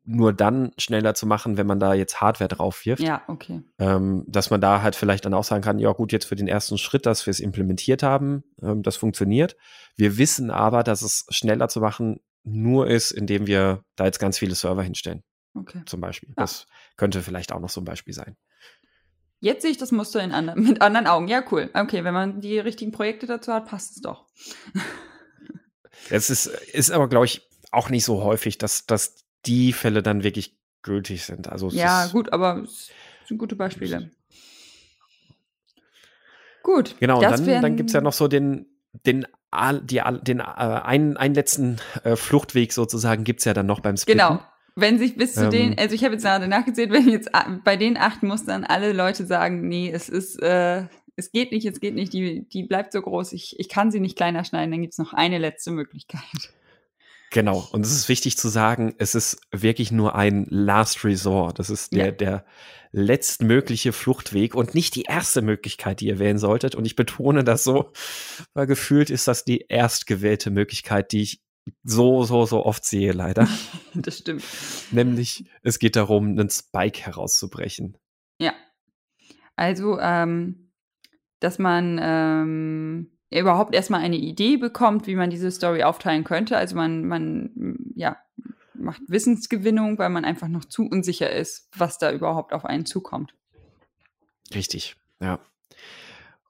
nur 0.03 0.33
dann 0.33 0.71
schneller 0.77 1.13
zu 1.13 1.27
machen, 1.27 1.57
wenn 1.57 1.67
man 1.67 1.79
da 1.79 1.93
jetzt 1.93 2.21
Hardware 2.21 2.47
drauf 2.47 2.85
wirft. 2.85 3.03
Ja, 3.03 3.21
okay. 3.27 3.61
Ähm, 3.77 4.25
dass 4.27 4.49
man 4.49 4.59
da 4.59 4.81
halt 4.81 4.95
vielleicht 4.95 5.25
dann 5.25 5.33
auch 5.33 5.43
sagen 5.43 5.63
kann, 5.63 5.79
ja 5.79 5.91
gut, 5.91 6.11
jetzt 6.11 6.25
für 6.25 6.35
den 6.35 6.47
ersten 6.47 6.77
Schritt, 6.77 7.05
dass 7.05 7.25
wir 7.25 7.31
es 7.31 7.39
implementiert 7.39 8.01
haben, 8.01 8.43
ähm, 8.61 8.81
das 8.81 8.97
funktioniert. 8.97 9.55
Wir 9.95 10.17
wissen 10.17 10.49
aber, 10.49 10.83
dass 10.83 11.01
es 11.01 11.25
schneller 11.29 11.67
zu 11.69 11.79
machen 11.81 12.19
nur 12.43 12.87
ist, 12.87 13.11
indem 13.11 13.45
wir 13.45 13.83
da 13.95 14.05
jetzt 14.05 14.19
ganz 14.19 14.39
viele 14.39 14.55
Server 14.55 14.81
hinstellen. 14.81 15.23
Okay. 15.53 15.83
Zum 15.85 16.01
Beispiel. 16.01 16.29
Ja. 16.29 16.35
Das 16.37 16.65
könnte 16.97 17.21
vielleicht 17.21 17.51
auch 17.51 17.59
noch 17.59 17.69
so 17.69 17.81
ein 17.81 17.85
Beispiel 17.85 18.13
sein. 18.13 18.35
Jetzt 19.39 19.63
sehe 19.63 19.71
ich 19.71 19.77
das 19.77 19.91
Muster 19.91 20.23
in 20.23 20.31
andre 20.31 20.55
mit 20.55 20.81
anderen 20.81 21.07
Augen. 21.07 21.27
Ja, 21.27 21.43
cool. 21.51 21.69
Okay, 21.73 22.03
wenn 22.03 22.13
man 22.13 22.41
die 22.41 22.59
richtigen 22.59 22.91
Projekte 22.91 23.27
dazu 23.27 23.53
hat, 23.53 23.67
passt 23.67 23.97
es 23.97 24.01
doch. 24.01 24.25
Es 26.09 26.29
ist, 26.29 26.47
ist 26.47 26.89
aber, 26.89 27.07
glaube 27.07 27.25
ich, 27.25 27.47
auch 27.71 27.89
nicht 27.89 28.05
so 28.05 28.23
häufig, 28.23 28.57
dass, 28.57 28.85
dass 28.85 29.23
die 29.45 29.73
Fälle 29.73 30.03
dann 30.03 30.23
wirklich 30.23 30.55
gültig 30.81 31.23
sind. 31.23 31.49
Also 31.49 31.69
ja, 31.69 32.07
gut, 32.07 32.33
aber 32.33 32.63
es 32.63 32.89
sind 33.27 33.37
gute 33.37 33.55
Beispiele. 33.55 34.11
Gut. 36.63 36.95
Genau, 36.99 37.21
dann, 37.21 37.45
dann 37.45 37.75
gibt 37.75 37.89
es 37.89 37.93
ja 37.93 38.01
noch 38.01 38.13
so 38.13 38.27
den, 38.27 38.67
den, 39.05 39.25
die, 39.83 40.01
den 40.21 40.39
äh, 40.39 40.43
einen, 40.43 41.17
einen 41.17 41.35
letzten 41.35 41.77
äh, 42.03 42.15
Fluchtweg 42.15 42.73
sozusagen 42.73 43.23
gibt 43.23 43.39
es 43.39 43.45
ja 43.45 43.53
dann 43.53 43.65
noch 43.65 43.79
beim 43.79 43.97
Splitten. 43.97 44.19
Genau. 44.19 44.41
Wenn 44.75 44.99
sich 44.99 45.17
bis 45.17 45.33
zu 45.33 45.45
ähm, 45.45 45.49
den, 45.49 45.77
also 45.77 45.93
ich 45.93 46.03
habe 46.03 46.13
jetzt 46.13 46.23
gerade 46.23 46.47
nachgezählt, 46.47 46.91
wenn 46.91 47.09
jetzt 47.09 47.29
bei 47.65 47.75
den 47.75 47.97
acht 47.97 48.23
Mustern 48.23 48.63
alle 48.63 48.93
Leute 48.93 49.25
sagen, 49.25 49.67
nee, 49.67 49.91
es 49.91 50.07
ist, 50.07 50.41
äh, 50.41 50.85
es 51.17 51.31
geht 51.31 51.51
nicht, 51.51 51.65
es 51.65 51.81
geht 51.81 51.93
nicht, 51.93 52.13
die, 52.13 52.47
die 52.47 52.63
bleibt 52.63 52.93
so 52.93 53.01
groß, 53.01 53.33
ich, 53.33 53.59
ich 53.59 53.67
kann 53.67 53.91
sie 53.91 53.99
nicht 53.99 54.15
kleiner 54.15 54.45
schneiden, 54.45 54.71
dann 54.71 54.81
gibt 54.81 54.93
es 54.93 54.97
noch 54.97 55.13
eine 55.13 55.39
letzte 55.39 55.71
Möglichkeit. 55.71 56.21
Genau. 57.31 57.67
Und 57.71 57.85
es 57.85 57.93
ist 57.93 58.09
wichtig 58.09 58.37
zu 58.37 58.49
sagen, 58.49 58.93
es 58.97 59.15
ist 59.15 59.39
wirklich 59.51 59.91
nur 59.91 60.15
ein 60.15 60.45
Last 60.49 61.05
Resort. 61.05 61.59
Das 61.59 61.69
ist 61.69 61.93
der, 61.93 62.07
ja. 62.07 62.11
der 62.11 62.45
letztmögliche 62.91 63.93
Fluchtweg 63.93 64.53
und 64.53 64.75
nicht 64.75 64.95
die 64.95 65.03
erste 65.03 65.41
Möglichkeit, 65.41 66.01
die 66.01 66.07
ihr 66.07 66.19
wählen 66.19 66.37
solltet. 66.37 66.75
Und 66.75 66.83
ich 66.85 66.97
betone 66.97 67.45
das 67.45 67.63
so, 67.63 67.93
weil 68.53 68.67
gefühlt 68.67 69.09
ist 69.09 69.29
das 69.29 69.45
die 69.45 69.65
erstgewählte 69.69 70.51
Möglichkeit, 70.51 71.13
die 71.13 71.21
ich 71.21 71.41
so, 71.83 72.23
so, 72.23 72.45
so 72.45 72.65
oft 72.65 72.83
sehe, 72.83 73.13
leider. 73.13 73.47
das 73.93 74.17
stimmt. 74.17 74.43
Nämlich, 74.91 75.45
es 75.63 75.79
geht 75.79 75.95
darum, 75.95 76.31
einen 76.31 76.49
Spike 76.49 77.01
herauszubrechen. 77.01 77.97
Ja. 78.39 78.53
Also, 79.55 79.97
ähm, 79.99 80.73
dass 81.39 81.59
man 81.59 81.97
ähm, 82.01 83.17
überhaupt 83.39 83.73
erstmal 83.73 84.01
eine 84.01 84.17
Idee 84.17 84.57
bekommt, 84.57 85.07
wie 85.07 85.15
man 85.15 85.29
diese 85.29 85.51
Story 85.51 85.83
aufteilen 85.83 86.23
könnte. 86.23 86.57
Also 86.57 86.75
man, 86.75 87.05
man, 87.05 87.77
ja, 87.95 88.17
macht 88.73 89.01
Wissensgewinnung, 89.07 89.97
weil 89.97 90.09
man 90.09 90.25
einfach 90.25 90.49
noch 90.49 90.65
zu 90.65 90.87
unsicher 90.87 91.31
ist, 91.31 91.69
was 91.75 91.97
da 91.97 92.11
überhaupt 92.11 92.51
auf 92.51 92.65
einen 92.65 92.85
zukommt. 92.85 93.33
Richtig, 94.53 94.95
ja. 95.21 95.39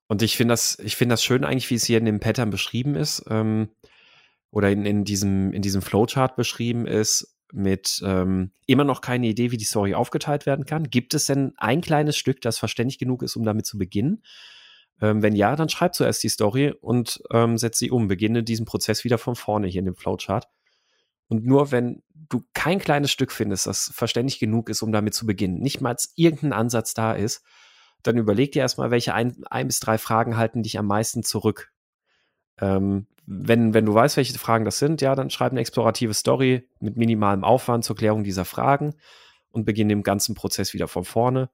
Und 0.08 0.22
ich 0.24 0.36
finde 0.36 0.54
das, 0.54 0.80
ich 0.80 0.98
das 0.98 1.24
schön 1.24 1.46
eigentlich, 1.46 1.70
wie 1.70 1.76
es 1.76 1.86
hier 1.86 2.00
in 2.00 2.06
dem 2.06 2.20
Pattern 2.20 2.50
beschrieben 2.50 2.96
ist, 2.96 3.24
ähm, 3.30 3.70
oder 4.50 4.70
in, 4.70 4.86
in 4.86 5.06
diesem, 5.06 5.54
in 5.54 5.62
diesem 5.62 5.82
Flowchart 5.82 6.36
beschrieben 6.36 6.86
ist, 6.86 7.38
mit 7.54 8.02
ähm, 8.04 8.52
immer 8.66 8.84
noch 8.84 9.02
keine 9.02 9.28
Idee, 9.28 9.52
wie 9.52 9.58
die 9.58 9.66
Story 9.66 9.94
aufgeteilt 9.94 10.46
werden 10.46 10.66
kann. 10.66 10.90
Gibt 10.90 11.14
es 11.14 11.26
denn 11.26 11.54
ein 11.58 11.82
kleines 11.82 12.18
Stück, 12.18 12.42
das 12.42 12.60
verständlich 12.60 12.98
genug 12.98 13.24
ist, 13.24 13.36
um 13.36 13.44
damit 13.44 13.66
zu 13.66 13.78
beginnen? 13.78 14.24
Ähm, 15.02 15.24
wenn 15.24 15.36
ja, 15.36 15.56
dann 15.56 15.70
schreib 15.70 15.96
zuerst 15.96 16.24
die 16.24 16.30
Story 16.30 16.74
und 16.80 17.22
ähm, 17.32 17.58
setz 17.58 17.80
sie 17.80 17.92
um. 17.92 18.08
Beginne 18.08 18.44
diesen 18.44 18.66
Prozess 18.66 19.04
wieder 19.04 19.18
von 19.18 19.36
vorne 19.36 19.68
hier 19.68 19.80
in 19.80 19.86
dem 19.86 19.96
Flowchart. 19.96 20.48
Und 21.28 21.46
nur 21.46 21.72
wenn 21.72 22.04
du 22.14 22.44
kein 22.54 22.80
kleines 22.80 23.12
Stück 23.12 23.32
findest, 23.32 23.66
das 23.66 23.92
verständlich 23.94 24.40
genug 24.40 24.70
ist, 24.70 24.82
um 24.82 24.92
damit 24.92 25.14
zu 25.14 25.26
beginnen, 25.26 25.60
nicht 25.60 25.82
mal 25.82 25.96
irgendein 26.16 26.54
Ansatz 26.54 26.94
da 26.94 27.14
ist, 27.14 27.44
dann 28.04 28.18
überleg 28.18 28.52
dir 28.52 28.62
erstmal, 28.62 28.92
welche 28.92 29.14
ein, 29.14 29.44
ein 29.50 29.68
bis 29.68 29.80
drei 29.80 29.98
Fragen 29.98 30.38
halten 30.38 30.64
dich 30.64 30.78
am 30.78 30.88
meisten 30.88 31.24
zurück. 31.24 31.72
Ähm, 32.60 33.08
wenn, 33.26 33.74
wenn 33.74 33.86
du 33.86 33.94
weißt, 33.94 34.18
welche 34.18 34.38
Fragen 34.38 34.66
das 34.66 34.80
sind, 34.80 35.02
ja, 35.02 35.16
dann 35.16 35.30
schreib 35.30 35.52
eine 35.52 35.62
explorative 35.62 36.14
Story 36.14 36.68
mit 36.80 36.98
minimalem 36.98 37.44
Aufwand 37.44 37.86
zur 37.86 37.96
Klärung 37.96 38.24
dieser 38.24 38.46
Fragen 38.46 38.96
und 39.52 39.66
beginne 39.66 39.94
den 39.94 40.04
ganzen 40.04 40.36
Prozess 40.36 40.74
wieder 40.74 40.88
von 40.88 41.06
vorne. 41.06 41.50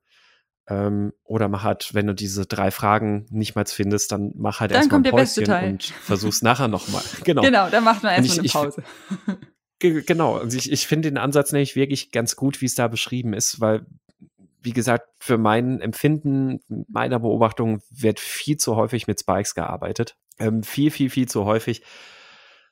Ähm, 0.69 1.13
oder 1.23 1.47
mach 1.47 1.63
halt, 1.63 1.93
wenn 1.93 2.07
du 2.07 2.13
diese 2.13 2.45
drei 2.45 2.71
Fragen 2.71 3.25
nicht 3.29 3.55
mal 3.55 3.65
findest, 3.65 4.11
dann 4.11 4.33
mach 4.35 4.59
halt 4.59 4.71
erstmal 4.71 4.99
ein 4.99 5.11
Päuschen 5.11 5.49
und 5.49 5.83
versuch's 5.83 6.41
nachher 6.41 6.67
nochmal. 6.67 7.03
Genau. 7.23 7.41
Genau, 7.41 7.69
dann 7.69 7.83
macht 7.83 8.03
man 8.03 8.13
erstmal 8.13 8.39
eine 8.39 8.49
Pause. 8.49 8.83
Ich, 9.79 10.07
genau, 10.07 10.43
ich, 10.43 10.71
ich 10.71 10.87
finde 10.87 11.11
den 11.11 11.19
Ansatz 11.19 11.51
nämlich 11.51 11.75
wirklich 11.75 12.11
ganz 12.11 12.35
gut, 12.35 12.61
wie 12.61 12.65
es 12.65 12.73
da 12.73 12.87
beschrieben 12.87 13.33
ist, 13.33 13.61
weil, 13.61 13.85
wie 14.63 14.73
gesagt, 14.73 15.07
für 15.19 15.37
mein 15.37 15.81
Empfinden, 15.81 16.61
meiner 16.89 17.19
Beobachtung 17.19 17.83
wird 17.91 18.19
viel 18.19 18.57
zu 18.57 18.75
häufig 18.75 19.05
mit 19.05 19.19
Spikes 19.19 19.53
gearbeitet. 19.53 20.17
Ähm, 20.39 20.63
viel, 20.63 20.89
viel, 20.89 21.11
viel 21.11 21.27
zu 21.27 21.45
häufig 21.45 21.83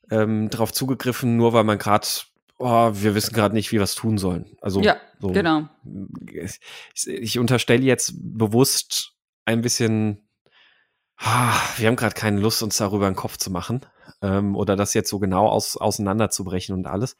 ähm, 0.09 0.49
darauf 0.49 0.73
zugegriffen, 0.73 1.37
nur 1.37 1.53
weil 1.53 1.63
man 1.63 1.77
gerade 1.77 2.07
oh, 2.57 2.91
wir 2.93 3.15
wissen 3.15 3.33
gerade 3.33 3.55
nicht, 3.55 3.71
wie 3.71 3.77
wir 3.77 3.83
es 3.83 3.95
tun 3.95 4.17
sollen. 4.17 4.57
Also 4.61 4.81
ja, 4.81 4.97
so, 5.19 5.31
genau. 5.31 5.67
Ich, 6.31 6.59
ich 7.05 7.39
unterstelle 7.39 7.83
jetzt 7.83 8.13
bewusst 8.15 9.13
ein 9.45 9.61
bisschen, 9.61 10.27
ah, 11.17 11.59
wir 11.77 11.87
haben 11.87 11.95
gerade 11.95 12.15
keine 12.15 12.39
Lust, 12.39 12.63
uns 12.63 12.77
darüber 12.77 13.07
einen 13.07 13.15
Kopf 13.15 13.37
zu 13.37 13.51
machen. 13.51 13.85
ähm, 14.21 14.55
oder 14.55 14.75
das 14.75 14.93
jetzt 14.93 15.09
so 15.09 15.19
genau 15.19 15.47
aus, 15.47 15.77
auseinanderzubrechen 15.77 16.75
und 16.75 16.87
alles. 16.87 17.17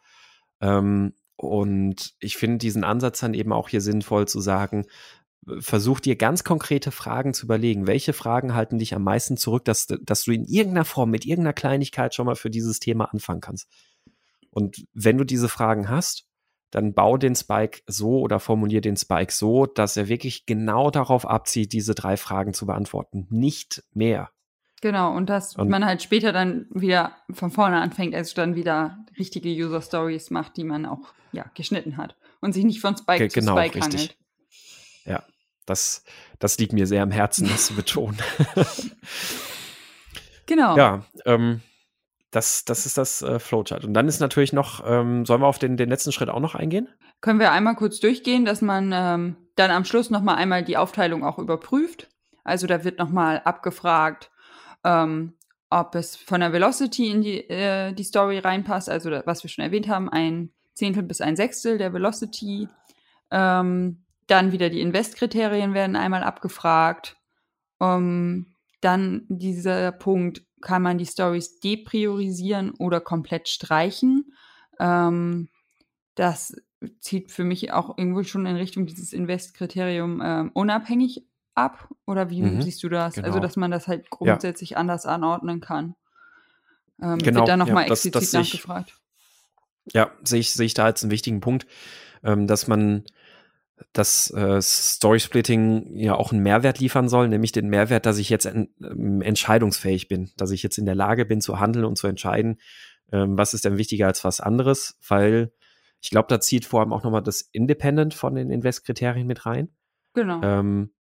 Ähm, 0.62 1.14
und 1.36 2.14
ich 2.20 2.38
finde 2.38 2.58
diesen 2.60 2.84
Ansatz 2.84 3.20
dann 3.20 3.34
eben 3.34 3.52
auch 3.52 3.70
hier 3.70 3.82
sinnvoll 3.82 4.28
zu 4.28 4.40
sagen, 4.40 4.86
versuch 5.60 6.00
dir 6.00 6.16
ganz 6.16 6.44
konkrete 6.44 6.92
Fragen 6.92 7.34
zu 7.34 7.46
überlegen. 7.46 7.88
Welche 7.88 8.14
Fragen 8.14 8.56
halten 8.56 8.80
dich 8.80 8.96
am 8.96 9.04
meisten 9.04 9.38
zurück, 9.38 9.66
dass, 9.66 9.88
dass 9.88 10.24
du 10.24 10.32
in 10.32 10.46
irgendeiner 10.46 10.86
Form 10.86 11.12
mit 11.12 11.26
irgendeiner 11.26 11.54
Kleinigkeit 11.54 12.16
schon 12.16 12.26
mal 12.26 12.36
für 12.36 12.50
dieses 12.50 12.80
Thema 12.80 13.06
anfangen 13.06 13.42
kannst? 13.42 13.68
Und 14.56 14.88
wenn 14.94 15.18
du 15.18 15.26
diese 15.26 15.50
Fragen 15.50 15.90
hast, 15.90 16.26
dann 16.72 16.94
bau 16.94 17.18
den 17.18 17.36
Spike 17.36 17.82
so 17.88 18.22
oder 18.22 18.40
formulier 18.40 18.80
den 18.80 18.96
Spike 18.96 19.34
so, 19.34 19.66
dass 19.66 19.98
er 19.98 20.08
wirklich 20.08 20.46
genau 20.46 20.92
darauf 20.92 21.28
abzieht, 21.28 21.74
diese 21.74 21.94
drei 21.94 22.16
Fragen 22.16 22.54
zu 22.54 22.66
beantworten. 22.66 23.28
Nicht 23.30 23.84
mehr. 23.92 24.30
Genau, 24.82 25.14
und 25.14 25.30
dass 25.30 25.58
und 25.58 25.70
man 25.70 25.86
halt 25.86 26.02
später 26.02 26.32
dann 26.32 26.68
wieder 26.70 27.18
von 27.32 27.52
vorne 27.52 27.82
anfängt, 27.82 28.16
also 28.16 28.34
dann 28.36 28.56
wieder 28.56 28.98
richtige 29.20 29.50
User 29.50 29.82
Stories 29.82 30.30
macht, 30.30 30.56
die 30.56 30.64
man 30.64 30.86
auch 30.86 31.14
ja, 31.34 31.46
geschnitten 31.54 31.98
hat 31.98 32.16
und 32.40 32.54
sich 32.54 32.64
nicht 32.64 32.80
von 32.80 32.96
Spike 32.96 33.28
zu 33.28 33.40
genau, 33.40 33.58
Spike 33.58 33.76
richtig. 33.76 34.02
hangelt. 34.02 34.18
Ja, 35.04 35.24
das, 35.66 36.06
das 36.40 36.58
liegt 36.60 36.72
mir 36.72 36.88
sehr 36.88 37.04
am 37.04 37.12
Herzen, 37.12 37.50
das 37.50 37.68
zu 37.68 37.76
betonen. 37.76 38.18
genau. 40.46 40.78
Ja, 40.78 41.06
ähm, 41.26 41.62
das, 42.36 42.66
das 42.66 42.86
ist 42.86 42.98
das 42.98 43.22
äh, 43.22 43.40
Flowchart. 43.40 43.86
Und 43.86 43.94
dann 43.94 44.08
ist 44.08 44.20
natürlich 44.20 44.52
noch, 44.52 44.84
ähm, 44.86 45.26
sollen 45.26 45.42
wir 45.42 45.48
auf 45.48 45.60
den, 45.60 45.78
den 45.78 45.90
letzten 45.90 46.12
Schritt 46.12 46.30
auch 46.30 46.40
noch 46.40 46.56
eingehen? 46.56 46.90
Können 47.22 47.40
wir 47.40 47.52
einmal 47.52 47.76
kurz 47.76 48.00
durchgehen, 48.00 48.44
dass 48.46 48.62
man 48.62 48.92
ähm, 48.94 49.38
dann 49.56 49.72
am 49.72 49.86
Schluss 49.86 50.10
nochmal 50.10 50.36
einmal 50.36 50.64
die 50.64 50.78
Aufteilung 50.78 51.24
auch 51.24 51.40
überprüft. 51.40 52.10
Also 52.44 52.68
da 52.68 52.84
wird 52.84 53.00
nochmal 53.00 53.42
abgefragt, 53.46 54.32
ähm, 54.84 55.34
ob 55.70 55.96
es 55.96 56.16
von 56.16 56.42
der 56.42 56.52
Velocity 56.52 57.10
in 57.10 57.22
die, 57.22 57.50
äh, 57.50 57.94
die 57.94 58.04
Story 58.04 58.40
reinpasst, 58.40 58.90
also 58.90 59.10
was 59.26 59.44
wir 59.44 59.50
schon 59.50 59.64
erwähnt 59.64 59.88
haben, 59.88 60.10
ein 60.10 60.52
Zehntel 60.74 61.04
bis 61.04 61.22
ein 61.22 61.38
Sechstel 61.38 61.78
der 61.78 61.94
Velocity. 61.94 62.68
Ähm, 63.32 64.04
dann 64.28 64.52
wieder 64.52 64.70
die 64.70 64.82
Invest-Kriterien 64.82 65.74
werden 65.74 65.96
einmal 65.96 66.24
abgefragt. 66.24 67.16
Dann 67.78 69.26
dieser 69.30 69.92
Punkt, 69.92 70.42
kann 70.66 70.82
man 70.82 70.98
die 70.98 71.06
Stories 71.06 71.60
depriorisieren 71.60 72.72
oder 72.72 73.00
komplett 73.00 73.48
streichen. 73.48 74.34
Ähm, 74.80 75.48
das 76.16 76.56
zieht 77.00 77.32
für 77.32 77.44
mich 77.44 77.72
auch 77.72 77.98
irgendwo 77.98 78.24
schon 78.24 78.48
in 78.48 78.56
Richtung 78.56 78.88
dieses 78.88 79.14
Invest-Kriterium 79.14 80.22
ähm, 80.26 80.52
unabhängig 80.54 81.24
ab? 81.54 81.90
Oder 82.08 82.32
wie 82.32 82.42
mhm, 82.42 82.64
siehst 82.64 82.82
du 82.84 82.90
das? 82.90 83.06
Also, 83.06 83.22
genau. 83.22 83.28
Also, 83.28 83.40
dass 83.40 83.56
man 83.58 83.72
das 83.72 83.88
halt 83.88 84.10
grundsätzlich 84.10 84.72
ja. 84.72 84.78
anders 84.78 85.06
anordnen 85.06 85.62
kann. 85.62 85.96
Ähm, 87.00 87.20
genau, 87.20 87.42
wird 87.42 87.50
da 87.50 87.58
nochmal 87.58 87.86
ja, 87.86 87.92
explizit 87.92 88.16
das, 88.16 88.32
das 88.32 88.34
nachgefragt. 88.34 88.94
Ich, 89.86 89.94
ja, 89.94 90.12
sehe 90.24 90.40
ich, 90.40 90.52
sehe 90.52 90.66
ich 90.66 90.74
da 90.74 90.86
als 90.86 91.04
einen 91.04 91.12
wichtigen 91.12 91.42
Punkt, 91.42 91.68
ähm, 92.24 92.48
dass 92.48 92.68
man 92.68 93.04
das 93.94 94.32
äh, 94.32 94.62
Story 94.62 95.20
Splitting 95.20 95.96
ja 95.96 96.16
auch 96.16 96.32
einen 96.32 96.44
Mehrwert 96.44 96.80
liefern 96.80 97.10
soll, 97.10 97.28
nämlich 97.28 97.52
den 97.52 97.68
Mehrwert, 97.68 98.06
dass 98.06 98.18
ich 98.18 98.30
jetzt 98.30 98.46
en 98.46 98.70
ähm, 98.82 99.22
entscheidungsfähig 99.22 100.08
bin, 100.08 100.32
dass 100.38 100.52
ich 100.52 100.64
jetzt 100.64 100.78
in 100.78 100.86
der 100.86 100.96
Lage 100.96 101.26
bin 101.26 101.42
zu 101.42 101.60
handeln 101.60 101.86
und 101.86 101.98
zu 101.98 102.08
entscheiden, 102.08 102.60
ähm, 103.12 103.38
was 103.38 103.54
ist 103.54 103.66
denn 103.66 103.78
wichtiger 103.78 104.08
als 104.08 104.24
was 104.24 104.40
anderes, 104.40 104.98
weil 105.08 105.52
ich 106.02 106.10
glaube, 106.10 106.28
da 106.30 106.40
zieht 106.40 106.66
vor 106.66 106.82
allem 106.82 106.94
auch 106.94 107.04
nochmal 107.04 107.24
das 107.24 107.42
Independent 107.42 108.14
von 108.14 108.36
den 108.36 108.50
Invest-Kriterien 108.50 109.28
mit 109.28 109.46
rein. 109.46 109.70
Genau. 110.14 110.42
Ähm, 110.44 110.92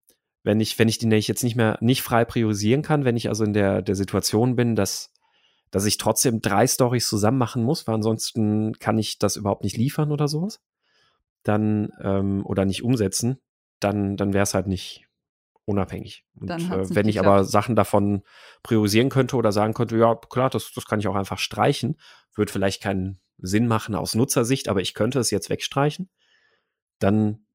wenn 0.43 0.61
ich, 0.61 0.79
wenn 0.79 0.89
ich 0.89 0.99
die 0.99 1.07
nämlich 1.07 1.29
jetzt 1.29 1.43
nicht 1.43 1.57
mehr 1.57 1.79
nicht 1.81 2.03
frei 2.03 2.25
priorisieren 2.25 2.83
kann, 2.83 3.05
wenn 3.05 3.17
ich 3.17 3.29
also 3.29 3.45
in 3.45 3.53
der, 3.53 3.83
der 3.83 3.95
Situation 3.95 4.57
bin, 4.57 4.77
dass, 4.77 5.13
dass 5.71 5.87
ich 5.87 5.99
trotzdem 5.99 6.41
drei 6.41 6.67
Stories 6.67 7.09
zusammen 7.09 7.39
machen 7.39 7.65
muss, 7.65 7.87
weil 7.87 7.97
ansonsten 7.97 8.79
kann 8.79 8.99
ich 8.99 9.19
das 9.19 9.37
überhaupt 9.37 9.65
nicht 9.65 9.77
liefern 9.77 10.13
oder 10.13 10.29
sowas, 10.29 10.61
dann 11.45 11.91
ähm, 12.03 12.45
oder 12.45 12.65
nicht 12.65 12.83
umsetzen, 12.83 13.39
dann, 13.81 14.17
dann 14.17 14.33
wäre 14.33 14.43
es 14.43 14.55
halt 14.55 14.67
nicht 14.67 15.07
unabhängig. 15.67 16.25
Und 16.35 16.51
äh, 16.51 16.95
wenn 16.95 17.09
ich 17.09 17.21
aber 17.21 17.45
Sachen 17.45 17.77
davon 17.77 18.23
priorisieren 18.63 19.09
könnte 19.09 19.37
oder 19.37 19.53
sagen 19.53 19.75
könnte, 19.75 19.97
ja, 19.97 20.15
klar, 20.15 20.51
das, 20.51 20.73
das 20.73 20.87
kann 20.87 21.01
ich 21.01 21.09
auch 21.09 21.15
einfach 21.15 21.39
streichen, 21.39 21.97
würde 22.35 22.53
vielleicht 22.53 22.83
keinen 22.83 23.21
Sinn 23.39 23.67
machen 23.67 23.95
aus 23.95 24.15
Nutzersicht, 24.15 24.69
aber 24.69 24.81
ich 24.81 24.95
könnte 24.95 25.19
es 25.19 25.31
jetzt 25.31 25.51
wegstreichen, 25.51 26.11
dann 26.99 27.47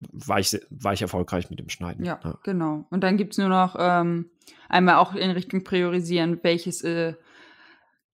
war 0.00 0.40
ich, 0.40 0.58
war 0.70 0.92
ich 0.92 1.02
erfolgreich 1.02 1.50
mit 1.50 1.58
dem 1.58 1.68
Schneiden. 1.68 2.04
Ja, 2.04 2.20
ja. 2.24 2.38
genau. 2.42 2.86
Und 2.90 3.02
dann 3.02 3.16
gibt 3.16 3.32
es 3.32 3.38
nur 3.38 3.48
noch 3.48 3.76
ähm, 3.78 4.30
einmal 4.68 4.96
auch 4.96 5.14
in 5.14 5.30
Richtung 5.30 5.62
priorisieren, 5.62 6.40
welches 6.42 6.82
äh, 6.82 7.14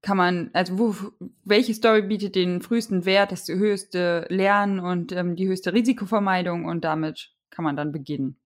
kann 0.07 0.17
man, 0.17 0.51
also 0.53 0.79
wo, 0.79 0.95
welche 1.43 1.75
Story 1.75 2.03
bietet 2.03 2.37
den 2.37 2.63
frühesten 2.63 3.05
Wert, 3.07 3.33
das 3.33 3.49
höchste 3.49 4.25
Lernen 4.29 4.79
und 4.79 5.11
ähm, 5.11 5.35
die 5.35 5.49
höchste 5.49 5.73
Risikovermeidung 5.73 6.65
und 6.65 6.85
damit 6.85 7.33
kann 7.51 7.65
man 7.65 7.75
dann 7.75 7.91
beginnen. 7.91 8.37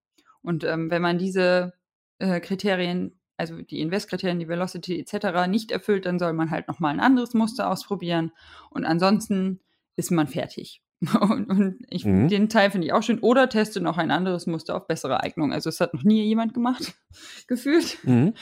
Und 0.40 0.64
ähm, 0.64 0.90
wenn 0.90 1.02
man 1.02 1.18
diese 1.18 1.74
äh, 2.18 2.40
Kriterien, 2.40 3.20
also 3.36 3.60
die 3.60 3.80
Invest-Kriterien, 3.80 4.38
die 4.38 4.48
Velocity 4.48 5.00
etc. 5.00 5.48
nicht 5.48 5.70
erfüllt, 5.70 6.06
dann 6.06 6.18
soll 6.18 6.32
man 6.32 6.50
halt 6.50 6.66
nochmal 6.66 6.94
ein 6.94 7.00
anderes 7.00 7.34
Muster 7.34 7.70
ausprobieren 7.70 8.32
und 8.70 8.86
ansonsten 8.86 9.60
ist 9.96 10.10
man 10.10 10.28
fertig. 10.28 10.80
Und, 11.18 11.48
und 11.48 11.78
ich, 11.88 12.04
mhm. 12.04 12.28
den 12.28 12.50
Teil 12.50 12.70
finde 12.70 12.86
ich 12.86 12.92
auch 12.92 13.02
schön. 13.02 13.20
Oder 13.20 13.48
teste 13.48 13.80
noch 13.80 13.96
ein 13.96 14.10
anderes 14.10 14.46
Muster 14.46 14.76
auf 14.76 14.86
bessere 14.86 15.22
Eignung. 15.22 15.50
Also 15.50 15.70
es 15.70 15.80
hat 15.80 15.94
noch 15.94 16.02
nie 16.02 16.24
jemand 16.24 16.52
gemacht, 16.52 16.92
gefühlt. 17.46 17.96
Mhm. 18.04 18.34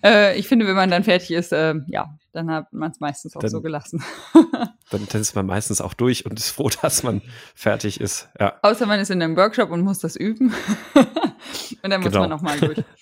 Äh, 0.00 0.38
ich 0.38 0.46
finde, 0.46 0.64
wenn 0.68 0.76
man 0.76 0.90
dann 0.90 1.02
fertig 1.02 1.32
ist, 1.32 1.50
äh, 1.50 1.74
ja, 1.88 2.16
dann 2.34 2.50
hat 2.50 2.72
man 2.72 2.90
es 2.90 3.00
meistens 3.00 3.36
auch 3.36 3.40
dann, 3.40 3.50
so 3.50 3.62
gelassen. 3.62 4.02
dann 4.90 5.02
ist 5.20 5.34
man 5.34 5.46
meistens 5.46 5.80
auch 5.80 5.94
durch 5.94 6.26
und 6.26 6.38
ist 6.38 6.50
froh, 6.50 6.68
dass 6.82 7.02
man 7.02 7.22
fertig 7.54 8.00
ist. 8.00 8.28
Ja. 8.38 8.58
Außer 8.62 8.86
man 8.86 9.00
ist 9.00 9.10
in 9.10 9.22
einem 9.22 9.36
Workshop 9.36 9.70
und 9.70 9.82
muss 9.82 10.00
das 10.00 10.16
üben. 10.16 10.52
und 10.94 11.90
dann 11.90 12.00
muss 12.00 12.10
genau. 12.10 12.20
man 12.20 12.30
nochmal 12.30 12.58
durch. 12.60 12.82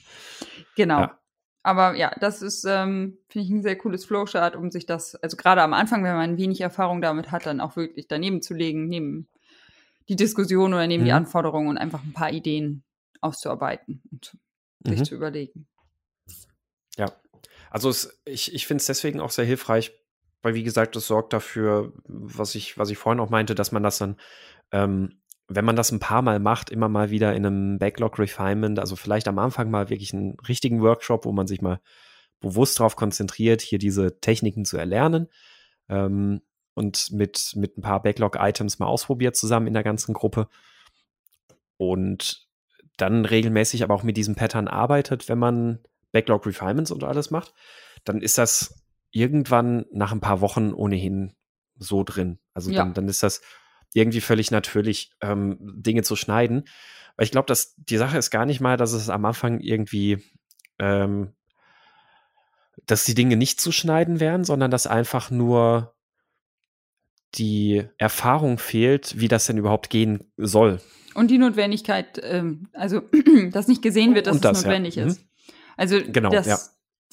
Genau. 0.75 1.01
Ja. 1.01 1.19
Aber 1.63 1.97
ja, 1.97 2.13
das 2.19 2.41
ist, 2.41 2.65
ähm, 2.65 3.19
finde 3.29 3.47
ich, 3.47 3.53
ein 3.53 3.63
sehr 3.63 3.77
cooles 3.77 4.07
Flowchart, 4.07 4.57
um 4.57 4.71
sich 4.71 4.87
das, 4.87 5.17
also 5.17 5.37
gerade 5.37 5.61
am 5.61 5.75
Anfang, 5.75 6.03
wenn 6.03 6.15
man 6.15 6.39
wenig 6.39 6.63
Erfahrung 6.63 7.03
damit 7.03 7.31
hat, 7.31 7.45
dann 7.45 7.61
auch 7.61 7.77
wirklich 7.77 8.09
daneben 8.09 8.41
zu 8.41 8.55
legen, 8.55 8.89
neben 8.89 9.29
die 10.09 10.17
Diskussion 10.17 10.73
oder 10.73 10.87
neben 10.87 11.03
mhm. 11.03 11.07
die 11.07 11.13
Anforderungen 11.13 11.69
und 11.69 11.77
einfach 11.77 12.03
ein 12.03 12.15
paar 12.15 12.33
Ideen 12.33 12.85
auszuarbeiten 13.21 14.01
und 14.11 14.35
sich 14.87 15.01
mhm. 15.01 15.05
zu 15.05 15.15
überlegen. 15.15 15.69
Also 17.73 17.89
es, 17.89 18.21
ich, 18.25 18.55
ich 18.55 18.67
finde 18.67 18.81
es 18.81 18.87
deswegen 18.87 19.21
auch 19.21 19.31
sehr 19.31 19.45
hilfreich, 19.45 19.93
weil 20.43 20.55
wie 20.55 20.63
gesagt, 20.63 20.95
es 20.97 21.07
sorgt 21.07 21.33
dafür, 21.33 21.93
was 22.05 22.55
ich, 22.55 22.77
was 22.77 22.91
ich 22.91 22.99
vorhin 22.99 23.21
auch 23.21 23.31
meinte, 23.31 23.55
dass 23.55 23.73
man 23.73 23.83
das 23.83 23.99
dann 23.99 24.17
ähm, 24.73 25.23
wenn 25.49 25.65
man 25.65 25.77
das 25.77 25.93
ein 25.93 26.01
paar 26.01 26.23
Mal 26.23 26.39
macht, 26.39 26.71
immer 26.71 26.89
mal 26.89 27.11
wieder 27.11 27.35
in 27.35 27.47
einem 27.47 27.79
Backlog 27.79 28.19
Refinement, 28.19 28.79
also 28.79 28.97
vielleicht 28.97 29.29
am 29.29 29.39
Anfang 29.39 29.71
mal 29.71 29.91
wirklich 29.91 30.13
einen 30.13 30.39
richtigen 30.49 30.81
Workshop, 30.83 31.25
wo 31.25 31.33
man 31.33 31.47
sich 31.47 31.61
mal 31.61 31.81
bewusst 32.41 32.81
darauf 32.81 32.97
konzentriert, 32.97 33.61
hier 33.61 33.79
diese 33.79 34.21
Techniken 34.21 34.65
zu 34.65 34.77
erlernen 34.77 35.29
ähm, 35.89 36.43
und 36.75 37.13
mit, 37.13 37.53
mit 37.55 37.77
ein 37.77 37.83
paar 37.83 38.03
Backlog-Items 38.03 38.79
mal 38.79 38.87
ausprobiert 38.87 39.37
zusammen 39.37 39.67
in 39.67 39.75
der 39.75 39.83
ganzen 39.83 40.15
Gruppe 40.15 40.49
und 41.77 42.49
dann 42.97 43.25
regelmäßig 43.25 43.83
aber 43.83 43.95
auch 43.95 44.03
mit 44.03 44.17
diesem 44.17 44.35
Pattern 44.35 44.69
arbeitet, 44.69 45.29
wenn 45.29 45.39
man 45.39 45.81
Backlog 46.13 46.47
Refinements 46.47 46.91
und 46.91 47.05
alles 47.05 47.31
macht, 47.31 47.55
dann 48.05 48.21
ist 48.21 48.39
das 48.39 48.83
irgendwann 49.11 49.87
nach 49.93 50.13
ein 50.13 50.21
paar 50.21 50.41
Wochen 50.41 50.73
ohnehin 50.73 51.35
so 51.77 52.05
drin. 52.05 52.39
Also 52.55 52.71
ja. 52.71 52.79
dann, 52.79 52.95
dann 52.95 53.09
ist 53.09 53.23
das 53.23 53.43
irgendwie 53.95 54.21
völlig 54.21 54.51
natürlich, 54.51 55.13
ähm, 55.21 55.59
Dinge 55.61 56.03
zu 56.03 56.17
schneiden. 56.17 56.65
Weil 57.17 57.25
ich 57.25 57.31
glaube, 57.31 57.47
dass 57.47 57.75
die 57.77 57.99
Sache 57.99 58.19
ist 58.19 58.31
gar 58.31 58.47
nicht 58.47 58.61
mal, 58.61 58.77
dass 58.77 58.93
es 58.93 59.11
am 59.11 59.25
Anfang 59.25 59.61
irgendwie, 59.61 60.23
ähm, 60.79 61.33
dass 62.87 63.05
die 63.05 63.15
Dinge 63.15 63.37
nicht 63.37 63.61
zu 63.61 63.71
schneiden 63.71 64.19
wären, 64.19 64.45
sondern 64.45 64.71
dass 64.71 64.87
einfach 64.87 65.31
nur 65.31 65.95
die 67.35 67.85
Erfahrung 67.99 68.59
fehlt, 68.59 69.19
wie 69.19 69.29
das 69.29 69.47
denn 69.47 69.59
überhaupt 69.59 69.91
gehen 69.91 70.33
soll. 70.37 70.81
Und 71.15 71.31
die 71.31 71.39
Notwendigkeit, 71.39 72.21
ähm, 72.23 72.69
also 72.73 73.03
dass 73.53 73.69
nicht 73.69 73.83
gesehen 73.83 74.15
wird, 74.15 74.27
dass 74.27 74.41
das, 74.41 74.59
es 74.59 74.65
notwendig 74.65 74.97
ja. 74.97 75.07
ist. 75.07 75.25
Also 75.77 75.99
genau, 76.07 76.31
das, 76.31 76.47
ja 76.47 76.59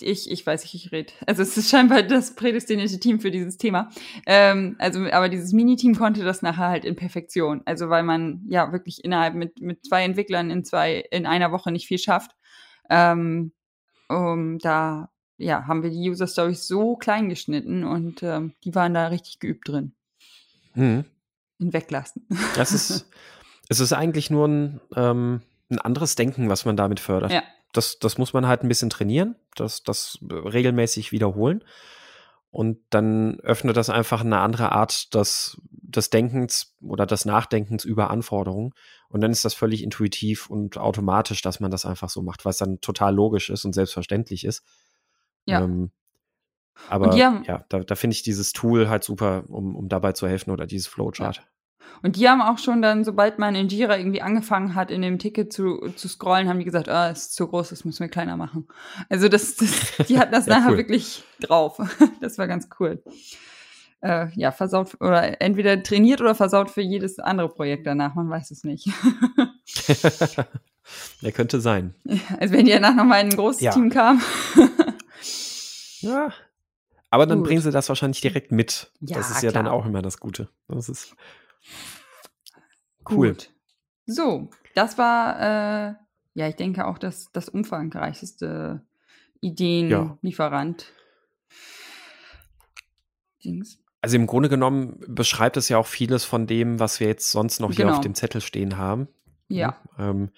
ich, 0.02 0.30
ich 0.30 0.46
weiß 0.46 0.64
nicht, 0.64 0.74
ich 0.74 0.92
rede. 0.92 1.14
Also 1.26 1.42
es 1.42 1.58
ist 1.58 1.70
scheinbar 1.70 2.04
das 2.04 2.36
prädestinierte 2.36 3.00
Team 3.00 3.20
für 3.20 3.32
dieses 3.32 3.58
Thema. 3.58 3.90
Ähm, 4.26 4.76
also, 4.80 5.00
aber 5.12 5.30
dieses 5.30 5.54
Mini-Team 5.54 5.96
konnte 5.96 6.24
das 6.24 6.42
nachher 6.42 6.70
halt 6.70 6.86
in 6.86 6.96
Perfektion. 6.96 7.62
Also 7.66 7.90
weil 7.90 8.04
man 8.04 8.44
ja 8.48 8.72
wirklich 8.72 9.04
innerhalb 9.04 9.36
mit, 9.36 9.62
mit 9.62 9.86
zwei 9.86 10.04
Entwicklern 10.04 10.52
in 10.52 10.64
zwei, 10.64 10.98
in 11.12 11.26
einer 11.26 11.52
Woche 11.52 11.72
nicht 11.72 11.88
viel 11.88 12.00
schafft. 12.00 12.32
Ähm, 12.90 13.52
um, 14.08 14.58
da 14.60 15.10
ja, 15.38 15.68
haben 15.68 15.84
wir 15.84 15.90
die 15.90 16.10
User 16.10 16.28
Stories 16.28 16.68
so 16.68 16.96
klein 16.96 17.30
geschnitten 17.30 17.84
und 17.84 18.24
ähm, 18.24 18.54
die 18.64 18.76
waren 18.76 18.94
da 18.94 19.08
richtig 19.08 19.40
geübt 19.40 19.68
drin. 19.68 19.94
Mhm. 20.74 21.06
In 21.60 21.74
Weglassen. 21.74 22.28
Das 22.56 22.72
ist, 22.72 23.10
es 23.70 23.80
ist 23.80 23.94
eigentlich 23.94 24.30
nur 24.30 24.48
ein, 24.48 24.82
ähm, 24.96 25.42
ein 25.70 25.80
anderes 25.80 26.16
Denken, 26.16 26.50
was 26.50 26.66
man 26.66 26.76
damit 26.76 27.00
fördert. 27.00 27.32
Ja, 27.32 27.44
das, 27.74 28.00
das 28.00 28.18
muss 28.18 28.34
man 28.34 28.48
halt 28.48 28.64
ein 28.64 28.68
bisschen 28.68 28.90
trainieren, 28.90 29.36
das, 29.56 29.84
das 29.84 30.20
regelmäßig 30.22 31.12
wiederholen. 31.12 31.64
und 32.52 32.80
dann 32.90 33.40
öffnet 33.42 33.78
das 33.78 33.90
einfach 33.90 34.22
eine 34.22 34.40
andere 34.40 34.72
Art 34.72 35.14
des, 35.14 35.62
des 35.72 36.10
Denkens 36.10 36.76
oder 36.82 37.06
des 37.06 37.26
Nachdenkens 37.26 37.86
über 37.86 38.10
Anforderungen. 38.10 38.74
Und 39.08 39.22
dann 39.22 39.32
ist 39.32 39.46
das 39.46 39.54
völlig 39.54 39.84
intuitiv 39.84 40.50
und 40.50 40.78
automatisch, 40.78 41.42
dass 41.42 41.60
man 41.60 41.70
das 41.70 41.86
einfach 41.86 42.10
so 42.10 42.22
macht, 42.22 42.46
was 42.46 42.58
dann 42.58 42.82
total 42.82 43.14
logisch 43.14 43.50
ist 43.50 43.66
und 43.66 43.74
selbstverständlich 43.74 44.46
ist. 44.46 44.64
Ja. 45.46 45.62
Ähm, 45.62 45.92
aber 46.88 47.08
haben, 47.08 47.44
ja, 47.44 47.66
da, 47.70 47.80
da 47.80 47.96
finde 47.96 48.16
ich 48.16 48.24
dieses 48.24 48.54
Tool 48.54 48.90
halt 48.90 49.04
super, 49.04 49.44
um, 49.48 49.76
um 49.76 49.90
dabei 49.90 50.14
zu 50.14 50.28
helfen 50.28 50.52
oder 50.52 50.66
dieses 50.66 50.88
Flowchart. 50.88 51.38
Ja. 51.38 51.44
Und 52.02 52.16
die 52.16 52.30
haben 52.30 52.42
auch 52.42 52.58
schon 52.58 52.82
dann, 52.82 53.04
sobald 53.04 53.40
man 53.40 53.56
in 53.56 53.68
Jira 53.68 53.98
irgendwie 53.98 54.22
angefangen 54.22 54.76
hat, 54.76 54.92
in 54.92 55.02
dem 55.02 55.20
Ticket 55.20 55.52
zu, 55.52 55.90
zu 55.96 56.08
scrollen, 56.08 56.48
haben 56.48 56.60
die 56.60 56.66
gesagt, 56.66 56.88
ah, 56.90 57.10
ist 57.10 57.34
zu 57.34 57.48
groß, 57.48 57.70
das 57.70 57.84
müssen 57.86 58.00
wir 58.02 58.10
kleiner 58.10 58.38
machen. 58.38 58.68
Also 59.10 59.28
das, 59.28 59.56
das 59.56 60.08
die 60.08 60.20
hatten 60.20 60.32
das 60.32 60.46
ja, 60.48 60.60
nachher 60.60 60.72
cool. 60.72 60.78
wirklich 60.78 61.24
drauf. 61.42 61.80
Das 62.22 62.38
war 62.38 62.48
ganz 62.48 62.70
cool. 62.80 63.02
Äh, 64.02 64.28
ja, 64.36 64.52
versaut 64.52 64.96
oder 65.00 65.42
entweder 65.42 65.82
trainiert 65.84 66.22
oder 66.22 66.36
versaut 66.36 66.70
für 66.70 66.82
jedes 66.82 67.20
andere 67.20 67.50
Projekt 67.50 67.88
danach, 67.88 68.16
man 68.16 68.30
weiß 68.30 68.52
es 68.52 68.64
nicht. 68.64 68.88
Der 71.22 71.32
könnte 71.32 71.62
sein. 71.62 71.96
Also 72.40 72.54
wenn 72.54 72.66
die 72.66 72.72
danach 72.72 72.96
nochmal 72.96 73.20
ein 73.20 73.30
großes 73.30 73.62
ja. 73.62 73.72
Team 73.72 73.90
kam. 73.90 74.22
ja. 76.00 76.34
Aber 77.10 77.26
dann 77.26 77.40
Gut. 77.40 77.48
bringen 77.48 77.62
sie 77.62 77.72
das 77.72 77.90
wahrscheinlich 77.90 78.22
direkt 78.22 78.52
mit. 78.52 78.92
Ja, 79.02 79.18
das 79.18 79.32
ist 79.32 79.44
ja 79.44 79.52
klar. 79.52 79.64
dann 79.64 79.72
auch 79.72 79.86
immer 79.86 80.02
das 80.02 80.20
Gute. 80.20 80.50
Das 80.68 80.90
ist 80.90 81.16
Cool. 83.10 83.30
Gut. 83.30 83.52
So, 84.06 84.50
das 84.76 84.98
war, 84.98 85.40
äh, 85.40 85.94
ja, 86.34 86.48
ich 86.48 86.56
denke 86.56 86.86
auch 86.86 86.98
das, 86.98 87.32
das 87.32 87.50
umfangreichste 87.50 88.86
Ideenlieferant. 89.42 90.94
Ja. 93.40 93.64
Also 94.02 94.16
im 94.16 94.28
Grunde 94.28 94.50
genommen 94.50 95.00
beschreibt 95.08 95.58
es 95.58 95.70
ja 95.70 95.78
auch 95.78 95.88
vieles 95.88 96.24
von 96.24 96.48
dem, 96.48 96.80
was 96.80 97.00
wir 97.00 97.08
jetzt 97.08 97.32
sonst 97.32 97.60
noch 97.60 97.72
hier 97.72 97.86
genau. 97.86 97.98
auf 97.98 98.02
dem 98.02 98.16
Zettel 98.16 98.42
stehen 98.42 98.78
haben. 98.78 99.08
Ja. 99.48 99.78
Ähm, 99.98 100.30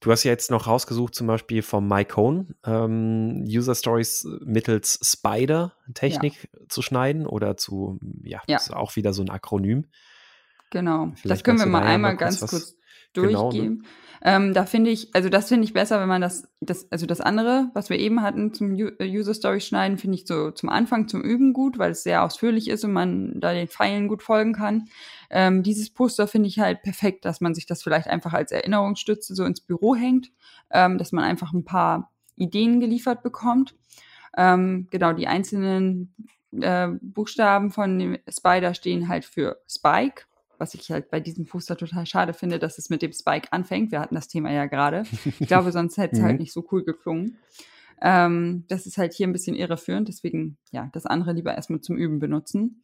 du 0.00 0.10
hast 0.10 0.24
ja 0.24 0.32
jetzt 0.32 0.50
noch 0.50 0.66
rausgesucht, 0.66 1.14
zum 1.14 1.26
Beispiel 1.26 1.62
vom 1.62 1.86
MyCone, 1.86 2.54
ähm, 2.64 3.44
User 3.46 3.74
Stories 3.74 4.26
mittels 4.44 4.98
Spider-Technik 5.02 6.48
ja. 6.52 6.68
zu 6.68 6.82
schneiden 6.82 7.26
oder 7.26 7.56
zu, 7.56 8.00
ja, 8.22 8.42
ja. 8.48 8.56
ist 8.56 8.72
auch 8.72 8.96
wieder 8.96 9.12
so 9.12 9.22
ein 9.22 9.30
Akronym. 9.30 9.86
Genau, 10.74 11.12
Vielleicht 11.14 11.30
das 11.30 11.44
können 11.44 11.60
wir 11.60 11.66
mal 11.66 11.84
einmal 11.84 12.16
ganz 12.16 12.40
kurz 12.40 12.76
genau, 13.12 13.48
durchgehen. 13.48 13.78
Genau, 13.78 13.82
ne? 13.84 14.46
ähm, 14.46 14.54
da 14.54 14.66
finde 14.66 14.90
ich, 14.90 15.14
also 15.14 15.28
das 15.28 15.46
finde 15.46 15.62
ich 15.66 15.72
besser, 15.72 16.00
wenn 16.00 16.08
man 16.08 16.20
das, 16.20 16.48
das, 16.60 16.90
also 16.90 17.06
das 17.06 17.20
andere, 17.20 17.70
was 17.74 17.90
wir 17.90 17.98
eben 18.00 18.22
hatten 18.22 18.52
zum 18.52 18.74
äh, 18.74 18.92
User 19.00 19.34
Story 19.34 19.60
schneiden, 19.60 19.98
finde 19.98 20.16
ich 20.16 20.26
so 20.26 20.50
zum 20.50 20.68
Anfang 20.68 21.06
zum 21.06 21.22
Üben 21.22 21.52
gut, 21.52 21.78
weil 21.78 21.92
es 21.92 22.02
sehr 22.02 22.24
ausführlich 22.24 22.68
ist 22.68 22.82
und 22.82 22.92
man 22.92 23.40
da 23.40 23.52
den 23.52 23.68
Pfeilen 23.68 24.08
gut 24.08 24.24
folgen 24.24 24.52
kann. 24.52 24.88
Ähm, 25.30 25.62
dieses 25.62 25.90
Poster 25.90 26.26
finde 26.26 26.48
ich 26.48 26.58
halt 26.58 26.82
perfekt, 26.82 27.24
dass 27.24 27.40
man 27.40 27.54
sich 27.54 27.66
das 27.66 27.84
vielleicht 27.84 28.08
einfach 28.08 28.32
als 28.32 28.50
Erinnerungsstütze 28.50 29.36
so 29.36 29.44
ins 29.44 29.60
Büro 29.60 29.94
hängt, 29.94 30.32
ähm, 30.72 30.98
dass 30.98 31.12
man 31.12 31.22
einfach 31.22 31.52
ein 31.52 31.64
paar 31.64 32.10
Ideen 32.34 32.80
geliefert 32.80 33.22
bekommt. 33.22 33.76
Ähm, 34.36 34.88
genau, 34.90 35.12
die 35.12 35.28
einzelnen 35.28 36.16
äh, 36.50 36.88
Buchstaben 37.00 37.70
von 37.70 37.96
dem 37.96 38.18
Spider 38.28 38.74
stehen 38.74 39.06
halt 39.06 39.24
für 39.24 39.58
Spike 39.68 40.24
was 40.58 40.74
ich 40.74 40.90
halt 40.90 41.10
bei 41.10 41.20
diesem 41.20 41.46
Poster 41.46 41.76
total 41.76 42.06
schade 42.06 42.32
finde, 42.32 42.58
dass 42.58 42.78
es 42.78 42.90
mit 42.90 43.02
dem 43.02 43.12
Spike 43.12 43.52
anfängt. 43.52 43.92
Wir 43.92 44.00
hatten 44.00 44.14
das 44.14 44.28
Thema 44.28 44.52
ja 44.52 44.66
gerade. 44.66 45.04
Ich 45.24 45.46
glaube, 45.46 45.72
sonst 45.72 45.96
hätte 45.96 46.16
es 46.16 46.22
halt 46.22 46.34
mhm. 46.34 46.40
nicht 46.40 46.52
so 46.52 46.66
cool 46.70 46.84
geklungen. 46.84 47.38
Ähm, 48.00 48.64
das 48.68 48.86
ist 48.86 48.98
halt 48.98 49.14
hier 49.14 49.26
ein 49.26 49.32
bisschen 49.32 49.56
irreführend, 49.56 50.08
deswegen 50.08 50.58
ja, 50.72 50.90
das 50.92 51.06
andere 51.06 51.32
lieber 51.32 51.54
erstmal 51.54 51.80
zum 51.80 51.96
Üben 51.96 52.18
benutzen. 52.18 52.82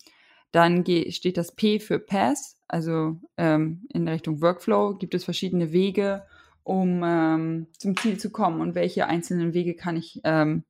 Dann 0.52 0.84
steht 1.10 1.36
das 1.36 1.54
P 1.54 1.78
für 1.78 1.98
Pass, 1.98 2.58
also 2.66 3.20
ähm, 3.36 3.86
in 3.92 4.08
Richtung 4.08 4.40
Workflow 4.40 4.96
gibt 4.96 5.14
es 5.14 5.24
verschiedene 5.24 5.72
Wege, 5.72 6.24
um 6.62 7.02
ähm, 7.04 7.66
zum 7.78 7.96
Ziel 7.96 8.18
zu 8.18 8.30
kommen 8.30 8.60
und 8.60 8.74
welche 8.74 9.06
einzelnen 9.06 9.54
Wege 9.54 9.74
kann 9.74 9.96
ich 9.96 10.20
ähm, 10.24 10.64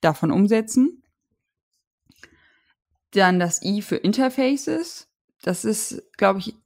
davon 0.00 0.30
umsetzen. 0.30 1.02
Dann 3.12 3.38
das 3.38 3.62
I 3.62 3.82
für 3.82 3.96
Interfaces. 3.96 5.08
Das 5.44 5.64
ist, 5.66 6.02
glaube 6.16 6.38
ich, 6.38 6.56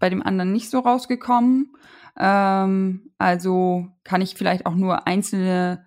bei 0.00 0.10
dem 0.10 0.22
anderen 0.22 0.52
nicht 0.52 0.68
so 0.68 0.80
rausgekommen. 0.80 1.72
Ähm, 2.18 3.12
also 3.18 3.88
kann 4.02 4.20
ich 4.20 4.34
vielleicht 4.34 4.66
auch 4.66 4.74
nur 4.74 5.06
einzelne 5.06 5.86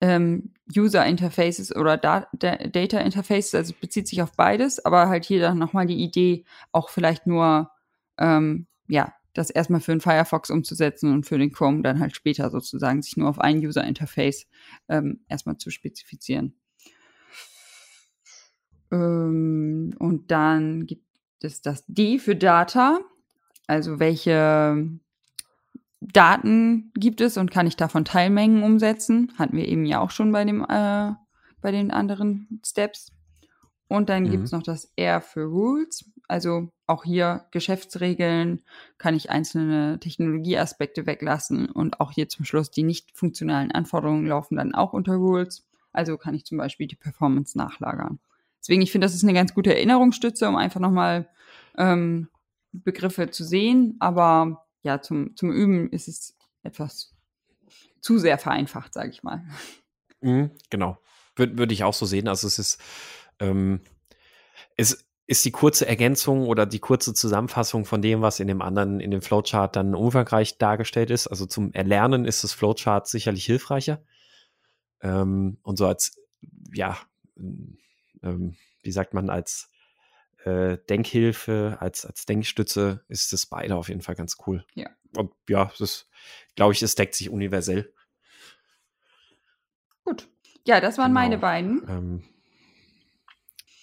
ähm, 0.00 0.52
User 0.74 1.04
Interfaces 1.04 1.74
oder 1.74 1.96
da 1.96 2.28
Data 2.32 2.98
Interfaces, 2.98 3.54
also 3.54 3.74
bezieht 3.80 4.06
sich 4.06 4.22
auf 4.22 4.32
beides, 4.32 4.84
aber 4.84 5.08
halt 5.08 5.24
hier 5.24 5.40
dann 5.40 5.58
nochmal 5.58 5.86
die 5.86 6.02
Idee, 6.02 6.44
auch 6.72 6.90
vielleicht 6.90 7.26
nur, 7.26 7.70
ähm, 8.18 8.66
ja, 8.86 9.12
das 9.34 9.50
erstmal 9.50 9.80
für 9.80 9.92
den 9.92 10.00
Firefox 10.00 10.50
umzusetzen 10.50 11.12
und 11.12 11.26
für 11.26 11.38
den 11.38 11.50
Chrome 11.52 11.82
dann 11.82 11.98
halt 11.98 12.14
später 12.14 12.50
sozusagen 12.50 13.02
sich 13.02 13.16
nur 13.16 13.28
auf 13.28 13.40
ein 13.40 13.58
User 13.58 13.84
Interface 13.84 14.46
ähm, 14.88 15.24
erstmal 15.28 15.58
zu 15.58 15.70
spezifizieren. 15.70 16.54
Ähm, 18.92 19.94
und 19.98 20.30
dann 20.30 20.86
gibt 20.86 21.03
das 21.44 21.54
ist 21.54 21.66
das 21.66 21.84
D 21.86 22.18
für 22.18 22.34
Data. 22.34 23.00
Also 23.66 23.98
welche 23.98 24.88
Daten 26.00 26.90
gibt 26.94 27.20
es 27.20 27.36
und 27.36 27.50
kann 27.50 27.66
ich 27.66 27.76
davon 27.76 28.04
Teilmengen 28.04 28.62
umsetzen? 28.62 29.32
Hatten 29.38 29.56
wir 29.56 29.68
eben 29.68 29.84
ja 29.84 30.00
auch 30.00 30.10
schon 30.10 30.32
bei, 30.32 30.44
dem, 30.44 30.62
äh, 30.62 31.12
bei 31.60 31.70
den 31.70 31.90
anderen 31.90 32.60
Steps. 32.64 33.12
Und 33.88 34.08
dann 34.08 34.24
mhm. 34.24 34.30
gibt 34.30 34.44
es 34.44 34.52
noch 34.52 34.62
das 34.62 34.90
R 34.96 35.20
für 35.20 35.44
Rules. 35.44 36.10
Also 36.28 36.70
auch 36.86 37.04
hier 37.04 37.44
Geschäftsregeln 37.50 38.62
kann 38.96 39.14
ich 39.14 39.30
einzelne 39.30 40.00
Technologieaspekte 40.00 41.06
weglassen 41.06 41.68
und 41.68 42.00
auch 42.00 42.12
hier 42.12 42.30
zum 42.30 42.46
Schluss 42.46 42.70
die 42.70 42.82
nicht 42.82 43.10
funktionalen 43.14 43.72
Anforderungen 43.72 44.26
laufen 44.26 44.56
dann 44.56 44.74
auch 44.74 44.94
unter 44.94 45.16
Rules. 45.16 45.66
Also 45.92 46.16
kann 46.16 46.34
ich 46.34 46.46
zum 46.46 46.56
Beispiel 46.56 46.86
die 46.86 46.96
Performance 46.96 47.56
nachlagern. 47.58 48.18
Deswegen, 48.64 48.80
ich 48.80 48.92
finde, 48.92 49.04
das 49.04 49.14
ist 49.14 49.24
eine 49.24 49.34
ganz 49.34 49.52
gute 49.52 49.74
Erinnerungsstütze, 49.74 50.48
um 50.48 50.56
einfach 50.56 50.80
nochmal 50.80 51.28
ähm, 51.76 52.30
Begriffe 52.72 53.28
zu 53.28 53.44
sehen. 53.44 53.96
Aber 54.00 54.64
ja, 54.82 55.02
zum, 55.02 55.36
zum 55.36 55.52
Üben 55.52 55.90
ist 55.90 56.08
es 56.08 56.34
etwas 56.62 57.14
zu 58.00 58.18
sehr 58.18 58.38
vereinfacht, 58.38 58.94
sage 58.94 59.10
ich 59.10 59.22
mal. 59.22 59.44
Mhm, 60.22 60.50
genau. 60.70 60.96
Würde 61.36 61.58
würd 61.58 61.72
ich 61.72 61.84
auch 61.84 61.92
so 61.92 62.06
sehen. 62.06 62.26
Also 62.26 62.46
es 62.46 62.58
ist, 62.58 62.80
ähm, 63.38 63.80
es 64.78 65.04
ist 65.26 65.44
die 65.44 65.50
kurze 65.50 65.86
Ergänzung 65.86 66.46
oder 66.46 66.64
die 66.64 66.78
kurze 66.78 67.12
Zusammenfassung 67.12 67.84
von 67.84 68.00
dem, 68.00 68.22
was 68.22 68.40
in 68.40 68.48
dem 68.48 68.62
anderen, 68.62 68.98
in 68.98 69.10
dem 69.10 69.20
Flowchart 69.20 69.76
dann 69.76 69.94
umfangreich 69.94 70.56
dargestellt 70.56 71.10
ist. 71.10 71.26
Also 71.26 71.44
zum 71.44 71.70
Erlernen 71.74 72.24
ist 72.24 72.44
das 72.44 72.54
Flowchart 72.54 73.08
sicherlich 73.08 73.44
hilfreicher. 73.44 74.02
Ähm, 75.02 75.58
und 75.62 75.76
so 75.76 75.86
als, 75.86 76.16
ja, 76.72 76.96
ähm, 78.24 78.56
wie 78.82 78.92
sagt 78.92 79.14
man, 79.14 79.30
als 79.30 79.70
äh, 80.44 80.78
Denkhilfe, 80.88 81.78
als, 81.80 82.04
als 82.04 82.26
Denkstütze 82.26 83.04
ist 83.08 83.32
das 83.32 83.46
beide 83.46 83.76
auf 83.76 83.88
jeden 83.88 84.02
Fall 84.02 84.14
ganz 84.14 84.36
cool. 84.46 84.64
Ja. 84.74 84.90
Und 85.16 85.32
ja, 85.48 85.70
das 85.78 86.08
glaube 86.54 86.72
ich, 86.72 86.82
es 86.82 86.94
deckt 86.94 87.14
sich 87.14 87.30
universell. 87.30 87.92
Gut. 90.04 90.28
Ja, 90.66 90.80
das 90.80 90.98
waren 90.98 91.10
genau. 91.10 91.20
meine 91.20 91.38
beiden. 91.38 91.82
Ähm, 91.88 92.24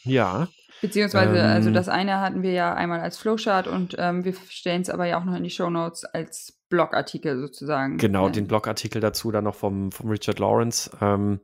ja. 0.04 0.48
Beziehungsweise, 0.82 1.30
also 1.30 1.40
ähm, 1.40 1.52
also 1.52 1.72
das 1.72 1.90
eine 1.90 2.20
hatten 2.20 2.42
wir 2.42 2.52
ja 2.52 2.74
einmal 2.74 3.02
als 3.02 3.18
Flowchart 3.18 3.68
und 3.68 3.96
ähm, 4.00 4.26
wir 4.26 4.34
stellen 4.50 4.82
es 4.82 4.90
aber 4.90 5.06
ja 5.06 5.20
auch 5.20 5.26
noch 5.26 5.36
in 5.36 5.44
die 5.44 5.52
Show 5.52 5.70
Notes 5.70 6.06
als 6.06 6.60
Blogartikel 6.70 7.40
sozusagen. 7.40 7.98
Genau, 7.98 8.30
den 8.30 8.48
Blogartikel 8.48 9.00
dazu 9.02 9.32
dann 9.32 9.44
noch 9.44 9.56
vom, 9.56 9.92
vom 9.92 10.10
Richard 10.10 10.40
Lawrence. 10.40 10.90
Ähm, 11.02 11.40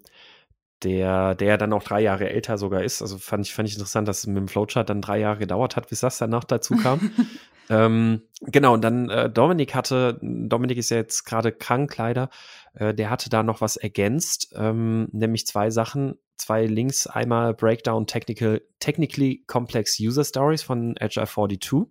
der, 0.83 1.35
der 1.35 1.57
dann 1.57 1.73
auch 1.73 1.83
drei 1.83 2.01
Jahre 2.01 2.29
älter 2.29 2.57
sogar 2.57 2.83
ist. 2.83 3.01
Also 3.01 3.17
fand 3.17 3.45
ich, 3.45 3.53
fand 3.53 3.67
ich 3.67 3.75
interessant, 3.75 4.07
dass 4.07 4.19
es 4.19 4.27
mit 4.27 4.37
dem 4.37 4.47
Flowchart 4.47 4.89
dann 4.89 5.01
drei 5.01 5.19
Jahre 5.19 5.39
gedauert 5.39 5.75
hat, 5.75 5.89
bis 5.89 6.01
das 6.01 6.17
dann 6.17 6.29
noch 6.29 6.43
dazu 6.43 6.75
kam. 6.75 7.11
ähm, 7.69 8.21
genau, 8.41 8.73
und 8.73 8.81
dann 8.83 9.09
äh, 9.09 9.29
Dominik 9.29 9.73
hatte, 9.73 10.19
Dominik 10.21 10.77
ist 10.77 10.91
ja 10.91 10.97
jetzt 10.97 11.23
gerade 11.23 11.51
krank 11.51 11.97
leider, 11.97 12.29
äh, 12.75 12.93
der 12.93 13.09
hatte 13.09 13.29
da 13.29 13.43
noch 13.43 13.61
was 13.61 13.77
ergänzt, 13.77 14.53
ähm, 14.55 15.07
nämlich 15.11 15.47
zwei 15.47 15.71
Sachen, 15.71 16.19
zwei 16.35 16.65
Links, 16.65 17.07
einmal 17.07 17.55
Breakdown 17.55 18.05
Technical, 18.05 18.61
Technically 18.79 19.43
Complex 19.47 19.99
User 19.99 20.23
Stories 20.23 20.61
von 20.61 20.95
Agile 20.99 21.25
42 21.25 21.87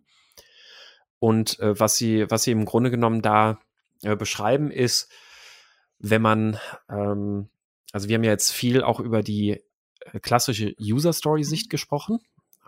und 1.19 1.59
äh, 1.59 1.79
was 1.79 1.97
sie, 1.97 2.31
was 2.31 2.45
sie 2.45 2.53
im 2.53 2.67
Grunde 2.67 2.91
genommen 2.91 3.21
da 3.21 3.59
äh, 4.03 4.15
beschreiben 4.15 4.71
ist, 4.71 5.11
wenn 5.99 6.23
man 6.23 6.59
ähm, 6.89 7.49
also 7.93 8.09
wir 8.09 8.17
haben 8.17 8.25
ja 8.25 8.33
jetzt 8.33 8.53
viel 8.53 8.83
auch 8.83 9.01
über 9.01 9.23
die 9.23 9.61
äh, 10.01 10.21
klassische 10.21 10.75
User-Story-Sicht 10.81 11.71
gesprochen, 11.71 12.19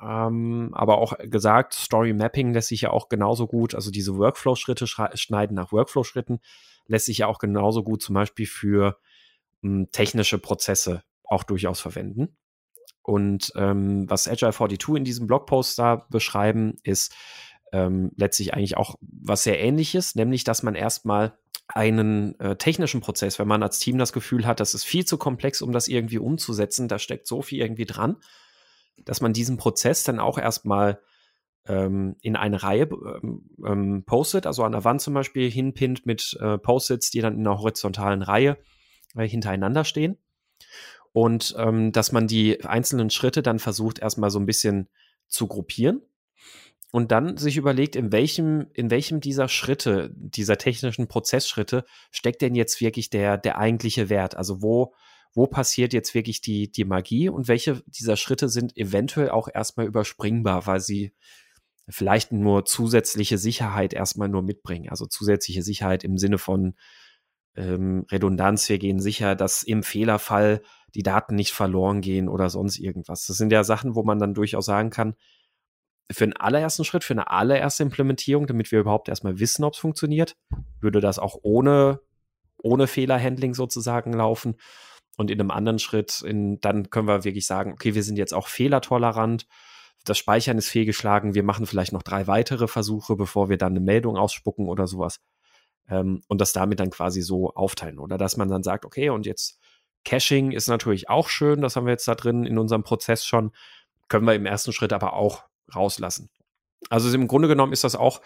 ähm, 0.03 0.71
aber 0.73 0.99
auch 0.99 1.15
gesagt, 1.19 1.75
Story-Mapping 1.75 2.53
lässt 2.53 2.69
sich 2.69 2.83
ja 2.83 2.91
auch 2.91 3.09
genauso 3.09 3.47
gut, 3.47 3.75
also 3.75 3.91
diese 3.91 4.17
Workflow-Schritte 4.17 4.87
schneiden 4.87 5.55
nach 5.55 5.73
Workflow-Schritten, 5.73 6.41
lässt 6.87 7.07
sich 7.07 7.19
ja 7.19 7.27
auch 7.27 7.39
genauso 7.39 7.83
gut 7.83 8.03
zum 8.03 8.15
Beispiel 8.15 8.47
für 8.47 8.99
m, 9.63 9.71
hm, 9.71 9.93
technische 9.93 10.39
Prozesse 10.39 11.03
auch 11.25 11.45
durchaus 11.45 11.81
verwenden. 11.81 12.37
Und 13.03 13.53
ähm, 13.57 14.09
was 14.09 14.29
Agile 14.29 14.53
42 14.53 14.97
in 14.97 15.05
diesem 15.05 15.27
Blogpost 15.27 15.79
da 15.79 16.07
beschreiben, 16.11 16.77
ist 16.83 17.15
ähm, 17.73 18.13
letztlich 18.17 18.55
eigentlich 18.55 18.77
auch 18.77 18.97
was 19.01 19.43
sehr 19.43 19.59
ähnliches, 19.61 20.15
nämlich 20.15 20.45
dass 20.45 20.63
man 20.63 20.75
erstmal 20.75 21.39
einen 21.69 22.39
äh, 22.41 22.57
technischen 22.57 23.01
Prozess, 23.01 23.39
wenn 23.39 23.49
man 23.49 23.63
als 23.63 23.79
Team 23.79 23.99
das 23.99 24.13
Gefühl 24.13 24.47
hat, 24.47 24.61
das 24.61 24.75
ist 24.75 24.85
viel 24.85 25.05
zu 25.05 25.19
komplex, 25.19 25.63
um 25.63 25.73
das 25.73 25.87
irgendwie 25.87 26.19
umzusetzen, 26.19 26.89
da 26.89 26.99
steckt 26.99 27.27
so 27.27 27.43
viel 27.43 27.61
irgendwie 27.61 27.85
dran, 27.85 28.17
dass 29.05 29.21
man 29.21 29.35
diesen 29.35 29.59
Prozess 29.59 30.03
dann 30.03 30.19
auch 30.19 30.39
erstmal 30.39 31.01
ähm, 31.67 32.17
in 32.23 32.37
eine 32.37 32.63
Reihe 32.63 32.89
ähm, 33.23 33.51
ähm, 33.65 34.05
postet, 34.05 34.47
also 34.47 34.65
an 34.65 34.73
der 34.73 34.85
Wand 34.85 35.03
zum 35.03 35.15
Beispiel 35.15 35.51
hinpinnt 35.51 36.07
mit 36.07 36.37
äh, 36.41 36.57
Post-its, 36.57 37.11
die 37.11 37.21
dann 37.21 37.35
in 37.35 37.47
einer 37.47 37.59
horizontalen 37.59 38.23
Reihe 38.23 38.57
äh, 39.15 39.29
hintereinander 39.29 39.85
stehen. 39.85 40.17
Und 41.13 41.55
ähm, 41.59 41.93
dass 41.93 42.13
man 42.13 42.27
die 42.27 42.65
einzelnen 42.65 43.11
Schritte 43.11 43.43
dann 43.43 43.59
versucht 43.59 43.99
erstmal 43.99 44.31
so 44.31 44.39
ein 44.39 44.47
bisschen 44.47 44.89
zu 45.27 45.47
gruppieren 45.47 46.03
und 46.91 47.13
dann 47.13 47.37
sich 47.37 47.57
überlegt, 47.57 47.97
in 47.97 48.13
welchem, 48.13 48.69
in 48.73 48.91
welchem 48.91 49.21
dieser 49.21 49.49
Schritte, 49.49 50.11
dieser 50.15 50.57
technischen 50.57 51.07
Prozessschritte 51.07 51.85
steckt 52.11 52.41
denn 52.41 52.55
jetzt 52.55 52.81
wirklich 52.81 53.11
der, 53.11 53.37
der 53.37 53.59
eigentliche 53.59 54.09
Wert? 54.09 54.37
Also 54.37 54.63
wo, 54.63 54.95
wo 55.35 55.47
passiert 55.47 55.93
jetzt 55.93 56.15
wirklich 56.15 56.41
die, 56.41 56.73
die 56.73 56.85
Magie 56.85 57.29
und 57.29 57.47
welche 57.47 57.83
dieser 57.87 58.17
Schritte 58.17 58.49
sind 58.49 58.77
eventuell 58.77 59.31
auch 59.31 59.49
erstmal 59.53 59.87
überspringbar, 59.87 60.67
weil 60.67 60.81
sie 60.81 61.15
vielleicht 61.89 62.33
nur 62.33 62.65
zusätzliche 62.65 63.39
Sicherheit 63.39 63.93
erstmal 63.93 64.29
nur 64.29 64.43
mitbringen. 64.43 64.89
Also 64.89 65.07
zusätzliche 65.07 65.63
Sicherheit 65.63 66.05
im 66.05 66.17
Sinne 66.17 66.39
von 66.39 66.75
ähm, 67.55 68.07
Redundanz. 68.11 68.69
Wir 68.69 68.79
gehen 68.79 69.01
sicher, 69.01 69.35
dass 69.35 69.63
im 69.63 69.83
Fehlerfall 69.83 70.63
die 70.95 71.03
Daten 71.03 71.35
nicht 71.35 71.53
verloren 71.53 72.01
gehen 72.01 72.29
oder 72.29 72.49
sonst 72.49 72.79
irgendwas. 72.79 73.27
Das 73.27 73.37
sind 73.37 73.53
ja 73.53 73.65
Sachen, 73.65 73.95
wo 73.95 74.03
man 74.05 74.19
dann 74.19 74.35
durchaus 74.35 74.67
sagen 74.67 74.91
kann, 74.91 75.15
für 76.11 76.25
einen 76.25 76.35
allerersten 76.35 76.85
Schritt, 76.85 77.05
für 77.05 77.15
eine 77.15 77.31
allererste 77.31 77.83
Implementierung, 77.83 78.47
damit 78.47 78.73
wir 78.73 78.81
überhaupt 78.81 79.09
erstmal 79.09 79.39
wissen, 79.39 79.65
ob 79.65 79.75
es 79.75 79.79
funktioniert, 79.79 80.37
würde 80.81 81.01
das 81.01 81.19
auch 81.19 81.39
ohne, 81.43 82.01
ohne 82.63 82.87
Fehlerhandling 82.87 83.55
sozusagen 83.55 84.13
laufen. 84.13 84.57
Und 85.17 85.31
in 85.31 85.41
einem 85.41 85.51
anderen 85.51 85.79
Schritt, 85.79 86.23
in, 86.23 86.61
dann 86.61 86.91
können 86.91 87.09
wir 87.09 87.25
wirklich 87.25 87.47
sagen, 87.47 87.73
okay, 87.73 87.95
wir 87.95 88.03
sind 88.03 88.17
jetzt 88.17 88.33
auch 88.33 88.47
fehlertolerant. 88.49 89.47
Das 90.05 90.17
Speichern 90.17 90.57
ist 90.57 90.69
fehlgeschlagen. 90.69 91.35
Wir 91.35 91.43
machen 91.43 91.67
vielleicht 91.67 91.93
noch 91.93 92.03
drei 92.03 92.27
weitere 92.27 92.69
Versuche, 92.69 93.17
bevor 93.17 93.51
wir 93.51 93.59
dann 93.59 93.73
eine 93.73 93.81
Meldung 93.81 94.17
ausspucken 94.17 94.69
oder 94.69 94.87
sowas. 94.87 95.21
Ähm, 95.89 96.23
und 96.29 96.41
das 96.41 96.53
damit 96.53 96.81
dann 96.81 96.91
quasi 96.91 97.21
so 97.21 97.53
aufteilen. 97.53 97.99
Oder 97.99 98.17
dass 98.17 98.37
man 98.37 98.49
dann 98.49 98.63
sagt, 98.63 98.87
okay, 98.87 99.11
und 99.11 99.27
jetzt 99.27 99.59
Caching 100.05 100.53
ist 100.53 100.69
natürlich 100.69 101.11
auch 101.11 101.29
schön, 101.29 101.61
das 101.61 101.77
haben 101.77 101.87
wir 101.87 101.93
jetzt 101.93 102.09
da 102.09 102.15
drin 102.15 102.45
in 102.47 102.57
unserem 102.57 102.83
Prozess 102.83 103.27
schon, 103.27 103.53
können 104.09 104.27
wir 104.27 104.35
im 104.35 104.47
ersten 104.47 104.73
Schritt 104.73 104.93
aber 104.93 105.13
auch 105.13 105.48
rauslassen. 105.75 106.31
Also 106.91 107.13
im 107.15 107.29
Grunde 107.29 107.49
genommen 107.49 107.73
ist 107.73 107.85
das 107.85 107.97
auch 107.97 108.21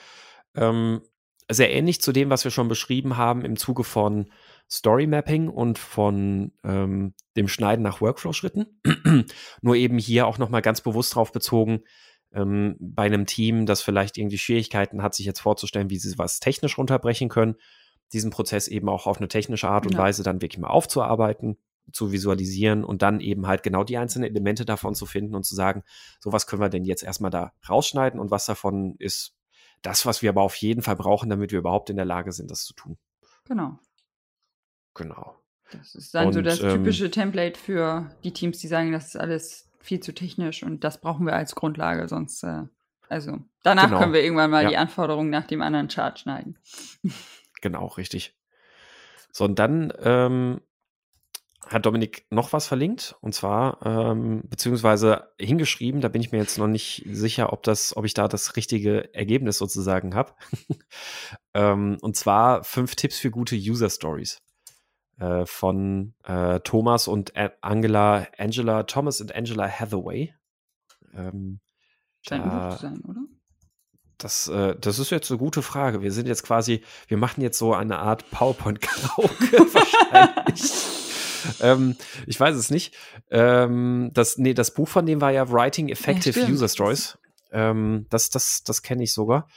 ähm, 0.55 1.03
sehr 1.51 1.73
ähnlich 1.73 2.01
zu 2.01 2.13
dem, 2.13 2.31
was 2.31 2.45
wir 2.45 2.51
schon 2.51 2.69
beschrieben 2.69 3.17
haben 3.17 3.45
im 3.45 3.57
Zuge 3.57 3.85
von 3.85 4.31
Story 4.71 5.07
Mapping 5.07 5.49
und 5.49 5.79
von 5.79 6.53
ähm, 6.65 7.15
dem 7.37 7.49
Schneiden 7.49 7.83
nach 7.83 8.01
Workflow-Schritten. 8.01 8.81
Nur 9.63 9.75
eben 9.75 9.99
hier 9.99 10.27
auch 10.27 10.39
nochmal 10.39 10.63
ganz 10.63 10.81
bewusst 10.81 11.15
drauf 11.15 11.33
bezogen, 11.33 11.83
ähm, 12.33 12.77
bei 12.81 13.05
einem 13.05 13.27
Team, 13.27 13.67
das 13.67 13.83
vielleicht 13.83 14.17
irgendwie 14.17 14.39
Schwierigkeiten 14.39 15.03
hat, 15.03 15.15
sich 15.15 15.27
jetzt 15.27 15.41
vorzustellen, 15.41 15.91
wie 15.91 15.99
sie 15.99 16.17
was 16.19 16.41
technisch 16.41 16.79
runterbrechen 16.79 17.29
können, 17.29 17.57
diesen 18.13 18.31
Prozess 18.31 18.69
eben 18.69 18.89
auch 18.89 19.07
auf 19.07 19.19
eine 19.19 19.29
technische 19.29 19.69
Art 19.69 19.87
und 19.87 19.93
ja. 19.93 19.99
Weise 19.99 20.23
dann 20.23 20.41
wirklich 20.41 20.61
mal 20.61 20.69
aufzuarbeiten, 20.69 21.59
zu 21.91 22.13
visualisieren 22.13 22.85
und 22.85 23.03
dann 23.03 23.21
eben 23.21 23.47
halt 23.47 23.63
genau 23.63 23.85
die 23.85 23.99
einzelnen 23.99 24.31
Elemente 24.31 24.65
davon 24.65 24.95
zu 24.95 25.07
finden 25.07 25.35
und 25.35 25.45
zu 25.45 25.55
sagen, 25.55 25.83
so 26.21 26.33
was 26.33 26.47
können 26.47 26.63
wir 26.63 26.69
denn 26.69 26.85
jetzt 26.85 27.03
erstmal 27.03 27.31
da 27.31 27.53
rausschneiden 27.69 28.21
und 28.21 28.31
was 28.31 28.47
davon 28.47 28.95
ist 28.99 29.35
das, 29.83 30.07
was 30.07 30.23
wir 30.23 30.31
aber 30.31 30.43
auf 30.43 30.55
jeden 30.57 30.83
Fall 30.83 30.97
brauchen, 30.97 31.29
damit 31.29 31.51
wir 31.51 31.59
überhaupt 31.59 31.91
in 31.91 31.97
der 31.97 32.05
Lage 32.05 32.33
sind, 32.33 32.51
das 32.51 32.65
zu 32.65 32.73
tun. 32.75 32.99
Genau. 33.45 33.79
Genau. 34.95 35.43
Das 35.73 35.95
ist 35.95 36.15
dann 36.15 36.29
und, 36.29 36.33
so 36.35 36.43
das 36.43 36.61
ähm, 36.61 36.77
typische 36.77 37.11
Template 37.11 37.59
für 37.59 38.15
die 38.25 38.33
Teams, 38.33 38.59
die 38.59 38.69
sagen, 38.69 38.93
das 38.93 39.07
ist 39.07 39.17
alles 39.17 39.69
viel 39.81 40.01
zu 40.01 40.15
technisch 40.15 40.63
und 40.63 40.85
das 40.85 41.01
brauchen 41.01 41.27
wir 41.27 41.35
als 41.35 41.55
Grundlage, 41.55 42.09
sonst, 42.09 42.45
äh, 42.45 42.63
also 43.09 43.39
danach 43.63 43.87
genau. 43.87 43.99
können 43.99 44.13
wir 44.13 44.23
irgendwann 44.23 44.51
mal 44.51 44.65
ja. 44.65 44.69
die 44.69 44.77
Anforderungen 44.77 45.31
nach 45.31 45.47
dem 45.47 45.63
anderen 45.63 45.89
Chart 45.89 46.19
schneiden. 46.19 46.59
Genau, 47.63 47.87
richtig. 47.87 48.37
So, 49.31 49.45
und 49.45 49.61
dann 49.61 49.93
ähm, 50.01 50.61
hat 51.69 51.87
Dominik 51.87 52.27
noch 52.31 52.53
was 52.53 52.67
verlinkt 52.67 53.17
und 53.21 53.35
zwar 53.35 53.85
ähm, 53.85 54.43
beziehungsweise 54.49 55.29
hingeschrieben. 55.39 56.01
Da 56.01 56.09
bin 56.09 56.21
ich 56.21 56.33
mir 56.33 56.39
jetzt 56.39 56.59
noch 56.59 56.67
nicht 56.67 57.07
sicher, 57.11 57.53
ob 57.53 57.63
das, 57.63 57.97
ob 57.97 58.05
ich 58.05 58.15
da 58.15 58.29
das 58.29 58.57
richtige 58.57 59.15
Ergebnis 59.15 59.59
sozusagen 59.59 60.15
habe. 60.15 60.35
ähm, 61.55 61.99
und 62.01 62.17
zwar 62.17 62.65
fünf 62.65 62.97
Tipps 62.97 63.19
für 63.19 63.31
gute 63.31 63.57
User 63.57 63.91
Stories 63.91 64.39
äh, 65.19 65.47
von 65.47 66.15
äh, 66.25 66.61
Thomas 66.61 67.09
und 67.09 67.33
Angela, 67.61 68.27
Angela 68.37 68.83
Thomas 68.83 69.21
und 69.21 69.35
Angela 69.35 69.69
Hathaway. 69.69 70.35
Ähm, 71.15 71.61
Scheint 72.23 72.45
ein 72.45 72.51
Buch 72.51 72.77
zu 72.77 72.83
sein, 72.83 73.01
oder? 73.09 73.21
Das, 74.19 74.47
äh, 74.49 74.77
das 74.79 74.99
ist 74.99 75.11
jetzt 75.11 75.31
eine 75.31 75.39
gute 75.39 75.63
Frage. 75.63 76.03
Wir 76.03 76.13
sind 76.13 76.29
jetzt 76.29 76.45
quasi, 76.45 76.83
wir 77.09 77.17
machen 77.17 77.41
jetzt 77.41 77.59
so 77.59 77.75
eine 77.75 77.99
Art 77.99 78.31
PowerPoint-Karaoke 78.31 79.59
wahrscheinlich 79.75 81.02
ähm, 81.61 81.97
ich 82.27 82.39
weiß 82.39 82.57
es 82.57 82.71
nicht. 82.71 82.95
Ähm, 83.31 84.11
das, 84.13 84.39
nee, 84.39 84.55
das 84.55 84.75
Buch 84.75 84.89
von 84.89 85.07
dem 85.07 85.21
war 85.21 85.31
ja 85.31 85.51
Writing 85.51 85.89
Effective 85.89 86.39
ja, 86.41 86.49
User 86.49 86.69
Stories. 86.69 87.19
Ähm, 87.51 88.07
das 88.11 88.31
das, 88.31 88.63
das 88.65 88.83
kenne 88.83 89.03
ich 89.05 89.13
sogar. 89.13 89.49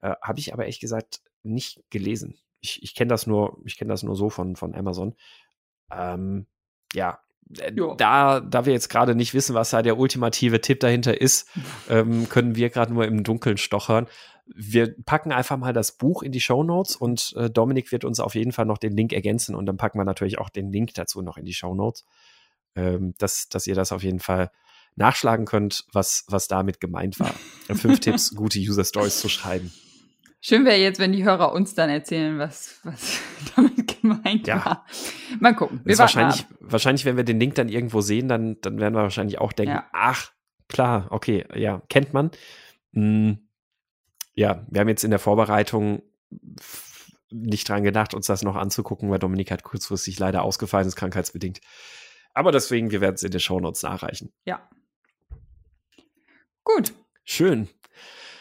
Äh, 0.00 0.14
Habe 0.22 0.40
ich 0.40 0.52
aber 0.52 0.62
ehrlich 0.62 0.80
gesagt 0.80 1.20
nicht 1.42 1.82
gelesen. 1.90 2.38
Ich, 2.60 2.82
ich 2.82 2.94
kenne 2.94 3.08
das 3.08 3.26
nur, 3.26 3.58
ich 3.64 3.78
kenne 3.78 3.90
das 3.90 4.02
nur 4.02 4.16
so 4.16 4.30
von, 4.30 4.56
von 4.56 4.74
Amazon. 4.74 5.14
Ähm, 5.90 6.46
ja, 6.92 7.18
äh, 7.58 7.72
da, 7.96 8.40
da 8.40 8.66
wir 8.66 8.72
jetzt 8.72 8.88
gerade 8.88 9.14
nicht 9.14 9.34
wissen, 9.34 9.54
was 9.54 9.70
da 9.70 9.82
der 9.82 9.98
ultimative 9.98 10.60
Tipp 10.60 10.80
dahinter 10.80 11.20
ist, 11.20 11.48
ähm, 11.88 12.28
können 12.28 12.56
wir 12.56 12.70
gerade 12.70 12.92
nur 12.92 13.06
im 13.06 13.24
Dunkeln 13.24 13.56
stochern 13.56 14.06
wir 14.54 14.94
packen 15.04 15.32
einfach 15.32 15.56
mal 15.56 15.72
das 15.72 15.92
Buch 15.92 16.22
in 16.22 16.32
die 16.32 16.40
Show 16.40 16.62
Notes 16.62 16.96
und 16.96 17.34
äh, 17.36 17.50
Dominik 17.50 17.92
wird 17.92 18.04
uns 18.04 18.20
auf 18.20 18.34
jeden 18.34 18.52
Fall 18.52 18.66
noch 18.66 18.78
den 18.78 18.96
Link 18.96 19.12
ergänzen 19.12 19.54
und 19.54 19.66
dann 19.66 19.76
packen 19.76 19.98
wir 19.98 20.04
natürlich 20.04 20.38
auch 20.38 20.48
den 20.48 20.72
Link 20.72 20.94
dazu 20.94 21.22
noch 21.22 21.36
in 21.36 21.44
die 21.44 21.54
Show 21.54 21.74
Notes, 21.74 22.04
ähm, 22.74 23.14
dass, 23.18 23.48
dass 23.48 23.66
ihr 23.66 23.74
das 23.74 23.92
auf 23.92 24.02
jeden 24.02 24.20
Fall 24.20 24.50
nachschlagen 24.96 25.46
könnt, 25.46 25.84
was, 25.92 26.24
was 26.28 26.48
damit 26.48 26.80
gemeint 26.80 27.20
war. 27.20 27.34
Fünf 27.74 28.00
Tipps, 28.00 28.34
gute 28.34 28.58
User 28.58 28.84
Stories 28.84 29.20
zu 29.20 29.28
schreiben. 29.28 29.72
Schön 30.42 30.64
wäre 30.64 30.78
jetzt, 30.78 30.98
wenn 30.98 31.12
die 31.12 31.22
Hörer 31.22 31.52
uns 31.52 31.74
dann 31.74 31.90
erzählen, 31.90 32.38
was, 32.38 32.80
was 32.82 33.18
damit 33.56 34.00
gemeint 34.00 34.46
ja. 34.46 34.64
war. 34.64 34.86
Mal 35.38 35.54
gucken. 35.54 35.80
Wir 35.84 35.98
wahrscheinlich, 35.98 36.46
wahrscheinlich, 36.60 37.04
wenn 37.04 37.16
wir 37.16 37.24
den 37.24 37.38
Link 37.38 37.54
dann 37.56 37.68
irgendwo 37.68 38.00
sehen, 38.00 38.26
dann, 38.26 38.56
dann 38.62 38.80
werden 38.80 38.94
wir 38.94 39.02
wahrscheinlich 39.02 39.38
auch 39.38 39.52
denken, 39.52 39.74
ja. 39.74 39.86
ach, 39.92 40.32
klar, 40.68 41.08
okay, 41.10 41.44
ja, 41.54 41.82
kennt 41.88 42.14
man. 42.14 42.30
Hm 42.94 43.38
ja, 44.40 44.64
wir 44.70 44.80
haben 44.80 44.88
jetzt 44.88 45.04
in 45.04 45.10
der 45.10 45.18
Vorbereitung 45.18 46.02
nicht 47.30 47.68
dran 47.68 47.84
gedacht, 47.84 48.14
uns 48.14 48.26
das 48.26 48.42
noch 48.42 48.56
anzugucken, 48.56 49.10
weil 49.10 49.18
Dominik 49.18 49.50
hat 49.50 49.64
kurzfristig 49.64 50.18
leider 50.18 50.42
ausgefallen 50.42 50.88
ist, 50.88 50.96
krankheitsbedingt. 50.96 51.60
Aber 52.32 52.50
deswegen, 52.50 52.90
wir 52.90 53.02
werden 53.02 53.16
es 53.16 53.22
in 53.22 53.32
den 53.32 53.40
Shownotes 53.40 53.82
nachreichen. 53.82 54.32
Ja. 54.46 54.66
Gut. 56.64 56.94
Schön. 57.22 57.68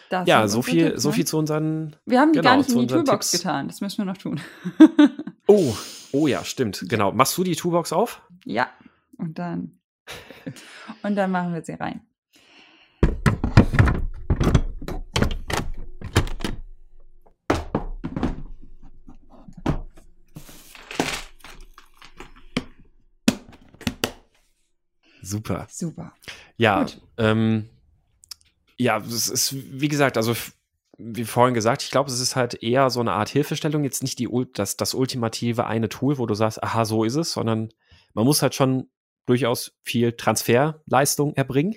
Das 0.09 0.25
ja, 0.25 0.47
so 0.47 0.61
viel, 0.61 0.91
Tipps, 0.91 1.03
so 1.03 1.09
ne? 1.09 1.15
viel 1.15 1.27
zu 1.27 1.37
unseren. 1.37 1.97
Wir 2.05 2.21
haben 2.21 2.31
die 2.31 2.39
genau, 2.39 2.51
gar 2.51 2.57
nicht 2.57 2.71
in 2.71 2.79
die 2.79 2.87
Toolbox 2.87 3.31
Tipps. 3.31 3.43
getan. 3.43 3.67
Das 3.67 3.81
müssen 3.81 3.97
wir 3.97 4.05
noch 4.05 4.17
tun. 4.17 4.39
oh, 5.47 5.75
oh 6.13 6.27
ja, 6.27 6.45
stimmt. 6.45 6.85
Genau. 6.87 7.11
Machst 7.11 7.37
du 7.37 7.43
die 7.43 7.57
Toolbox 7.57 7.91
auf? 7.91 8.21
Ja. 8.45 8.69
Und 9.17 9.37
dann. 9.37 9.81
und 11.03 11.15
dann 11.15 11.29
machen 11.29 11.53
wir 11.53 11.61
sie 11.61 11.73
rein. 11.73 12.08
Super. 25.29 25.67
Super. 25.69 26.13
Ja, 26.57 26.85
ähm, 27.17 27.69
ja, 28.77 28.97
es 28.97 29.29
ist, 29.29 29.55
wie 29.79 29.87
gesagt, 29.87 30.17
also 30.17 30.33
wie 30.97 31.23
vorhin 31.23 31.53
gesagt, 31.53 31.83
ich 31.83 31.91
glaube, 31.91 32.09
es 32.09 32.19
ist 32.19 32.35
halt 32.35 32.61
eher 32.63 32.89
so 32.89 32.99
eine 32.99 33.13
Art 33.13 33.29
Hilfestellung, 33.29 33.83
jetzt 33.83 34.03
nicht 34.03 34.19
die, 34.19 34.27
das, 34.53 34.75
das 34.75 34.93
ultimative 34.93 35.65
eine 35.65 35.87
Tool, 35.87 36.17
wo 36.17 36.25
du 36.25 36.33
sagst, 36.33 36.61
aha, 36.63 36.83
so 36.85 37.03
ist 37.03 37.15
es, 37.15 37.31
sondern 37.31 37.69
man 38.13 38.25
muss 38.25 38.41
halt 38.41 38.55
schon 38.55 38.89
durchaus 39.25 39.77
viel 39.83 40.13
Transferleistung 40.13 41.35
erbringen, 41.35 41.75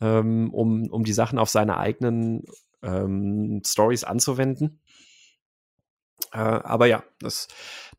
ähm, 0.00 0.52
um, 0.52 0.90
um 0.90 1.04
die 1.04 1.12
Sachen 1.12 1.38
auf 1.38 1.50
seine 1.50 1.76
eigenen 1.76 2.44
ähm, 2.82 3.62
Stories 3.64 4.04
anzuwenden. 4.04 4.80
Äh, 6.32 6.38
aber 6.38 6.86
ja, 6.86 7.04
das, 7.20 7.48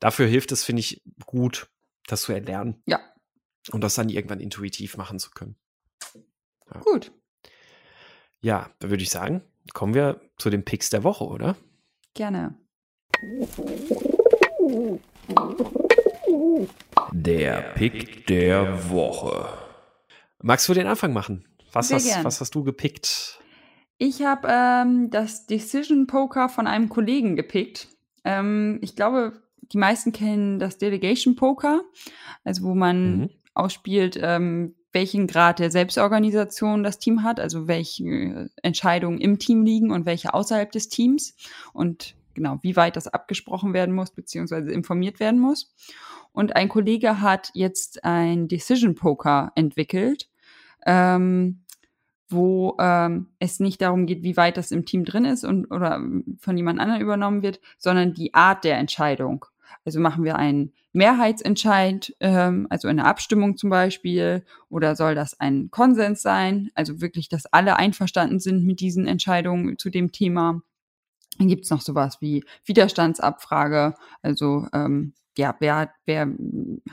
dafür 0.00 0.26
hilft 0.26 0.52
es, 0.52 0.64
finde 0.64 0.80
ich, 0.80 1.02
gut, 1.26 1.70
das 2.06 2.22
zu 2.22 2.32
erlernen. 2.32 2.82
Ja, 2.86 3.00
und 3.72 3.82
das 3.82 3.94
dann 3.94 4.08
irgendwann 4.08 4.40
intuitiv 4.40 4.96
machen 4.96 5.18
zu 5.18 5.30
können. 5.30 5.56
Ja. 6.72 6.80
Gut. 6.80 7.12
Ja, 8.40 8.70
da 8.78 8.90
würde 8.90 9.02
ich 9.02 9.10
sagen, 9.10 9.42
kommen 9.74 9.94
wir 9.94 10.20
zu 10.36 10.50
den 10.50 10.64
Picks 10.64 10.90
der 10.90 11.04
Woche, 11.04 11.24
oder? 11.24 11.56
Gerne. 12.14 12.54
Der 17.12 17.62
Pick 17.74 18.26
der 18.26 18.90
Woche. 18.90 19.48
Magst 20.40 20.68
du 20.68 20.74
den 20.74 20.86
Anfang 20.86 21.12
machen? 21.12 21.44
Was, 21.72 21.92
hast, 21.92 22.24
was 22.24 22.40
hast 22.40 22.54
du 22.54 22.64
gepickt? 22.64 23.40
Ich 23.98 24.22
habe 24.22 24.48
ähm, 24.48 25.10
das 25.10 25.46
Decision 25.46 26.06
Poker 26.06 26.48
von 26.48 26.66
einem 26.66 26.88
Kollegen 26.88 27.34
gepickt. 27.34 27.88
Ähm, 28.24 28.78
ich 28.82 28.94
glaube, 28.94 29.42
die 29.72 29.78
meisten 29.78 30.12
kennen 30.12 30.58
das 30.58 30.78
Delegation 30.78 31.34
Poker, 31.34 31.82
also 32.44 32.62
wo 32.62 32.74
man 32.74 33.18
mhm. 33.18 33.30
Ausspielt, 33.58 34.18
ähm, 34.20 34.74
welchen 34.92 35.26
Grad 35.26 35.58
der 35.58 35.70
Selbstorganisation 35.70 36.82
das 36.82 36.98
Team 36.98 37.22
hat, 37.22 37.40
also 37.40 37.68
welche 37.68 38.50
Entscheidungen 38.62 39.20
im 39.20 39.38
Team 39.38 39.64
liegen 39.64 39.90
und 39.90 40.06
welche 40.06 40.32
außerhalb 40.32 40.72
des 40.72 40.88
Teams 40.88 41.36
und 41.72 42.14
genau, 42.34 42.58
wie 42.62 42.76
weit 42.76 42.96
das 42.96 43.08
abgesprochen 43.08 43.74
werden 43.74 43.94
muss, 43.94 44.10
beziehungsweise 44.12 44.70
informiert 44.70 45.20
werden 45.20 45.40
muss. 45.40 45.74
Und 46.32 46.56
ein 46.56 46.68
Kollege 46.68 47.20
hat 47.20 47.50
jetzt 47.54 48.04
ein 48.04 48.48
Decision 48.48 48.94
Poker 48.94 49.50
entwickelt, 49.56 50.28
ähm, 50.86 51.64
wo 52.28 52.76
ähm, 52.78 53.28
es 53.38 53.60
nicht 53.60 53.80
darum 53.80 54.06
geht, 54.06 54.22
wie 54.22 54.36
weit 54.36 54.56
das 54.56 54.70
im 54.70 54.84
Team 54.84 55.04
drin 55.04 55.24
ist 55.24 55.44
und 55.44 55.70
oder 55.70 56.00
von 56.38 56.56
jemand 56.56 56.80
anderem 56.80 57.00
übernommen 57.00 57.42
wird, 57.42 57.60
sondern 57.78 58.14
die 58.14 58.34
Art 58.34 58.64
der 58.64 58.78
Entscheidung. 58.78 59.46
Also 59.88 60.00
machen 60.00 60.22
wir 60.22 60.36
einen 60.36 60.74
Mehrheitsentscheid, 60.92 62.14
ähm, 62.20 62.66
also 62.68 62.88
eine 62.88 63.06
Abstimmung 63.06 63.56
zum 63.56 63.70
Beispiel, 63.70 64.44
oder 64.68 64.94
soll 64.96 65.14
das 65.14 65.40
ein 65.40 65.70
Konsens 65.70 66.20
sein? 66.20 66.68
Also 66.74 67.00
wirklich, 67.00 67.30
dass 67.30 67.46
alle 67.46 67.78
einverstanden 67.78 68.38
sind 68.38 68.66
mit 68.66 68.80
diesen 68.80 69.06
Entscheidungen 69.06 69.78
zu 69.78 69.88
dem 69.88 70.12
Thema. 70.12 70.60
Dann 71.38 71.48
gibt's 71.48 71.70
noch 71.70 71.80
sowas 71.80 72.18
wie 72.20 72.44
Widerstandsabfrage, 72.66 73.94
also 74.20 74.66
ähm, 74.74 75.14
ja, 75.38 75.56
wer 75.58 75.76
hat, 75.76 75.90
wer 76.04 76.28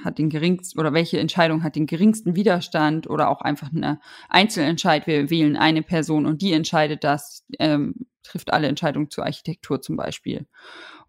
hat 0.06 0.18
den 0.18 0.30
geringsten 0.30 0.80
oder 0.80 0.94
welche 0.94 1.20
Entscheidung 1.20 1.64
hat 1.64 1.76
den 1.76 1.86
geringsten 1.86 2.38
Widerstand 2.38 3.10
oder 3.10 3.28
auch 3.28 3.42
einfach 3.42 3.74
eine 3.74 4.00
Einzelentscheid. 4.30 5.06
Wir 5.06 5.30
wählen 5.30 5.58
eine 5.58 5.82
Person 5.82 6.26
und 6.26 6.42
die 6.42 6.54
entscheidet 6.54 7.04
das, 7.04 7.44
ähm, 7.60 8.06
trifft 8.24 8.54
alle 8.54 8.70
Entscheidungen 8.70 9.10
zur 9.10 9.26
Architektur 9.26 9.82
zum 9.82 9.98
Beispiel. 9.98 10.48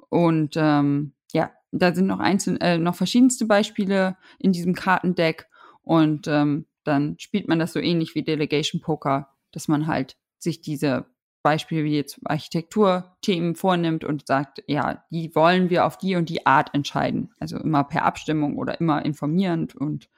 Und 0.08 0.56
ähm, 0.56 1.12
ja, 1.32 1.50
da 1.82 1.94
sind 1.94 2.06
noch 2.06 2.20
einzelne, 2.20 2.60
äh, 2.60 2.78
noch 2.78 2.94
verschiedenste 2.94 3.46
Beispiele 3.46 4.16
in 4.38 4.52
diesem 4.52 4.74
Kartendeck 4.74 5.48
und 5.82 6.26
ähm, 6.28 6.66
dann 6.84 7.18
spielt 7.18 7.48
man 7.48 7.58
das 7.58 7.72
so 7.72 7.80
ähnlich 7.80 8.14
wie 8.14 8.22
Delegation 8.22 8.80
Poker, 8.80 9.30
dass 9.52 9.68
man 9.68 9.86
halt 9.86 10.16
sich 10.38 10.60
diese 10.60 11.06
Beispiel 11.42 11.84
wie 11.84 11.94
jetzt 11.94 12.18
Architekturthemen 12.24 13.54
vornimmt 13.54 14.02
und 14.02 14.26
sagt, 14.26 14.64
ja, 14.66 15.04
die 15.10 15.32
wollen 15.36 15.70
wir 15.70 15.86
auf 15.86 15.96
die 15.96 16.16
und 16.16 16.28
die 16.28 16.44
Art 16.44 16.74
entscheiden. 16.74 17.32
Also 17.38 17.56
immer 17.56 17.84
per 17.84 18.04
Abstimmung 18.04 18.56
oder 18.56 18.80
immer 18.80 19.04
informierend 19.04 19.76
und 19.76 20.08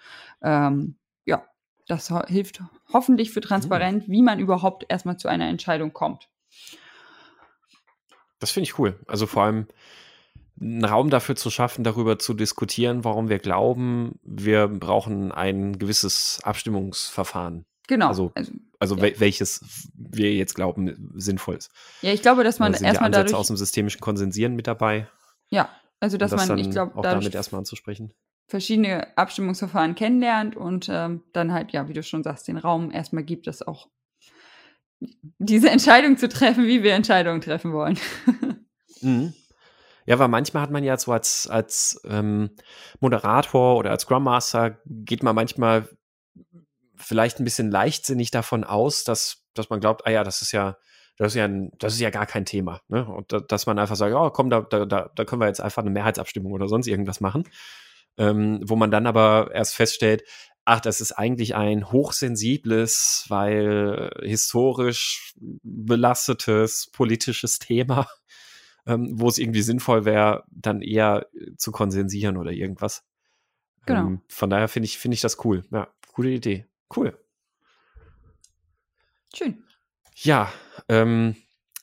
ähm, 0.41 0.97
ja, 1.27 1.45
das 1.87 2.13
hilft 2.29 2.63
hoffentlich 2.95 3.31
für 3.31 3.43
Transparenz, 3.43 4.05
wie 4.07 4.23
man 4.23 4.39
überhaupt 4.39 4.87
erstmal 4.89 5.19
zu 5.19 5.29
einer 5.29 5.49
Entscheidung 5.49 5.93
kommt. 5.93 6.31
Das 8.39 8.51
finde 8.51 8.65
ich 8.65 8.79
cool. 8.79 8.99
Also 9.07 9.27
vor 9.27 9.43
allem 9.43 9.67
einen 10.61 10.85
Raum 10.85 11.11
dafür 11.11 11.37
zu 11.37 11.51
schaffen, 11.51 11.85
darüber 11.85 12.19
zu 12.19 12.35
diskutieren, 12.35 13.05
warum 13.05 13.29
wir 13.29 13.39
glauben, 13.39 14.19
wir 14.23 14.69
brauchen 14.69 15.33
ein 15.33 15.79
gewisses 15.79 16.41
Abstimmungsverfahren. 16.43 17.65
Genau. 17.87 18.09
Also, 18.09 18.33
also, 18.35 18.53
also 18.79 18.97
ja. 18.97 19.19
welches 19.19 19.89
wir 19.95 20.35
jetzt 20.35 20.55
glauben 20.55 21.13
sinnvoll 21.17 21.57
ist. 21.57 21.71
Ja, 22.03 22.13
ich 22.13 22.23
glaube, 22.23 22.45
dass 22.45 22.59
man 22.59 22.73
da 22.73 22.79
sind 22.79 22.87
erstmal 22.87 23.09
Ansätze 23.09 23.25
dadurch 23.25 23.41
aus 23.41 23.47
dem 23.47 23.57
systemischen 23.57 24.01
Konsensieren 24.01 24.55
mit 24.55 24.67
dabei. 24.67 25.09
Ja, 25.49 25.71
also 26.01 26.19
dass 26.19 26.31
das 26.31 26.47
man, 26.47 26.59
ich 26.59 26.71
glaube, 26.71 26.97
auch 26.97 27.03
damit 27.03 27.35
erstmal 27.35 27.61
anzusprechen. 27.61 28.13
Verschiedene 28.47 29.17
Abstimmungsverfahren 29.17 29.95
kennenlernt 29.95 30.57
und 30.57 30.89
ähm, 30.91 31.23
dann 31.33 31.53
halt, 31.53 31.73
ja, 31.73 31.89
wie 31.89 31.93
du 31.93 32.03
schon 32.03 32.23
sagst, 32.23 32.49
den 32.49 32.57
Raum 32.57 32.91
erstmal 32.91 33.25
gibt, 33.25 33.47
das 33.47 33.63
auch 33.63 33.89
diese 35.39 35.71
Entscheidung 35.71 36.17
zu 36.17 36.29
treffen, 36.29 36.67
wie 36.67 36.83
wir 36.83 36.95
Entscheidungen 36.95 37.41
treffen 37.41 37.73
wollen. 37.73 37.99
mhm. 39.01 39.33
Ja, 40.09 40.19
weil 40.19 40.29
manchmal 40.29 40.63
hat 40.63 40.71
man 40.71 40.85
ja 40.85 40.97
so 40.97 41.13
als, 41.13 41.47
als 41.49 42.01
ähm, 42.09 42.49
Moderator 42.99 43.77
oder 43.77 43.91
als 43.91 44.05
Scrum 44.05 44.25
Master 44.25 44.79
geht 44.87 45.23
man 45.23 45.35
manchmal 45.35 45.87
vielleicht 46.97 47.39
ein 47.39 47.45
bisschen 47.45 47.71
leichtsinnig 47.71 48.31
davon 48.31 48.65
aus, 48.65 49.05
dass, 49.05 49.45
dass 49.53 49.69
man 49.69 49.81
glaubt, 49.81 50.07
ah 50.07 50.11
ja, 50.11 50.25
das 50.25 50.41
ist 50.41 50.53
ja, 50.53 50.79
das 51.19 51.33
ist 51.33 51.35
ja, 51.35 51.45
ein, 51.45 51.73
das 51.79 51.93
ist 51.93 52.01
ja 52.01 52.09
gar 52.09 52.25
kein 52.25 52.47
Thema. 52.47 52.81
Ne? 52.89 53.05
Und 53.05 53.35
da, 53.35 53.41
dass 53.41 53.67
man 53.67 53.79
einfach 53.79 53.97
sagt, 53.97 54.15
oh 54.15 54.31
komm, 54.31 54.49
da, 54.49 54.63
da, 54.63 54.87
da 54.87 55.25
können 55.27 55.43
wir 55.43 55.47
jetzt 55.47 55.61
einfach 55.61 55.83
eine 55.83 55.91
Mehrheitsabstimmung 55.91 56.53
oder 56.53 56.69
sonst 56.69 56.87
irgendwas 56.87 57.21
machen. 57.21 57.45
Ähm, 58.17 58.61
wo 58.65 58.77
man 58.77 58.91
dann 58.91 59.07
aber 59.07 59.51
erst 59.53 59.75
feststellt, 59.75 60.23
ach, 60.65 60.81
das 60.81 61.03
ist 61.03 61.13
eigentlich 61.13 61.55
ein 61.55 61.93
hochsensibles, 61.93 63.27
weil 63.29 64.11
historisch 64.23 65.35
belastetes 65.37 66.91
politisches 66.93 67.59
Thema, 67.59 68.07
ähm, 68.89 69.21
wo 69.21 69.29
es 69.29 69.39
irgendwie 69.39 69.63
sinnvoll 69.63 70.05
wäre, 70.05 70.45
dann 70.51 70.81
eher 70.81 71.27
zu 71.57 71.71
konsensieren 71.71 72.37
oder 72.37 72.51
irgendwas. 72.51 73.05
Genau. 73.87 74.01
Ähm, 74.01 74.21
von 74.29 74.51
daher 74.51 74.69
finde 74.69 74.87
ich, 74.87 74.99
finde 74.99 75.15
ich 75.15 75.21
das 75.21 75.45
cool. 75.45 75.65
Ja, 75.71 75.89
gute 76.15 76.31
Idee. 76.31 76.67
Cool. 76.95 77.17
Schön. 79.35 79.63
Ja, 80.17 80.51
ähm, 80.89 81.37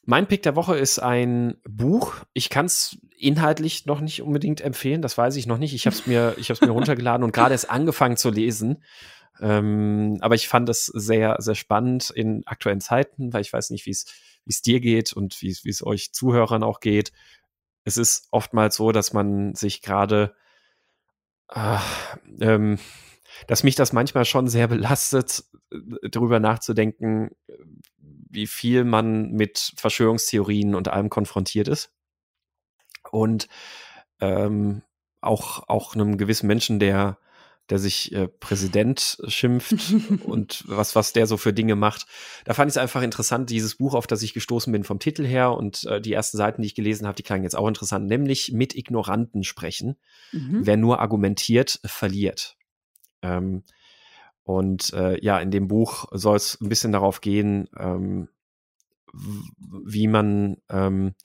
mein 0.04 0.28
Pick 0.28 0.44
der 0.44 0.56
Woche 0.56 0.78
ist 0.78 1.00
ein 1.00 1.58
Buch. 1.68 2.16
Ich 2.34 2.50
kann 2.50 2.66
es 2.66 2.98
inhaltlich 3.18 3.86
noch 3.86 4.02
nicht 4.02 4.22
unbedingt 4.24 4.62
empfehlen, 4.62 5.02
das 5.02 5.18
weiß 5.18 5.36
ich 5.36 5.46
noch 5.46 5.58
nicht. 5.58 5.74
Ich 5.74 5.86
habe 5.86 5.96
es 5.96 6.08
mir, 6.08 6.36
ich 6.38 6.50
mir 6.50 6.70
runtergeladen 6.70 7.24
und 7.24 7.34
gerade 7.34 7.54
erst 7.54 7.70
angefangen 7.70 8.18
zu 8.18 8.32
lesen. 8.32 8.84
Ähm, 9.42 10.18
aber 10.22 10.36
ich 10.36 10.48
fand 10.48 10.70
es 10.70 10.86
sehr, 10.86 11.36
sehr 11.40 11.56
spannend 11.56 12.10
in 12.10 12.46
aktuellen 12.48 12.82
Zeiten, 12.82 13.34
weil 13.34 13.42
ich 13.42 13.52
weiß 13.52 13.70
nicht, 13.70 13.86
wie 13.86 13.92
es 13.92 14.62
dir 14.62 14.80
geht 14.80 15.14
und 15.14 15.42
wie 15.42 15.50
es 15.50 15.86
euch 15.86 16.14
Zuhörern 16.14 16.64
auch 16.64 16.80
geht. 16.80 17.12
Es 17.84 17.98
ist 17.98 18.28
oftmals 18.32 18.76
so, 18.76 18.92
dass 18.92 19.14
man 19.14 19.54
sich 19.56 19.82
gerade 19.82 20.36
äh, 21.50 21.78
ähm, 22.42 22.80
dass 23.48 23.64
mich 23.64 23.76
das 23.76 23.94
manchmal 23.94 24.26
schon 24.26 24.48
sehr 24.48 24.68
belastet, 24.68 25.44
äh, 25.72 26.10
darüber 26.10 26.40
nachzudenken, 26.40 27.32
wie 27.98 28.48
viel 28.48 28.84
man 28.84 29.32
mit 29.32 29.74
Verschwörungstheorien 29.78 30.76
und 30.76 30.88
allem 30.88 31.10
konfrontiert 31.10 31.68
ist. 31.68 31.92
Und 33.12 33.48
ähm, 34.20 34.82
auch, 35.22 35.68
auch 35.70 35.96
einem 35.96 36.18
gewissen 36.18 36.48
Menschen, 36.48 36.80
der, 36.80 37.18
der 37.70 37.80
sich 37.80 38.14
äh, 38.14 38.28
Präsident 38.28 39.18
schimpft 39.28 39.76
und 40.24 40.64
was, 40.68 40.96
was 40.96 41.14
der 41.14 41.28
so 41.28 41.38
für 41.38 41.54
Dinge 41.54 41.76
macht. 41.76 42.06
Da 42.46 42.54
fand 42.54 42.70
ich 42.70 42.74
es 42.74 42.78
einfach 42.82 43.02
interessant, 43.02 43.50
dieses 43.50 43.76
Buch, 43.76 43.94
auf 43.94 44.08
das 44.08 44.22
ich 44.22 44.34
gestoßen 44.34 44.72
bin 44.72 44.84
vom 44.84 45.00
Titel 45.00 45.26
her 45.26 45.52
und 45.54 45.86
äh, 45.86 46.00
die 46.00 46.14
ersten 46.14 46.38
Seiten, 46.38 46.62
die 46.62 46.68
ich 46.68 46.76
gelesen 46.76 47.08
habe, 47.08 47.16
die 47.16 47.24
klangen 47.24 47.44
jetzt 47.44 47.56
auch 47.56 47.68
interessant, 47.68 48.08
nämlich 48.08 48.52
mit 48.52 48.76
Ignoranten 48.76 49.44
sprechen. 49.44 49.98
Mhm. 50.32 50.66
Wer 50.66 50.78
nur 50.78 51.00
argumentiert, 51.00 51.80
verliert. 51.86 52.56
Ähm, 53.22 53.64
und 54.44 54.94
äh, 54.94 55.20
ja, 55.24 55.40
in 55.40 55.50
dem 55.50 55.68
Buch 55.68 56.06
soll 56.12 56.36
es 56.36 56.62
ein 56.62 56.70
bisschen 56.70 56.92
darauf 56.92 57.20
gehen, 57.22 57.68
ähm, 57.78 58.30
wie 59.12 60.08
man 60.08 60.58
ähm, 60.70 61.16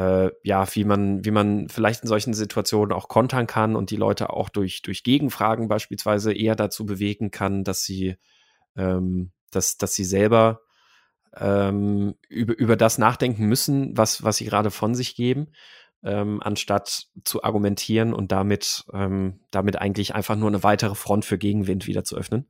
äh, 0.00 0.30
ja, 0.42 0.66
wie 0.74 0.84
man, 0.84 1.24
wie 1.24 1.30
man 1.30 1.68
vielleicht 1.68 2.02
in 2.02 2.08
solchen 2.08 2.32
Situationen 2.32 2.92
auch 2.92 3.08
kontern 3.08 3.46
kann 3.46 3.76
und 3.76 3.90
die 3.90 3.96
Leute 3.96 4.30
auch 4.30 4.48
durch, 4.48 4.82
durch 4.82 5.02
Gegenfragen 5.02 5.68
beispielsweise 5.68 6.32
eher 6.32 6.56
dazu 6.56 6.86
bewegen 6.86 7.30
kann, 7.30 7.64
dass 7.64 7.82
sie, 7.82 8.16
ähm, 8.76 9.32
dass, 9.50 9.76
dass 9.76 9.94
sie 9.94 10.04
selber 10.04 10.60
ähm, 11.36 12.14
über, 12.28 12.56
über 12.58 12.76
das 12.76 12.98
nachdenken 12.98 13.46
müssen, 13.46 13.96
was, 13.96 14.24
was 14.24 14.38
sie 14.38 14.44
gerade 14.44 14.70
von 14.70 14.94
sich 14.94 15.14
geben 15.14 15.48
ähm, 16.02 16.40
anstatt 16.42 17.08
zu 17.24 17.42
argumentieren 17.42 18.14
und 18.14 18.32
damit, 18.32 18.86
ähm, 18.92 19.40
damit 19.50 19.76
eigentlich 19.76 20.14
einfach 20.14 20.36
nur 20.36 20.48
eine 20.48 20.62
weitere 20.62 20.94
Front 20.94 21.24
für 21.24 21.38
Gegenwind 21.38 21.86
wieder 21.86 22.04
zu 22.04 22.16
öffnen. 22.16 22.48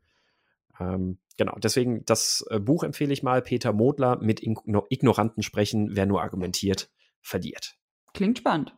Ähm, 0.79 1.19
genau, 1.37 1.57
deswegen 1.59 2.05
das 2.05 2.47
äh, 2.51 2.61
Buch 2.61 2.85
empfehle 2.85 3.13
ich 3.13 3.23
mal, 3.23 3.43
Peter 3.43 3.73
Modler 3.73 4.19
mit 4.21 4.41
Ignoranten 4.43 5.43
sprechen, 5.43 5.97
wer 5.97 6.07
nur 6.07 6.23
argumentiert, 6.23 6.91
verliert. 7.23 7.77
Klingt 8.15 8.39
spannend. 8.39 8.75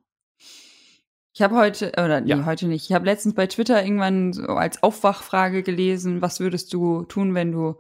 Ich 1.35 1.41
habe 1.41 1.57
heute, 1.57 1.93
oder 1.93 2.21
nee, 2.21 2.31
ja. 2.31 2.45
heute 2.45 2.67
nicht, 2.67 2.91
ich 2.91 2.95
habe 2.95 3.07
letztens 3.07 3.35
bei 3.35 3.47
Twitter 3.47 3.83
irgendwann 3.83 4.35
so 4.35 4.45
als 4.45 4.83
Aufwachfrage 4.83 5.63
gelesen, 5.63 6.21
was 6.21 6.41
würdest 6.41 6.73
du 6.75 7.05
tun, 7.05 7.35
wenn 7.35 7.53
du 7.53 7.79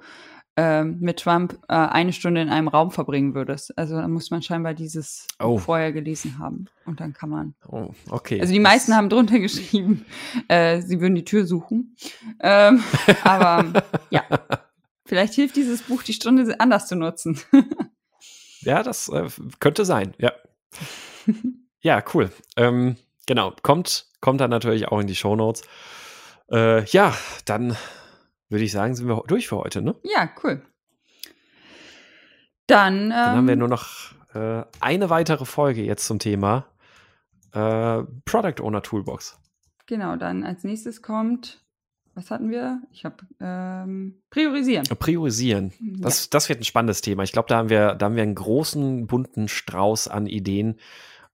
äh, 0.56 0.84
mit 0.84 1.20
Trump 1.20 1.58
äh, 1.68 1.74
eine 1.74 2.12
Stunde 2.12 2.40
in 2.40 2.48
einem 2.48 2.68
Raum 2.68 2.90
verbringen 2.90 3.34
würdest. 3.34 3.76
Also 3.78 3.96
da 3.96 4.08
muss 4.08 4.30
man 4.30 4.42
scheinbar 4.42 4.74
dieses 4.74 5.26
Oh. 5.38 5.58
Vorher 5.58 5.92
gelesen 5.92 6.38
haben. 6.38 6.66
Und 6.86 7.00
dann 7.00 7.12
kann 7.12 7.30
man. 7.30 7.54
Oh, 7.68 7.90
okay. 8.10 8.40
Also 8.40 8.52
die 8.52 8.60
meisten 8.60 8.94
haben 8.94 9.08
drunter 9.08 9.38
geschrieben, 9.38 10.04
äh, 10.48 10.80
sie 10.80 11.00
würden 11.00 11.14
die 11.14 11.24
Tür 11.24 11.46
suchen. 11.46 11.96
Ähm, 12.40 12.82
aber 13.24 13.84
ja, 14.10 14.24
vielleicht 15.04 15.34
hilft 15.34 15.56
dieses 15.56 15.82
Buch, 15.82 16.02
die 16.02 16.14
Stunde 16.14 16.58
anders 16.58 16.86
zu 16.86 16.96
nutzen. 16.96 17.38
Ja, 18.64 18.84
das 18.84 19.08
äh, 19.08 19.28
könnte 19.58 19.84
sein, 19.84 20.14
ja. 20.18 20.32
Ja, 21.80 22.02
cool. 22.14 22.30
Ähm, 22.56 22.96
genau, 23.26 23.52
kommt, 23.62 24.06
kommt 24.20 24.40
dann 24.40 24.50
natürlich 24.50 24.88
auch 24.88 25.00
in 25.00 25.06
die 25.06 25.16
Shownotes. 25.16 25.62
Äh, 26.50 26.84
ja, 26.86 27.14
dann 27.44 27.76
würde 28.48 28.64
ich 28.64 28.72
sagen, 28.72 28.94
sind 28.94 29.08
wir 29.08 29.22
durch 29.26 29.48
für 29.48 29.56
heute, 29.56 29.82
ne? 29.82 29.94
ja, 30.04 30.28
cool. 30.42 30.62
Dann, 32.66 33.04
ähm, 33.04 33.08
Dann 33.10 33.36
haben 33.36 33.48
wir 33.48 33.56
nur 33.56 33.68
noch 33.68 34.12
äh, 34.34 34.62
eine 34.80 35.10
weitere 35.10 35.44
Folge 35.44 35.82
jetzt 35.82 36.06
zum 36.06 36.18
Thema 36.18 36.66
äh, 37.52 38.02
Product 38.24 38.62
Owner 38.62 38.82
Toolbox. 38.82 39.38
genau, 39.86 40.16
dann 40.16 40.44
als 40.44 40.64
nächstes 40.64 41.02
kommt, 41.02 41.62
was 42.14 42.30
hatten 42.30 42.50
wir? 42.50 42.82
Ich 42.92 43.04
habe 43.04 43.16
ähm, 43.40 44.22
priorisieren. 44.30 44.84
Priorisieren. 44.98 45.72
Das, 45.80 46.28
das 46.28 46.48
wird 46.48 46.60
ein 46.60 46.64
spannendes 46.64 47.00
Thema. 47.00 47.22
Ich 47.22 47.32
glaube, 47.32 47.48
da 47.48 47.56
haben 47.56 47.70
wir, 47.70 47.94
da 47.94 48.06
haben 48.06 48.16
wir 48.16 48.22
einen 48.22 48.34
großen, 48.34 49.06
bunten 49.06 49.48
Strauß 49.48 50.08
an 50.08 50.26
Ideen, 50.26 50.78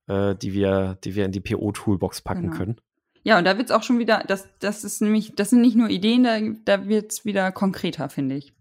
äh, 0.09 0.35
die 0.35 0.53
wir, 0.53 0.99
die 1.05 1.15
wir 1.15 1.25
in 1.25 1.33
die 1.33 1.41
PO-Toolbox 1.41 2.23
packen 2.23 2.43
Genau. 2.43 2.57
können. 2.57 2.81
Ja, 3.25 3.39
und 3.39 3.45
da 3.45 3.59
wird 3.59 3.69
es 3.71 3.77
auch 3.77 3.83
schon 3.83 3.99
wieder, 3.99 4.25
das, 4.27 4.49
das 4.59 4.85
ist 4.85 5.03
nämlich, 5.03 5.35
das 5.35 5.51
sind 5.51 5.61
nicht 5.61 5.77
nur 5.77 5.89
Ideen, 5.91 6.25
da, 6.25 6.39
da 6.65 6.89
wird 6.89 7.13
es 7.13 7.25
wieder 7.25 7.53
konkreter, 7.53 8.09
finde 8.09 8.37
ich. 8.37 8.55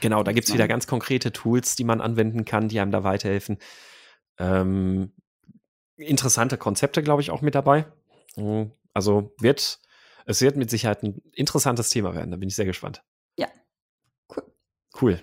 Genau, 0.00 0.22
da 0.22 0.32
gibt 0.32 0.48
es 0.48 0.54
wieder 0.54 0.68
ganz 0.68 0.86
konkrete 0.86 1.32
Tools, 1.32 1.76
die 1.76 1.84
man 1.84 2.00
anwenden 2.00 2.44
kann, 2.44 2.68
die 2.68 2.80
einem 2.80 2.90
da 2.90 3.04
weiterhelfen. 3.04 3.58
Ähm, 4.38 5.12
interessante 5.96 6.56
Konzepte, 6.56 7.02
glaube 7.02 7.22
ich, 7.22 7.30
auch 7.30 7.42
mit 7.42 7.54
dabei. 7.54 7.86
Mhm. 8.36 8.72
Also 8.94 9.34
wird, 9.38 9.80
es 10.24 10.40
wird 10.40 10.56
mit 10.56 10.70
Sicherheit 10.70 11.02
ein 11.02 11.20
interessantes 11.32 11.90
Thema 11.90 12.14
werden. 12.14 12.30
Da 12.30 12.36
bin 12.36 12.48
ich 12.48 12.56
sehr 12.56 12.64
gespannt. 12.64 13.02
Ja. 13.36 13.48
Cool. 14.28 14.42
Cool. 15.00 15.20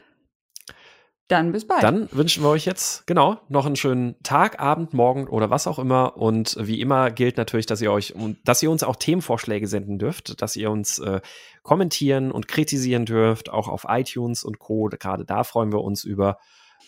Dann 1.27 1.51
bis 1.51 1.65
bald. 1.65 1.81
Dann 1.81 2.07
wünschen 2.11 2.43
wir 2.43 2.49
euch 2.49 2.65
jetzt, 2.65 3.07
genau, 3.07 3.39
noch 3.49 3.65
einen 3.65 3.75
schönen 3.75 4.15
Tag, 4.21 4.59
Abend, 4.59 4.93
Morgen 4.93 5.27
oder 5.27 5.49
was 5.49 5.65
auch 5.65 5.79
immer. 5.79 6.17
Und 6.17 6.55
wie 6.59 6.79
immer 6.79 7.09
gilt 7.09 7.37
natürlich, 7.37 7.65
dass 7.65 7.81
ihr 7.81 7.91
euch, 7.91 8.13
dass 8.43 8.61
ihr 8.61 8.69
uns 8.69 8.83
auch 8.83 8.95
Themenvorschläge 8.95 9.67
senden 9.67 9.97
dürft, 9.97 10.39
dass 10.43 10.55
ihr 10.55 10.69
uns 10.69 10.99
äh, 10.99 11.21
kommentieren 11.63 12.31
und 12.31 12.47
kritisieren 12.47 13.05
dürft, 13.05 13.49
auch 13.49 13.67
auf 13.67 13.87
iTunes 13.89 14.43
und 14.43 14.59
Co. 14.59 14.87
Gerade 14.89 15.25
da 15.25 15.43
freuen 15.43 15.71
wir 15.71 15.81
uns 15.81 16.03
über 16.03 16.37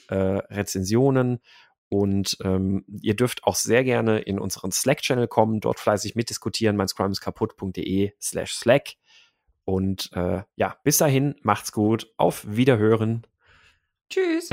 äh, 0.09 0.15
Rezensionen. 0.15 1.39
Und 1.89 2.37
ähm, 2.43 2.83
ihr 3.01 3.15
dürft 3.15 3.45
auch 3.45 3.55
sehr 3.55 3.83
gerne 3.83 4.19
in 4.19 4.39
unseren 4.39 4.71
Slack-Channel 4.71 5.27
kommen, 5.27 5.61
dort 5.61 5.79
fleißig 5.79 6.15
mitdiskutieren, 6.15 6.75
mein 6.75 6.89
Scrum 6.89 7.11
ist 7.11 7.21
kaputt.de 7.21 8.11
slash 8.21 8.53
Slack. 8.53 8.95
Und 9.63 10.11
äh, 10.13 10.43
ja, 10.57 10.75
bis 10.83 10.97
dahin, 10.97 11.35
macht's 11.41 11.71
gut, 11.71 12.13
auf 12.17 12.45
Wiederhören. 12.47 13.25
Tschüss. 14.09 14.49